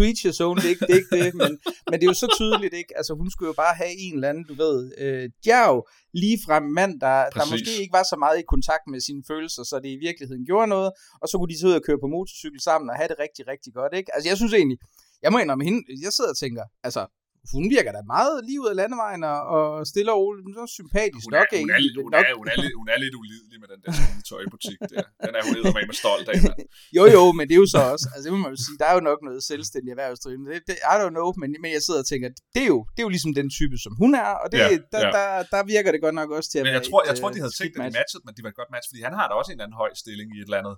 uh, 0.00 0.06
each 0.08 0.20
his 0.26 0.40
own, 0.46 0.56
det 0.60 0.66
er 0.68 0.74
ikke 0.74 0.86
det, 0.86 0.94
er 0.96 1.00
ikke 1.02 1.16
det 1.16 1.34
men, 1.42 1.52
men 1.90 1.94
det 1.98 2.04
er 2.06 2.10
jo 2.14 2.20
så 2.24 2.28
tydeligt, 2.40 2.74
ikke? 2.80 2.92
Altså, 2.98 3.12
hun 3.20 3.28
skulle 3.32 3.48
jo 3.52 3.56
bare 3.64 3.74
have 3.82 3.94
en 4.04 4.14
eller 4.16 4.28
anden, 4.30 4.44
du 4.50 4.54
ved, 4.64 4.76
øh, 5.04 5.24
djerv, 5.44 5.76
ligefrem 6.22 6.64
mand, 6.78 6.92
der, 7.04 7.16
der 7.36 7.44
måske 7.52 7.72
ikke 7.82 7.94
var 7.98 8.06
så 8.12 8.16
meget 8.24 8.36
i 8.42 8.44
kontakt 8.54 8.84
med 8.92 9.00
sine 9.08 9.22
følelser, 9.30 9.62
så 9.70 9.74
det 9.84 9.90
i 9.98 10.00
virkeligheden 10.06 10.44
gjorde 10.50 10.68
noget, 10.76 10.90
og 11.22 11.26
så 11.28 11.34
kunne 11.36 11.52
de 11.54 11.60
sidde 11.62 11.76
og 11.80 11.84
køre 11.86 12.00
på 12.04 12.08
motorcykel 12.16 12.60
sammen 12.68 12.86
og 12.90 12.96
have 13.00 13.08
det 13.12 13.18
rigtig, 13.24 13.42
rigtig 13.52 13.72
godt, 13.78 13.92
ikke? 13.98 14.10
Altså, 14.14 14.26
jeg 14.30 14.36
synes 14.40 14.52
egentlig, 14.60 14.78
jeg 15.24 15.30
må 15.32 15.38
indrømme 15.38 15.64
hende, 15.68 15.80
jeg 16.04 16.12
sidder 16.16 16.30
og 16.34 16.38
tænker, 16.44 16.64
altså, 16.86 17.02
hun 17.52 17.64
virker 17.76 17.92
da 17.96 18.00
meget 18.14 18.36
lige 18.48 18.58
ud 18.62 18.68
af 18.72 18.76
landevejen 18.80 19.22
og, 19.32 19.40
og 19.56 19.86
stille 19.92 20.10
og 20.14 20.18
roligt, 20.22 20.44
så 20.58 20.64
sympatisk 20.78 21.24
hun 21.26 21.34
er, 21.34 21.40
nok. 21.40 21.48
Hun 21.62 21.70
er, 21.74 21.78
hun, 22.06 22.12
er, 22.18 22.24
hun, 22.40 22.46
er, 22.52 22.56
hun 22.80 22.88
er 22.94 22.98
lidt 23.04 23.14
ulidelig 23.20 23.58
med 23.62 23.68
den 23.72 23.80
der 23.84 23.92
tøjbutik 24.28 24.78
der. 24.92 25.04
Den 25.26 25.32
er 25.38 25.42
hun 25.46 25.54
med 25.76 25.86
med 25.90 25.96
stolt 26.02 26.26
af, 26.32 26.36
mand. 26.46 26.60
Jo, 26.98 27.02
jo, 27.16 27.22
men 27.36 27.44
det 27.48 27.54
er 27.56 27.60
jo 27.64 27.70
så 27.76 27.80
også, 27.92 28.06
altså 28.14 28.24
det 28.26 28.32
må 28.36 28.40
man 28.44 28.50
jo 28.54 28.58
sige, 28.66 28.76
der 28.82 28.86
er 28.90 28.94
jo 28.98 29.02
nok 29.10 29.20
noget 29.28 29.40
selvstændig 29.52 29.90
erhvervsdrivende. 29.94 30.46
Det, 30.52 30.60
det, 30.68 30.76
I 30.92 30.96
don't 31.02 31.14
know, 31.16 31.28
men, 31.42 31.48
men 31.62 31.70
jeg 31.76 31.82
sidder 31.86 32.00
og 32.04 32.08
tænker, 32.12 32.28
det 32.54 32.62
er 32.66 32.70
jo, 32.74 32.80
det 32.94 32.98
er 33.02 33.06
jo 33.08 33.12
ligesom 33.16 33.32
den 33.40 33.48
type, 33.58 33.76
som 33.84 33.92
hun 34.02 34.10
er, 34.24 34.30
og 34.42 34.46
det, 34.52 34.58
ja, 34.62 34.68
der, 34.94 35.00
ja. 35.06 35.10
Der, 35.16 35.26
der, 35.54 35.60
virker 35.74 35.90
det 35.94 36.00
godt 36.06 36.16
nok 36.20 36.28
også 36.36 36.48
til 36.50 36.58
at 36.60 36.64
men 36.66 36.74
jeg 36.78 36.84
tror, 36.88 37.00
jeg 37.10 37.16
tror, 37.18 37.28
de 37.34 37.40
havde 37.44 37.54
tænkt, 37.60 37.72
at 37.76 37.80
de 37.90 37.96
matchet, 38.00 38.22
men 38.26 38.32
de 38.36 38.40
var 38.44 38.50
et 38.54 38.58
godt 38.60 38.70
match, 38.74 38.86
fordi 38.90 39.00
han 39.08 39.14
har 39.18 39.26
da 39.28 39.32
også 39.40 39.50
en 39.50 39.56
eller 39.56 39.66
anden 39.66 39.80
høj 39.82 39.90
stilling 40.02 40.28
i 40.36 40.38
et 40.42 40.48
eller 40.48 40.60
andet 40.62 40.76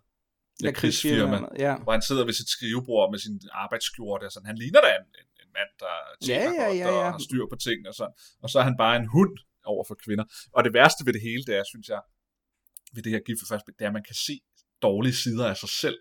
ja, 0.64 0.70
krigsfirma, 0.81 1.38
ja. 1.66 1.72
hvor 1.85 1.92
han 1.96 2.02
sidder 2.09 2.24
ved 2.29 2.35
sit 2.40 2.50
skrivebord 2.57 3.07
med 3.12 3.18
sin 3.24 3.37
arbejdsskjorte, 3.64 4.24
og 4.29 4.33
sådan. 4.33 4.46
Han 4.52 4.59
ligner 4.62 4.81
da 4.87 4.90
en, 4.98 5.07
en 5.46 5.52
mand, 5.59 5.70
der 5.85 5.94
tjener 6.26 6.62
ja, 6.62 6.68
ja, 6.68 6.68
ja, 6.82 6.88
ja. 6.90 7.06
og 7.06 7.12
har 7.12 7.22
styr 7.28 7.44
på 7.52 7.56
tingene 7.66 7.88
og 7.92 7.96
sådan. 8.00 8.16
Og 8.42 8.48
så 8.50 8.56
er 8.61 8.66
han 8.68 8.76
bare 8.85 8.96
en 9.02 9.09
hund 9.16 9.35
over 9.72 9.85
for 9.88 9.96
kvinder. 10.04 10.24
Og 10.56 10.61
det 10.64 10.72
værste 10.78 11.06
ved 11.06 11.12
det 11.16 11.22
hele, 11.28 11.44
det 11.48 11.54
er, 11.61 11.64
synes 11.72 11.88
jeg, 11.94 12.00
ved 12.94 13.02
det 13.02 13.12
her 13.12 13.22
gift 13.26 13.40
for 13.40 13.48
først, 13.52 13.66
det 13.66 13.85
er, 13.85 13.90
at 13.92 13.98
man 13.98 14.09
kan 14.11 14.18
se 14.26 14.35
dårlige 14.87 15.16
sider 15.24 15.46
af 15.52 15.56
sig 15.56 15.68
selv. 15.68 16.00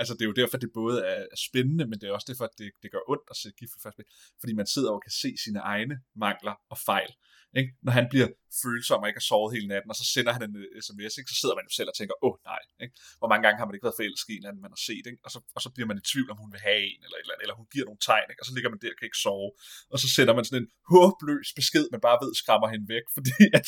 Altså, 0.00 0.12
det 0.14 0.22
er 0.22 0.30
jo 0.32 0.38
derfor, 0.40 0.56
det 0.58 0.70
både 0.74 0.96
er 1.12 1.26
spændende, 1.48 1.84
men 1.86 1.96
det 2.00 2.06
er 2.06 2.12
også 2.12 2.28
derfor, 2.30 2.44
at 2.44 2.54
det, 2.58 2.70
det 2.82 2.92
gør 2.92 3.02
ondt 3.12 3.26
at 3.32 3.36
se 3.36 3.48
gift 3.60 3.72
for 3.74 3.80
først 3.84 3.98
Fordi 4.40 4.52
man 4.60 4.66
sidder 4.74 4.90
og 4.96 5.02
kan 5.06 5.14
se 5.22 5.30
sine 5.44 5.60
egne 5.74 5.96
mangler 6.24 6.54
og 6.72 6.78
fejl. 6.78 7.12
Ikke? 7.58 7.70
Når 7.86 7.92
han 7.98 8.06
bliver 8.12 8.28
følsom 8.62 9.02
og 9.02 9.08
ikke 9.08 9.20
har 9.22 9.28
sovet 9.30 9.50
hele 9.56 9.68
natten, 9.72 9.90
og 9.92 9.98
så 10.00 10.06
sender 10.14 10.32
han 10.36 10.42
en 10.48 10.54
sms, 10.86 11.12
ikke? 11.18 11.30
så 11.32 11.36
sidder 11.40 11.56
man 11.58 11.64
jo 11.68 11.72
selv 11.78 11.88
og 11.92 11.96
tænker, 11.98 12.14
åh 12.16 12.26
oh, 12.26 12.36
nej. 12.50 12.62
Ikke? 12.84 12.94
Hvor 13.20 13.28
mange 13.30 13.42
gange 13.44 13.58
har 13.60 13.66
man 13.66 13.74
ikke 13.76 13.86
været 13.88 14.00
forelsket 14.00 14.32
i 14.34 14.40
en 14.42 14.48
anden, 14.48 14.62
man 14.66 14.74
har 14.76 14.82
set, 14.88 15.04
ikke? 15.10 15.20
Og, 15.26 15.30
så, 15.34 15.38
og 15.56 15.60
så 15.64 15.68
bliver 15.74 15.88
man 15.90 15.98
i 16.00 16.04
tvivl, 16.10 16.28
om 16.34 16.38
hun 16.42 16.50
vil 16.54 16.62
have 16.68 16.82
en, 16.90 17.00
eller, 17.06 17.18
eller, 17.22 17.36
eller 17.42 17.54
hun 17.60 17.68
giver 17.74 17.86
nogle 17.88 18.02
tegn, 18.08 18.26
ikke? 18.32 18.42
og 18.42 18.46
så 18.48 18.52
ligger 18.54 18.70
man 18.72 18.80
der 18.82 18.92
og 18.94 18.98
kan 18.98 19.08
ikke 19.10 19.24
sove. 19.26 19.50
Og 19.92 19.98
så 20.02 20.06
sender 20.16 20.34
man 20.38 20.44
sådan 20.46 20.62
en 20.62 20.70
håbløs 20.92 21.48
besked, 21.60 21.84
man 21.94 22.02
bare 22.08 22.18
ved 22.22 22.30
skræmmer 22.42 22.68
hende 22.74 22.86
væk, 22.94 23.06
fordi 23.16 23.34
at, 23.58 23.66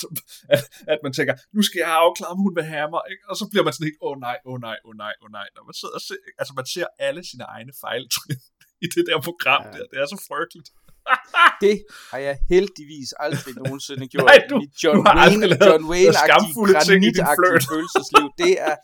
at, 0.54 0.62
at 0.92 0.98
man 1.04 1.12
tænker, 1.18 1.34
nu 1.56 1.60
skal 1.68 1.78
jeg 1.84 1.92
afklare, 2.04 2.32
om 2.34 2.40
hun 2.46 2.54
vil 2.58 2.66
have 2.74 2.88
mig, 2.94 3.02
ikke? 3.12 3.22
og 3.30 3.34
så 3.40 3.44
bliver 3.50 3.64
man 3.66 3.72
sådan 3.74 3.88
helt, 3.88 4.00
åh 4.06 4.10
oh, 4.10 4.16
nej, 4.26 4.36
åh 4.48 4.52
oh, 4.52 4.58
nej, 4.68 4.78
åh 4.84 4.88
oh, 4.90 4.94
nej, 5.04 5.14
åh 5.20 5.26
oh, 5.26 5.30
nej. 5.38 5.46
Når 5.56 5.62
man 5.68 5.74
sidder 5.80 5.94
og 5.98 6.04
ser, 6.08 6.18
altså 6.40 6.52
man 6.60 6.66
ser 6.74 6.86
alle 7.06 7.22
sine 7.30 7.44
egne 7.54 7.72
fejltrin 7.82 8.40
i 8.84 8.86
det 8.94 9.04
der 9.08 9.18
program 9.28 9.62
ja. 9.64 9.70
der. 9.74 9.84
Det 9.90 9.96
er 10.02 10.06
så 10.14 10.18
frygteligt 10.30 10.70
det 11.60 11.84
har 12.10 12.18
jeg 12.18 12.38
heldigvis 12.48 13.14
aldrig 13.18 13.54
nogensinde 13.54 14.08
gjort. 14.12 14.24
Nej, 14.24 14.38
du, 14.50 14.56
Mit 14.58 14.84
John 14.84 14.96
du 14.96 15.02
har 15.06 15.14
Wayne, 15.16 15.46
John 15.66 15.84
Wayne-agtige, 15.90 16.72
granitagtige 16.72 17.60
følelsesliv. 17.72 18.26
Det 18.42 18.52
er 18.68 18.74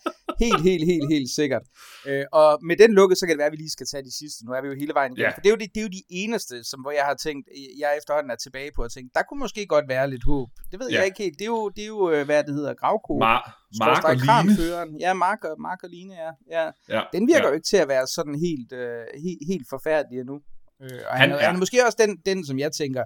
helt, 0.45 0.63
helt, 0.69 0.85
helt, 0.93 1.09
helt 1.15 1.31
sikkert. 1.31 1.63
Øh, 2.07 2.25
og 2.33 2.59
med 2.69 2.77
den 2.77 2.91
lukket, 2.99 3.19
så 3.19 3.27
kan 3.27 3.33
det 3.35 3.39
være, 3.39 3.47
at 3.47 3.57
vi 3.57 3.57
lige 3.57 3.77
skal 3.79 3.87
tage 3.87 4.05
de 4.09 4.15
sidste. 4.21 4.47
Nu 4.47 4.53
er 4.53 4.61
vi 4.63 4.69
jo 4.69 4.75
hele 4.83 4.95
vejen 4.95 5.13
igennem. 5.13 5.31
Ja. 5.31 5.37
For 5.37 5.41
det 5.41 5.49
er, 5.51 5.55
jo 5.57 5.61
det, 5.63 5.69
det 5.75 5.81
er 5.81 5.87
jo 5.89 5.93
de 5.99 6.03
eneste, 6.11 6.65
som, 6.65 6.81
hvor 6.81 6.91
jeg 6.91 7.05
har 7.11 7.15
tænkt, 7.15 7.49
jeg 7.79 7.91
efterhånden 7.99 8.31
er 8.31 8.41
tilbage 8.47 8.71
på 8.77 8.83
at 8.83 8.91
tænke, 8.93 9.11
der 9.15 9.23
kunne 9.23 9.41
måske 9.45 9.67
godt 9.67 9.89
være 9.89 10.11
lidt 10.11 10.25
håb. 10.25 10.49
Det 10.71 10.81
ved 10.81 10.89
ja. 10.91 10.97
jeg 10.97 11.07
ikke 11.07 11.23
helt. 11.25 11.39
Det 11.39 11.45
er 11.45 11.53
jo, 11.57 11.69
det 11.77 11.83
er 11.83 11.93
jo 11.97 12.11
øh, 12.11 12.25
hvad 12.25 12.45
det 12.45 12.55
hedder, 12.55 12.75
gravko. 12.75 13.19
Mar 13.19 13.59
Mark 13.79 14.05
og 14.05 14.17
Line. 14.17 14.97
Ja, 15.01 15.15
Mark 15.15 15.45
og, 15.45 15.61
Mark 15.61 15.79
og 15.83 15.91
Line, 15.91 16.15
ja. 16.15 16.31
ja. 16.57 16.71
ja. 16.89 17.03
Den 17.13 17.27
virker 17.27 17.43
ja. 17.43 17.49
jo 17.49 17.55
ikke 17.55 17.67
til 17.67 17.77
at 17.77 17.89
være 17.89 18.07
sådan 18.07 18.35
helt, 18.35 18.73
uh, 18.73 19.23
helt, 19.25 19.43
helt 19.51 19.67
forfærdelig 19.71 20.21
endnu. 20.21 20.41
Øh, 20.83 21.01
og 21.07 21.13
han, 21.13 21.21
han, 21.21 21.39
er, 21.39 21.47
han 21.47 21.55
er 21.55 21.59
måske 21.59 21.87
også 21.87 21.99
den, 22.01 22.17
den, 22.27 22.47
som 22.47 22.59
jeg 22.59 22.73
tænker, 22.73 23.05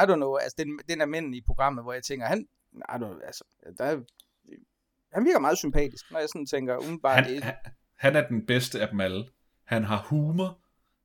I 0.00 0.04
don't 0.10 0.14
know, 0.14 0.36
altså 0.36 0.54
den, 0.58 0.78
den 0.88 1.00
er 1.00 1.06
mænd 1.06 1.34
i 1.34 1.42
programmet, 1.46 1.84
hvor 1.84 1.92
jeg 1.92 2.02
tænker, 2.02 2.26
han, 2.26 2.46
I 2.74 2.92
don't 2.92 2.98
know, 2.98 3.18
altså, 3.18 3.44
der 3.78 3.84
er, 3.84 4.00
han 5.12 5.24
virker 5.24 5.38
meget 5.38 5.58
sympatisk, 5.58 6.10
når 6.10 6.18
jeg 6.18 6.28
sådan 6.28 6.46
tænker, 6.46 6.76
umiddelbart... 6.76 7.24
Han, 7.24 7.34
det, 7.34 7.44
han, 7.44 7.54
han 7.98 8.16
er 8.16 8.28
den 8.28 8.46
bedste 8.46 8.80
af 8.80 8.88
dem 8.88 9.00
alle. 9.00 9.28
Han 9.64 9.84
har 9.84 10.02
humor, 10.02 10.60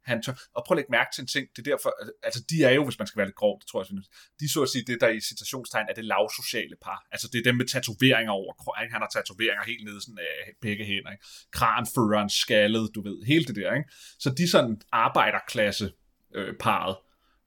han 0.05 0.21
tør, 0.21 0.33
og 0.53 0.63
prøv 0.65 0.75
at 0.75 0.77
lægge 0.77 0.91
mærke 0.91 1.11
til 1.15 1.21
en 1.21 1.27
ting, 1.27 1.47
det 1.55 1.67
er 1.67 1.71
derfor, 1.71 1.89
altså 2.23 2.43
de 2.49 2.63
er 2.63 2.71
jo, 2.71 2.83
hvis 2.83 2.99
man 2.99 3.07
skal 3.07 3.17
være 3.19 3.27
lidt 3.27 3.35
grov, 3.35 3.59
det 3.59 3.67
tror 3.67 3.79
jeg, 3.81 4.03
de 4.39 4.53
så 4.53 4.61
at 4.61 4.69
sige, 4.69 4.83
det 4.87 5.01
der 5.01 5.09
i 5.09 5.21
citationstegn 5.21 5.85
er 5.89 5.93
det 5.93 6.05
lavsociale 6.05 6.75
par, 6.85 7.05
altså 7.11 7.27
det 7.31 7.39
er 7.39 7.43
dem 7.43 7.55
med 7.55 7.65
tatoveringer 7.65 8.31
over, 8.31 8.81
ikke? 8.81 8.93
han 8.93 9.01
har 9.01 9.09
tatoveringer 9.13 9.63
helt 9.63 9.83
nede 9.87 10.01
sådan 10.01 10.17
af 10.17 10.53
begge 10.61 10.85
hænder, 10.85 11.11
ikke? 11.11 11.25
kranføreren, 11.51 12.29
skaldet, 12.29 12.89
du 12.95 13.01
ved, 13.01 13.17
hele 13.25 13.45
det 13.45 13.55
der, 13.55 13.73
ikke? 13.73 13.89
så 14.19 14.29
de 14.29 14.49
sådan 14.49 14.81
arbejderklasse 14.91 15.91
øh, 16.35 16.53
parret. 16.59 16.95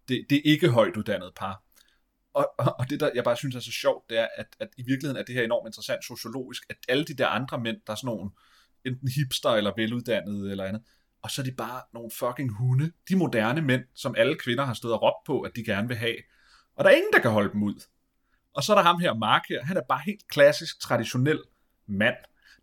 Det, 0.09 0.27
det 0.31 0.37
er 0.37 0.43
ikke 0.45 0.69
højt 0.69 0.97
uddannet 0.97 1.33
par. 1.37 1.63
Og, 2.35 2.51
og, 2.59 2.75
og 2.79 2.91
det, 2.91 3.01
der 3.01 3.11
jeg 3.15 3.25
bare 3.25 3.37
synes 3.37 3.57
er 3.57 3.61
så 3.61 3.73
sjovt, 3.73 4.11
det 4.11 4.19
er, 4.19 4.29
at, 4.37 4.47
at 4.61 4.69
i 4.77 4.83
virkeligheden 4.83 5.21
er 5.21 5.25
det 5.25 5.35
her 5.35 5.43
enormt 5.43 5.69
interessant 5.69 6.05
sociologisk, 6.05 6.63
at 6.71 6.77
alle 6.89 7.05
de 7.05 7.15
der 7.15 7.27
andre 7.27 7.61
mænd, 7.61 7.77
der 7.87 7.93
er 7.93 7.97
sådan 7.97 8.07
nogle 8.07 8.31
enten 8.85 9.09
hipster 9.09 9.51
eller 9.51 9.73
veluddannede 9.77 10.51
eller 10.51 10.65
andet, 10.65 10.83
og 11.23 11.31
så 11.31 11.43
er 11.43 11.45
de 11.45 11.53
bare 11.53 11.83
nogle 11.95 12.11
fucking 12.11 12.53
hunde. 12.53 12.93
De 13.09 13.17
moderne 13.17 13.63
mænd, 13.63 13.85
som 13.95 14.15
alle 14.19 14.37
kvinder 14.39 14.65
har 14.65 14.75
stået 14.75 14.95
og 14.95 15.03
råbt 15.03 15.27
på, 15.27 15.41
at 15.41 15.57
de 15.57 15.65
gerne 15.65 15.89
vil 15.89 15.97
have. 15.97 16.17
Og 16.77 16.85
der 16.85 16.91
er 16.91 16.95
ingen, 16.95 17.13
der 17.13 17.19
kan 17.19 17.31
holde 17.31 17.53
dem 17.53 17.63
ud. 17.63 17.85
Og 18.55 18.63
så 18.63 18.73
er 18.73 18.77
der 18.77 18.83
ham 18.83 19.01
her, 19.01 19.15
Mark 19.15 19.43
her. 19.49 19.65
Han 19.65 19.77
er 19.77 19.83
bare 19.89 20.01
helt 20.05 20.29
klassisk, 20.29 20.81
traditionel 20.81 21.41
mand, 21.87 22.17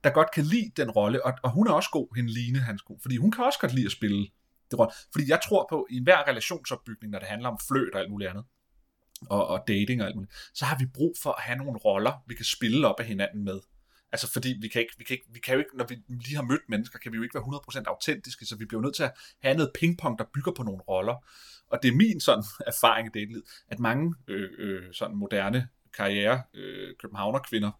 der 0.03 0.09
godt 0.09 0.31
kan 0.31 0.43
lide 0.43 0.71
den 0.77 0.91
rolle. 0.91 1.25
Og, 1.25 1.33
og 1.43 1.51
hun 1.51 1.67
er 1.67 1.71
også 1.71 1.89
god, 1.91 2.15
hende 2.15 2.33
Line, 2.33 2.59
hans 2.59 2.81
god, 2.81 2.97
fordi 3.01 3.17
hun 3.17 3.31
kan 3.31 3.43
også 3.43 3.59
godt 3.59 3.73
lide 3.73 3.85
at 3.85 3.91
spille 3.91 4.27
det 4.71 4.79
rolle. 4.79 4.93
Fordi 5.11 5.25
jeg 5.29 5.39
tror 5.47 5.67
på, 5.69 5.87
i 5.89 5.97
enhver 5.97 6.27
relationsopbygning, 6.27 7.11
når 7.11 7.19
det 7.19 7.27
handler 7.27 7.49
om 7.49 7.59
fløt 7.67 7.93
og 7.93 7.99
alt 7.99 8.11
muligt 8.11 8.29
andet, 8.29 8.45
og, 9.29 9.47
og 9.47 9.63
dating 9.67 10.01
og 10.01 10.07
alt 10.07 10.15
muligt, 10.15 10.33
så 10.53 10.65
har 10.65 10.77
vi 10.77 10.85
brug 10.85 11.15
for 11.23 11.31
at 11.31 11.41
have 11.41 11.57
nogle 11.57 11.77
roller, 11.77 12.23
vi 12.27 12.35
kan 12.35 12.45
spille 12.45 12.87
op 12.87 12.99
af 12.99 13.05
hinanden 13.05 13.43
med. 13.43 13.59
Altså 14.11 14.31
fordi 14.33 14.57
vi 14.61 14.67
kan, 14.67 14.81
ikke, 14.81 14.93
vi, 14.97 15.03
kan 15.03 15.13
ikke, 15.13 15.25
vi 15.29 15.39
kan 15.39 15.53
jo 15.53 15.59
ikke, 15.59 15.77
når 15.77 15.85
vi 15.85 15.97
lige 16.07 16.35
har 16.35 16.43
mødt 16.43 16.69
mennesker, 16.69 16.99
kan 16.99 17.11
vi 17.11 17.17
jo 17.17 17.23
ikke 17.23 17.35
være 17.35 17.43
100% 17.43 17.83
autentiske, 17.87 18.45
så 18.45 18.55
vi 18.55 18.65
bliver 18.65 18.81
nødt 18.81 18.95
til 18.95 19.03
at 19.03 19.13
have 19.41 19.55
noget 19.55 19.71
pingpong, 19.79 20.19
der 20.19 20.25
bygger 20.33 20.51
på 20.51 20.63
nogle 20.63 20.81
roller. 20.81 21.15
Og 21.69 21.79
det 21.83 21.89
er 21.89 21.95
min 21.95 22.19
sådan 22.19 22.43
erfaring 22.71 23.07
i 23.07 23.19
datelivet, 23.19 23.43
at 23.67 23.79
mange 23.79 24.15
øh, 24.27 24.49
øh, 24.57 24.93
sådan 24.93 25.15
moderne 25.15 25.67
karriere 25.93 26.43
øh, 26.53 26.95
københavnerkvinder 26.99 27.71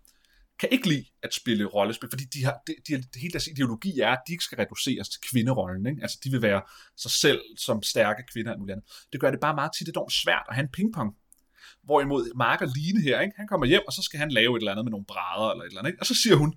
kan 0.59 0.69
ikke 0.71 0.89
lide 0.89 1.05
at 1.23 1.33
spille 1.33 1.65
rollespil, 1.65 2.09
fordi 2.09 2.23
de 2.23 2.43
har, 2.45 2.57
de, 2.67 2.73
de, 2.87 2.97
de, 2.97 3.19
hele 3.19 3.31
deres 3.31 3.47
ideologi 3.47 3.99
er, 3.99 4.11
at 4.11 4.19
de 4.27 4.31
ikke 4.31 4.43
skal 4.43 4.57
reduceres 4.57 5.09
til 5.09 5.21
kvinderollen. 5.31 5.85
Ikke? 5.85 6.01
Altså, 6.01 6.17
de 6.23 6.31
vil 6.31 6.41
være 6.41 6.61
sig 6.97 7.11
selv 7.11 7.41
som 7.57 7.83
stærke 7.83 8.23
kvinder 8.33 8.51
og 8.51 8.59
andet. 8.59 8.85
Det 9.13 9.21
gør 9.21 9.31
det 9.31 9.39
bare 9.39 9.55
meget 9.55 9.71
tit 9.77 9.89
enormt 9.89 10.13
svært 10.13 10.45
at 10.49 10.55
have 10.55 10.63
en 10.63 10.71
pingpong. 10.71 11.15
Hvorimod 11.83 12.31
Mark 12.35 12.61
og 12.61 12.67
Line 12.75 13.01
her, 13.01 13.21
ikke? 13.21 13.33
han 13.37 13.47
kommer 13.47 13.65
hjem, 13.65 13.81
og 13.87 13.93
så 13.93 14.01
skal 14.01 14.19
han 14.19 14.31
lave 14.31 14.57
et 14.57 14.61
eller 14.61 14.71
andet 14.71 14.85
med 14.85 14.91
nogle 14.91 15.05
brædder, 15.05 15.51
eller 15.51 15.63
et 15.63 15.67
eller 15.67 15.79
andet, 15.79 15.91
ikke? 15.91 16.01
og 16.01 16.05
så 16.05 16.15
siger 16.23 16.35
hun, 16.35 16.53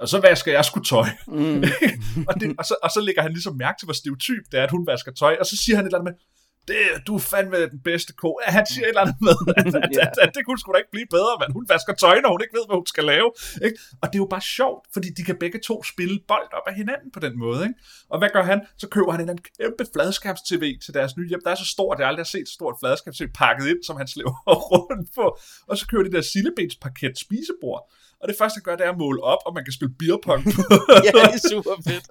og 0.00 0.08
så 0.08 0.20
vasker 0.20 0.52
jeg 0.52 0.64
sgu 0.64 0.80
tøj. 0.80 1.08
Mm. 1.26 1.64
og, 2.28 2.34
det, 2.40 2.54
og, 2.58 2.64
så, 2.64 2.74
og 2.82 2.90
så 2.90 3.00
lægger 3.00 3.22
han 3.22 3.32
ligesom 3.32 3.56
mærke 3.56 3.78
til, 3.78 3.86
hvor 3.86 3.94
stereotyp 3.94 4.44
det 4.52 4.60
er, 4.60 4.64
at 4.64 4.70
hun 4.70 4.86
vasker 4.86 5.12
tøj, 5.12 5.36
og 5.40 5.46
så 5.46 5.56
siger 5.56 5.76
han 5.76 5.84
et 5.84 5.88
eller 5.88 5.98
andet 5.98 6.12
med, 6.12 6.20
det, 6.68 7.06
du 7.06 7.14
er 7.14 7.18
fandme 7.18 7.56
den 7.74 7.80
bedste 7.90 8.12
ko. 8.12 8.40
Ja, 8.46 8.50
han 8.52 8.66
siger 8.72 8.84
et 8.84 8.88
eller 8.88 9.00
andet 9.00 9.20
med, 9.28 9.36
at, 9.58 9.66
at, 9.66 9.98
at, 10.04 10.12
at, 10.22 10.30
det 10.34 10.42
kunne 10.46 10.58
sgu 10.58 10.72
da 10.72 10.78
ikke 10.78 10.94
blive 10.96 11.10
bedre, 11.16 11.34
men 11.42 11.52
hun 11.52 11.64
vasker 11.68 11.94
tøj, 11.94 12.20
når 12.20 12.30
hun 12.34 12.40
ikke 12.44 12.56
ved, 12.58 12.64
hvad 12.68 12.76
hun 12.76 12.86
skal 12.86 13.04
lave. 13.04 13.28
Ikke? 13.66 13.78
Og 14.02 14.06
det 14.08 14.14
er 14.18 14.22
jo 14.24 14.30
bare 14.36 14.46
sjovt, 14.58 14.82
fordi 14.94 15.08
de 15.16 15.22
kan 15.28 15.36
begge 15.44 15.60
to 15.68 15.76
spille 15.92 16.20
bold 16.28 16.48
op 16.58 16.66
af 16.70 16.74
hinanden 16.74 17.10
på 17.16 17.20
den 17.20 17.38
måde. 17.38 17.62
Ikke? 17.68 17.76
Og 18.12 18.18
hvad 18.18 18.30
gør 18.36 18.42
han? 18.42 18.60
Så 18.82 18.86
køber 18.88 19.12
han 19.12 19.28
en 19.28 19.40
kæmpe 19.60 19.84
fladskabs-tv 19.94 20.64
til 20.84 20.94
deres 20.94 21.16
nye 21.16 21.28
hjem. 21.28 21.40
Der 21.44 21.50
er 21.50 21.60
så 21.64 21.68
stort, 21.74 21.98
jeg 21.98 22.08
aldrig 22.08 22.24
har 22.26 22.34
set 22.36 22.48
så 22.48 22.54
stort 22.54 22.76
fladskabs-tv 22.80 23.28
pakket 23.34 23.66
ind, 23.72 23.82
som 23.88 23.96
han 23.96 24.08
slæver 24.14 24.34
rundt 24.72 25.08
på. 25.18 25.38
Og 25.68 25.74
så 25.78 25.86
køber 25.86 26.04
de 26.04 26.12
der 26.16 26.20
sillebensparket 26.20 27.18
spisebord 27.18 27.82
og 28.20 28.28
det 28.28 28.36
første, 28.38 28.56
han 28.58 28.62
gør, 28.62 28.76
det 28.76 28.86
er 28.86 28.92
at 28.96 28.98
måle 28.98 29.22
op, 29.22 29.42
og 29.46 29.54
man 29.54 29.64
kan 29.64 29.72
spille 29.72 29.94
beerpong 30.00 30.42
på. 30.56 30.60
ja, 31.06 31.12
det 31.26 31.34
er 31.38 31.42
super 31.52 31.76
fedt. 31.88 32.06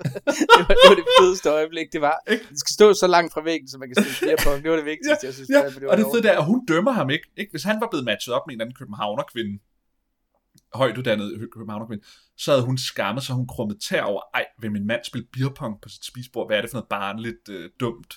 Det 0.56 0.62
var, 0.68 0.74
det 0.82 0.88
var 0.92 0.98
det 1.02 1.08
fedeste 1.20 1.50
øjeblik, 1.50 1.88
det 1.94 2.02
var. 2.02 2.18
Det 2.28 2.60
skal 2.64 2.74
stå 2.80 2.94
så 2.94 3.08
langt 3.08 3.34
fra 3.34 3.42
væggen, 3.50 3.68
så 3.70 3.78
man 3.78 3.88
kan 3.90 3.96
spille 4.04 4.18
beerpong. 4.26 4.58
Det 4.64 4.70
var 4.72 4.78
det 4.82 4.86
vigtigste, 4.94 5.24
ja, 5.24 5.28
jeg 5.30 5.34
synes. 5.34 5.50
Ja, 5.50 5.62
det, 5.66 5.82
var 5.82 5.92
og 5.92 5.98
det 5.98 6.06
fede 6.14 6.28
er, 6.30 6.38
at 6.38 6.46
hun 6.46 6.66
dømmer 6.66 6.92
ham 6.92 7.10
ikke. 7.10 7.28
ikke. 7.38 7.52
Hvis 7.52 7.64
han 7.64 7.78
var 7.82 7.88
blevet 7.92 8.06
matchet 8.06 8.34
op 8.38 8.42
med 8.48 8.54
en 8.56 8.62
anden 8.62 8.76
københavnerkvinde, 8.76 9.54
højt 10.74 10.98
uddannet 10.98 11.50
københavnerkvinde, 11.54 12.04
så 12.38 12.52
havde 12.52 12.66
hun 12.66 12.78
skammet 12.78 13.24
sig, 13.24 13.36
hun 13.36 13.48
krummet 13.48 13.78
tær 13.90 14.02
over, 14.02 14.22
ej, 14.34 14.46
vil 14.62 14.72
min 14.72 14.88
mand 14.88 15.02
spille 15.04 15.28
beerpong 15.34 15.82
på 15.82 15.90
sit 15.90 16.06
spisbord? 16.06 16.48
Hvad 16.48 16.58
er 16.58 16.62
det 16.62 16.70
for 16.70 16.78
noget 16.78 16.90
barnligt, 16.90 17.50
øh, 17.50 17.70
dumt, 17.80 18.14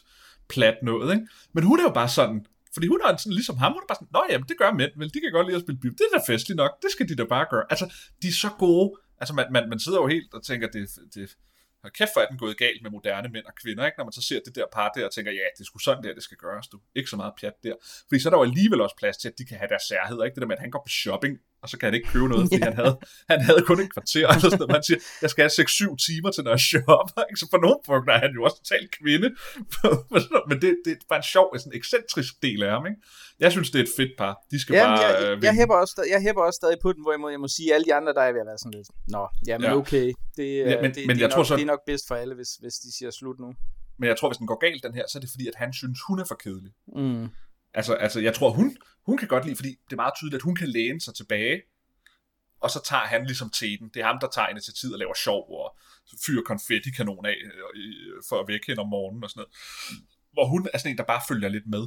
plat 0.49 0.77
noget, 0.83 1.15
ikke? 1.15 1.27
Men 1.53 1.65
hun 1.65 1.79
er 1.79 1.83
jo 1.83 1.93
bare 1.93 2.09
sådan, 2.09 2.47
fordi 2.75 2.87
hun 2.87 3.01
er 3.01 3.17
sådan, 3.17 3.33
ligesom 3.41 3.57
ham, 3.57 3.73
hun 3.73 3.83
er 3.83 3.89
bare 3.91 4.01
sådan, 4.01 4.13
nå 4.17 4.23
jamen, 4.31 4.49
det 4.49 4.57
gør 4.59 4.71
mænd, 4.81 4.93
vel, 4.97 5.15
de 5.15 5.21
kan 5.21 5.33
godt 5.33 5.47
lide 5.47 5.57
at 5.57 5.63
spille 5.63 5.81
bip, 5.81 5.93
Det 5.99 6.07
er 6.09 6.19
da 6.19 6.33
festligt 6.33 6.57
nok, 6.57 6.73
det 6.83 6.91
skal 6.91 7.09
de 7.09 7.17
da 7.17 7.25
bare 7.25 7.47
gøre. 7.51 7.65
Altså, 7.73 7.87
de 8.23 8.29
er 8.29 8.37
så 8.45 8.51
gode. 8.65 8.89
Altså, 9.21 9.35
man, 9.35 9.47
man, 9.55 9.69
man 9.69 9.81
sidder 9.85 10.01
jo 10.03 10.07
helt 10.07 10.35
og 10.35 10.43
tænker, 10.45 10.67
det, 10.69 10.89
det, 11.15 11.37
kæft 11.99 12.11
for 12.15 12.21
er 12.21 12.27
den 12.27 12.39
gået 12.39 12.57
galt 12.59 12.83
med 12.83 12.91
moderne 12.91 13.29
mænd 13.29 13.45
og 13.45 13.55
kvinder, 13.63 13.87
ikke? 13.87 13.99
når 13.99 14.05
man 14.05 14.13
så 14.13 14.23
ser 14.23 14.41
det 14.47 14.55
der 14.55 14.65
par 14.73 14.89
der 14.97 15.05
og 15.07 15.13
tænker, 15.13 15.33
ja, 15.33 15.47
det 15.57 15.61
er 15.61 15.65
sgu 15.65 15.79
sådan 15.79 16.05
der, 16.05 16.15
det 16.15 16.23
skal 16.23 16.37
gøres, 16.37 16.69
du. 16.69 16.81
Ikke 16.95 17.11
så 17.11 17.17
meget 17.17 17.33
pjat 17.41 17.57
der. 17.63 17.75
Fordi 18.09 18.21
så 18.21 18.29
er 18.29 18.31
der 18.31 18.39
jo 18.39 18.45
alligevel 18.51 18.81
også 18.81 18.97
plads 18.97 19.17
til, 19.17 19.29
at 19.29 19.39
de 19.39 19.45
kan 19.45 19.59
have 19.59 19.69
deres 19.69 19.83
særheder, 19.83 20.25
ikke? 20.25 20.35
Det 20.35 20.41
der 20.41 20.47
med, 20.47 20.57
at 20.57 20.61
han 20.61 20.71
går 20.71 20.83
på 20.87 20.93
shopping 21.03 21.39
og 21.63 21.69
så 21.69 21.79
kan 21.79 21.87
han 21.87 21.95
ikke 21.95 22.09
købe 22.09 22.29
noget, 22.29 22.45
fordi 22.47 22.59
ja. 22.59 22.65
han, 22.65 22.75
havde, 22.81 22.97
han 23.33 23.41
havde 23.49 23.63
kun 23.69 23.81
et 23.81 23.93
kvarter, 23.95 24.27
eller 24.29 24.41
sådan 24.41 24.59
noget. 24.59 24.73
Man 24.79 24.83
siger, 24.89 25.01
jeg 25.23 25.31
skal 25.31 25.43
have 25.43 25.51
6-7 25.51 25.97
timer 26.07 26.31
til, 26.31 26.45
når 26.45 26.53
jeg 26.57 26.63
shopper, 26.71 27.23
ikke? 27.29 27.41
så 27.41 27.47
på 27.55 27.59
nogle 27.65 27.81
punkter 27.89 28.13
er 28.17 28.21
han 28.27 28.33
jo 28.37 28.41
også 28.47 28.57
totalt 28.63 28.91
kvinde, 28.99 29.29
men 30.49 30.57
det, 30.63 30.71
det 30.85 30.93
er 30.93 30.97
bare 31.13 31.23
en 31.25 31.29
sjov, 31.35 31.47
sådan 31.59 31.79
ekscentrisk 31.81 32.33
del 32.47 32.63
af 32.67 32.71
ham, 32.77 32.85
ikke? 32.91 33.01
Jeg 33.45 33.51
synes, 33.53 33.71
det 33.71 33.79
er 33.79 33.85
et 33.89 33.95
fedt 34.01 34.15
par. 34.21 34.35
De 34.51 34.57
skal 34.61 34.73
jamen, 34.75 34.99
bare... 34.99 35.07
Jeg, 35.07 35.31
jeg, 35.31 35.45
jeg, 35.49 35.55
hæpper 35.61 35.77
også, 35.83 35.95
jeg 36.15 36.21
hæpper 36.27 36.43
også 36.49 36.59
stadig 36.63 36.79
på 36.83 36.93
den, 36.93 37.03
hvor 37.03 37.13
jeg 37.13 37.21
må, 37.21 37.29
jeg 37.37 37.41
må 37.41 37.49
sige, 37.57 37.69
at 37.71 37.75
alle 37.75 37.87
de 37.89 37.95
andre, 37.99 38.13
der 38.17 38.23
er 38.29 38.33
ved 38.33 38.41
at 38.45 38.49
være 38.51 38.61
sådan 38.63 38.77
lidt, 38.79 38.89
nå, 39.15 39.25
jamen 39.49 39.67
ja. 39.69 39.77
okay, 39.81 40.07
det, 40.39 40.49
ja, 40.59 40.83
men, 40.83 40.91
det, 40.95 41.07
men 41.07 41.15
det, 41.17 41.21
jeg 41.23 41.29
er 41.31 41.35
tror 41.35 41.45
nok, 41.45 41.47
så... 41.47 41.57
det 41.57 41.63
er 41.69 41.73
nok 41.75 41.85
bedst 41.91 42.05
for 42.09 42.15
alle, 42.15 42.35
hvis, 42.35 42.51
hvis 42.63 42.75
de 42.85 42.89
siger 42.99 43.11
slut 43.11 43.39
nu. 43.45 43.51
Men 43.99 44.09
jeg 44.09 44.17
tror, 44.19 44.29
hvis 44.29 44.39
den 44.43 44.47
går 44.47 44.59
galt, 44.67 44.83
den 44.83 44.95
her, 44.95 45.05
så 45.09 45.19
er 45.19 45.21
det 45.21 45.31
fordi, 45.31 45.47
at 45.53 45.55
han 45.55 45.73
synes, 45.73 45.99
hun 46.09 46.19
er 46.23 46.25
for 46.25 46.35
kedelig. 46.35 46.73
Mm. 46.97 47.29
Altså, 47.75 47.95
altså, 47.95 48.21
jeg 48.21 48.35
tror, 48.35 48.51
hun, 48.51 48.77
hun 49.07 49.19
kan 49.19 49.29
godt 49.29 49.45
lide, 49.45 49.57
fordi 49.57 49.69
det 49.69 49.93
er 49.93 49.97
meget 49.97 50.15
tydeligt, 50.17 50.41
at 50.41 50.43
hun 50.43 50.55
kan 50.55 50.69
læne 50.69 51.01
sig 51.01 51.15
tilbage, 51.15 51.63
og 52.63 52.71
så 52.71 52.81
tager 52.85 53.07
han 53.13 53.27
ligesom 53.27 53.51
teten. 53.51 53.91
Det 53.95 54.01
er 54.03 54.07
ham, 54.07 54.19
der 54.21 54.29
tager 54.29 54.49
initiativet 54.49 54.95
og 54.95 54.99
laver 54.99 55.15
sjov, 55.15 55.43
og 55.61 55.77
fyrer 56.27 56.43
konfettikanon 56.43 57.27
af 57.27 57.37
øh, 57.45 57.53
øh, 57.75 58.23
for 58.29 58.41
at 58.41 58.49
vække 58.49 58.67
hende 58.67 58.81
om 58.81 58.89
morgenen 58.89 59.25
og 59.25 59.31
sådan 59.31 59.41
noget. 59.41 59.53
Hvor 60.33 60.47
hun 60.47 60.69
er 60.75 60.79
sådan 60.79 60.93
en, 60.93 60.99
der 60.99 61.05
bare 61.05 61.23
følger 61.29 61.49
lidt 61.49 61.67
med. 61.67 61.85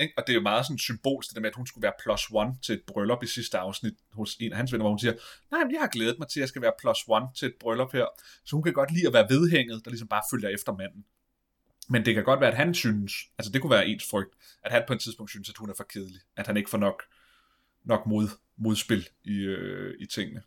Ikke? 0.00 0.14
Og 0.16 0.22
det 0.26 0.32
er 0.32 0.34
jo 0.34 0.48
meget 0.50 0.66
sådan 0.66 0.78
symbolsk, 0.78 1.28
det 1.28 1.34
der 1.36 1.40
med, 1.40 1.50
at 1.50 1.56
hun 1.56 1.66
skulle 1.66 1.82
være 1.82 2.00
plus 2.02 2.24
one 2.32 2.52
til 2.62 2.74
et 2.74 2.82
bryllup 2.86 3.22
i 3.22 3.26
sidste 3.26 3.58
afsnit 3.58 3.96
hos 4.12 4.36
en 4.40 4.52
af 4.52 4.56
hans 4.56 4.72
venner, 4.72 4.82
hvor 4.82 4.90
hun 4.90 4.98
siger, 4.98 5.14
nej, 5.50 5.64
men 5.64 5.72
jeg 5.72 5.80
har 5.80 5.88
glædet 5.88 6.18
mig 6.18 6.28
til, 6.28 6.40
at 6.40 6.42
jeg 6.42 6.48
skal 6.48 6.62
være 6.62 6.72
plus 6.80 6.98
one 7.08 7.26
til 7.38 7.46
et 7.46 7.54
bryllup 7.60 7.92
her. 7.92 8.06
Så 8.44 8.56
hun 8.56 8.62
kan 8.62 8.72
godt 8.72 8.90
lide 8.92 9.06
at 9.06 9.12
være 9.12 9.26
vedhænget, 9.28 9.84
der 9.84 9.90
ligesom 9.90 10.08
bare 10.08 10.22
følger 10.32 10.48
efter 10.48 10.72
manden. 10.72 11.04
Men 11.90 12.04
det 12.04 12.14
kan 12.14 12.24
godt 12.24 12.40
være, 12.40 12.50
at 12.50 12.56
han 12.56 12.74
synes, 12.74 13.12
altså 13.38 13.52
det 13.52 13.60
kunne 13.60 13.70
være 13.70 13.86
ens 13.86 14.04
frygt, 14.10 14.34
at 14.62 14.72
han 14.72 14.82
på 14.86 14.92
et 14.92 15.00
tidspunkt 15.00 15.30
synes, 15.30 15.48
at 15.48 15.56
hun 15.56 15.70
er 15.70 15.74
for 15.76 15.84
kedelig. 15.84 16.20
At 16.36 16.46
han 16.46 16.56
ikke 16.56 16.70
får 16.70 16.78
nok, 16.78 17.02
nok 17.84 18.06
mod, 18.06 18.28
modspil 18.56 19.08
i, 19.24 19.36
øh, 19.38 19.94
i 20.00 20.06
tingene. 20.06 20.42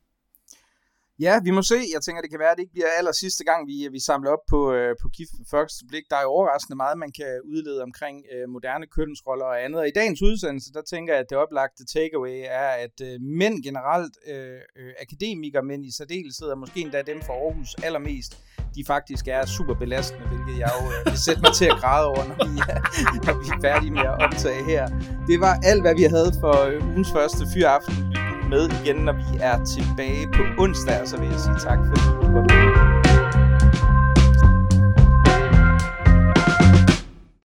Ja, 1.20 1.40
vi 1.44 1.52
må 1.52 1.62
se. 1.62 1.80
Jeg 1.94 2.02
tænker, 2.02 2.22
det 2.22 2.32
kan 2.32 2.40
være, 2.40 2.52
at 2.52 2.58
det 2.58 2.64
ikke 2.64 2.74
bliver 2.78 2.92
aller 2.98 3.12
sidste 3.12 3.44
gang, 3.44 3.68
vi, 3.68 3.88
vi 3.92 4.00
samler 4.00 4.32
op 4.32 4.44
på, 4.50 4.74
øh, 4.74 4.96
på 5.02 5.08
gift 5.18 5.32
for 5.38 5.46
første 5.58 5.86
blik. 5.90 6.04
Der 6.10 6.16
er 6.16 6.22
jo 6.22 6.32
overraskende 6.38 6.76
meget, 6.76 6.98
man 6.98 7.12
kan 7.20 7.32
udlede 7.54 7.82
omkring 7.84 8.18
øh, 8.34 8.50
moderne 8.50 8.86
kønsroller 8.96 9.46
og 9.46 9.64
andet. 9.64 9.80
Og 9.82 9.88
i 9.88 9.92
dagens 10.00 10.22
udsendelse, 10.22 10.74
der 10.74 10.82
tænker 10.82 11.14
jeg, 11.14 11.22
at 11.22 11.30
det 11.30 11.38
oplagte 11.38 11.86
takeaway 11.86 12.38
er, 12.62 12.70
at 12.86 12.98
øh, 13.08 13.22
mænd 13.22 13.64
generelt, 13.64 14.16
øh, 14.28 14.60
øh, 14.80 14.94
akademikere, 15.06 15.64
men 15.64 15.84
i 15.84 15.92
særdeleshed, 15.92 16.48
og 16.48 16.58
måske 16.58 16.80
endda 16.82 17.02
dem 17.02 17.22
fra 17.22 17.34
Aarhus 17.34 17.76
allermest, 17.84 18.32
de 18.76 18.84
faktisk 18.88 19.28
er 19.28 19.46
super 19.46 19.76
belastende, 19.84 20.26
hvilket 20.32 20.56
jeg 20.64 20.72
jo 20.78 20.84
øh, 20.94 21.12
vil 21.12 21.20
sætte 21.28 21.42
mig 21.46 21.54
til 21.60 21.66
at 21.66 21.78
græde 21.82 22.08
over, 22.08 22.24
når 22.30 22.38
vi, 22.52 22.58
er, 22.74 22.80
når 23.28 23.36
vi 23.42 23.46
er 23.56 23.60
færdige 23.68 23.92
med 23.92 24.06
at 24.12 24.16
optage 24.26 24.64
her. 24.72 24.84
Det 25.30 25.38
var 25.46 25.54
alt, 25.70 25.82
hvad 25.82 25.96
vi 25.96 26.04
havde 26.16 26.32
for 26.44 26.56
øh, 26.70 26.88
ugens 26.90 27.12
første 27.18 27.44
fyraften 27.54 28.23
med 28.54 28.70
igen, 28.84 28.96
når 28.96 29.14
vi 29.14 29.38
er 29.40 29.64
tilbage 29.64 30.28
på 30.28 30.42
onsdag. 30.64 31.02
Og 31.02 31.08
så 31.08 31.18
vil 31.18 31.30
jeg 31.30 31.40
sige 31.40 31.56
tak, 31.60 31.80
fordi 31.88 32.02
du 32.22 32.32
var 32.32 32.42
med. 32.42 33.03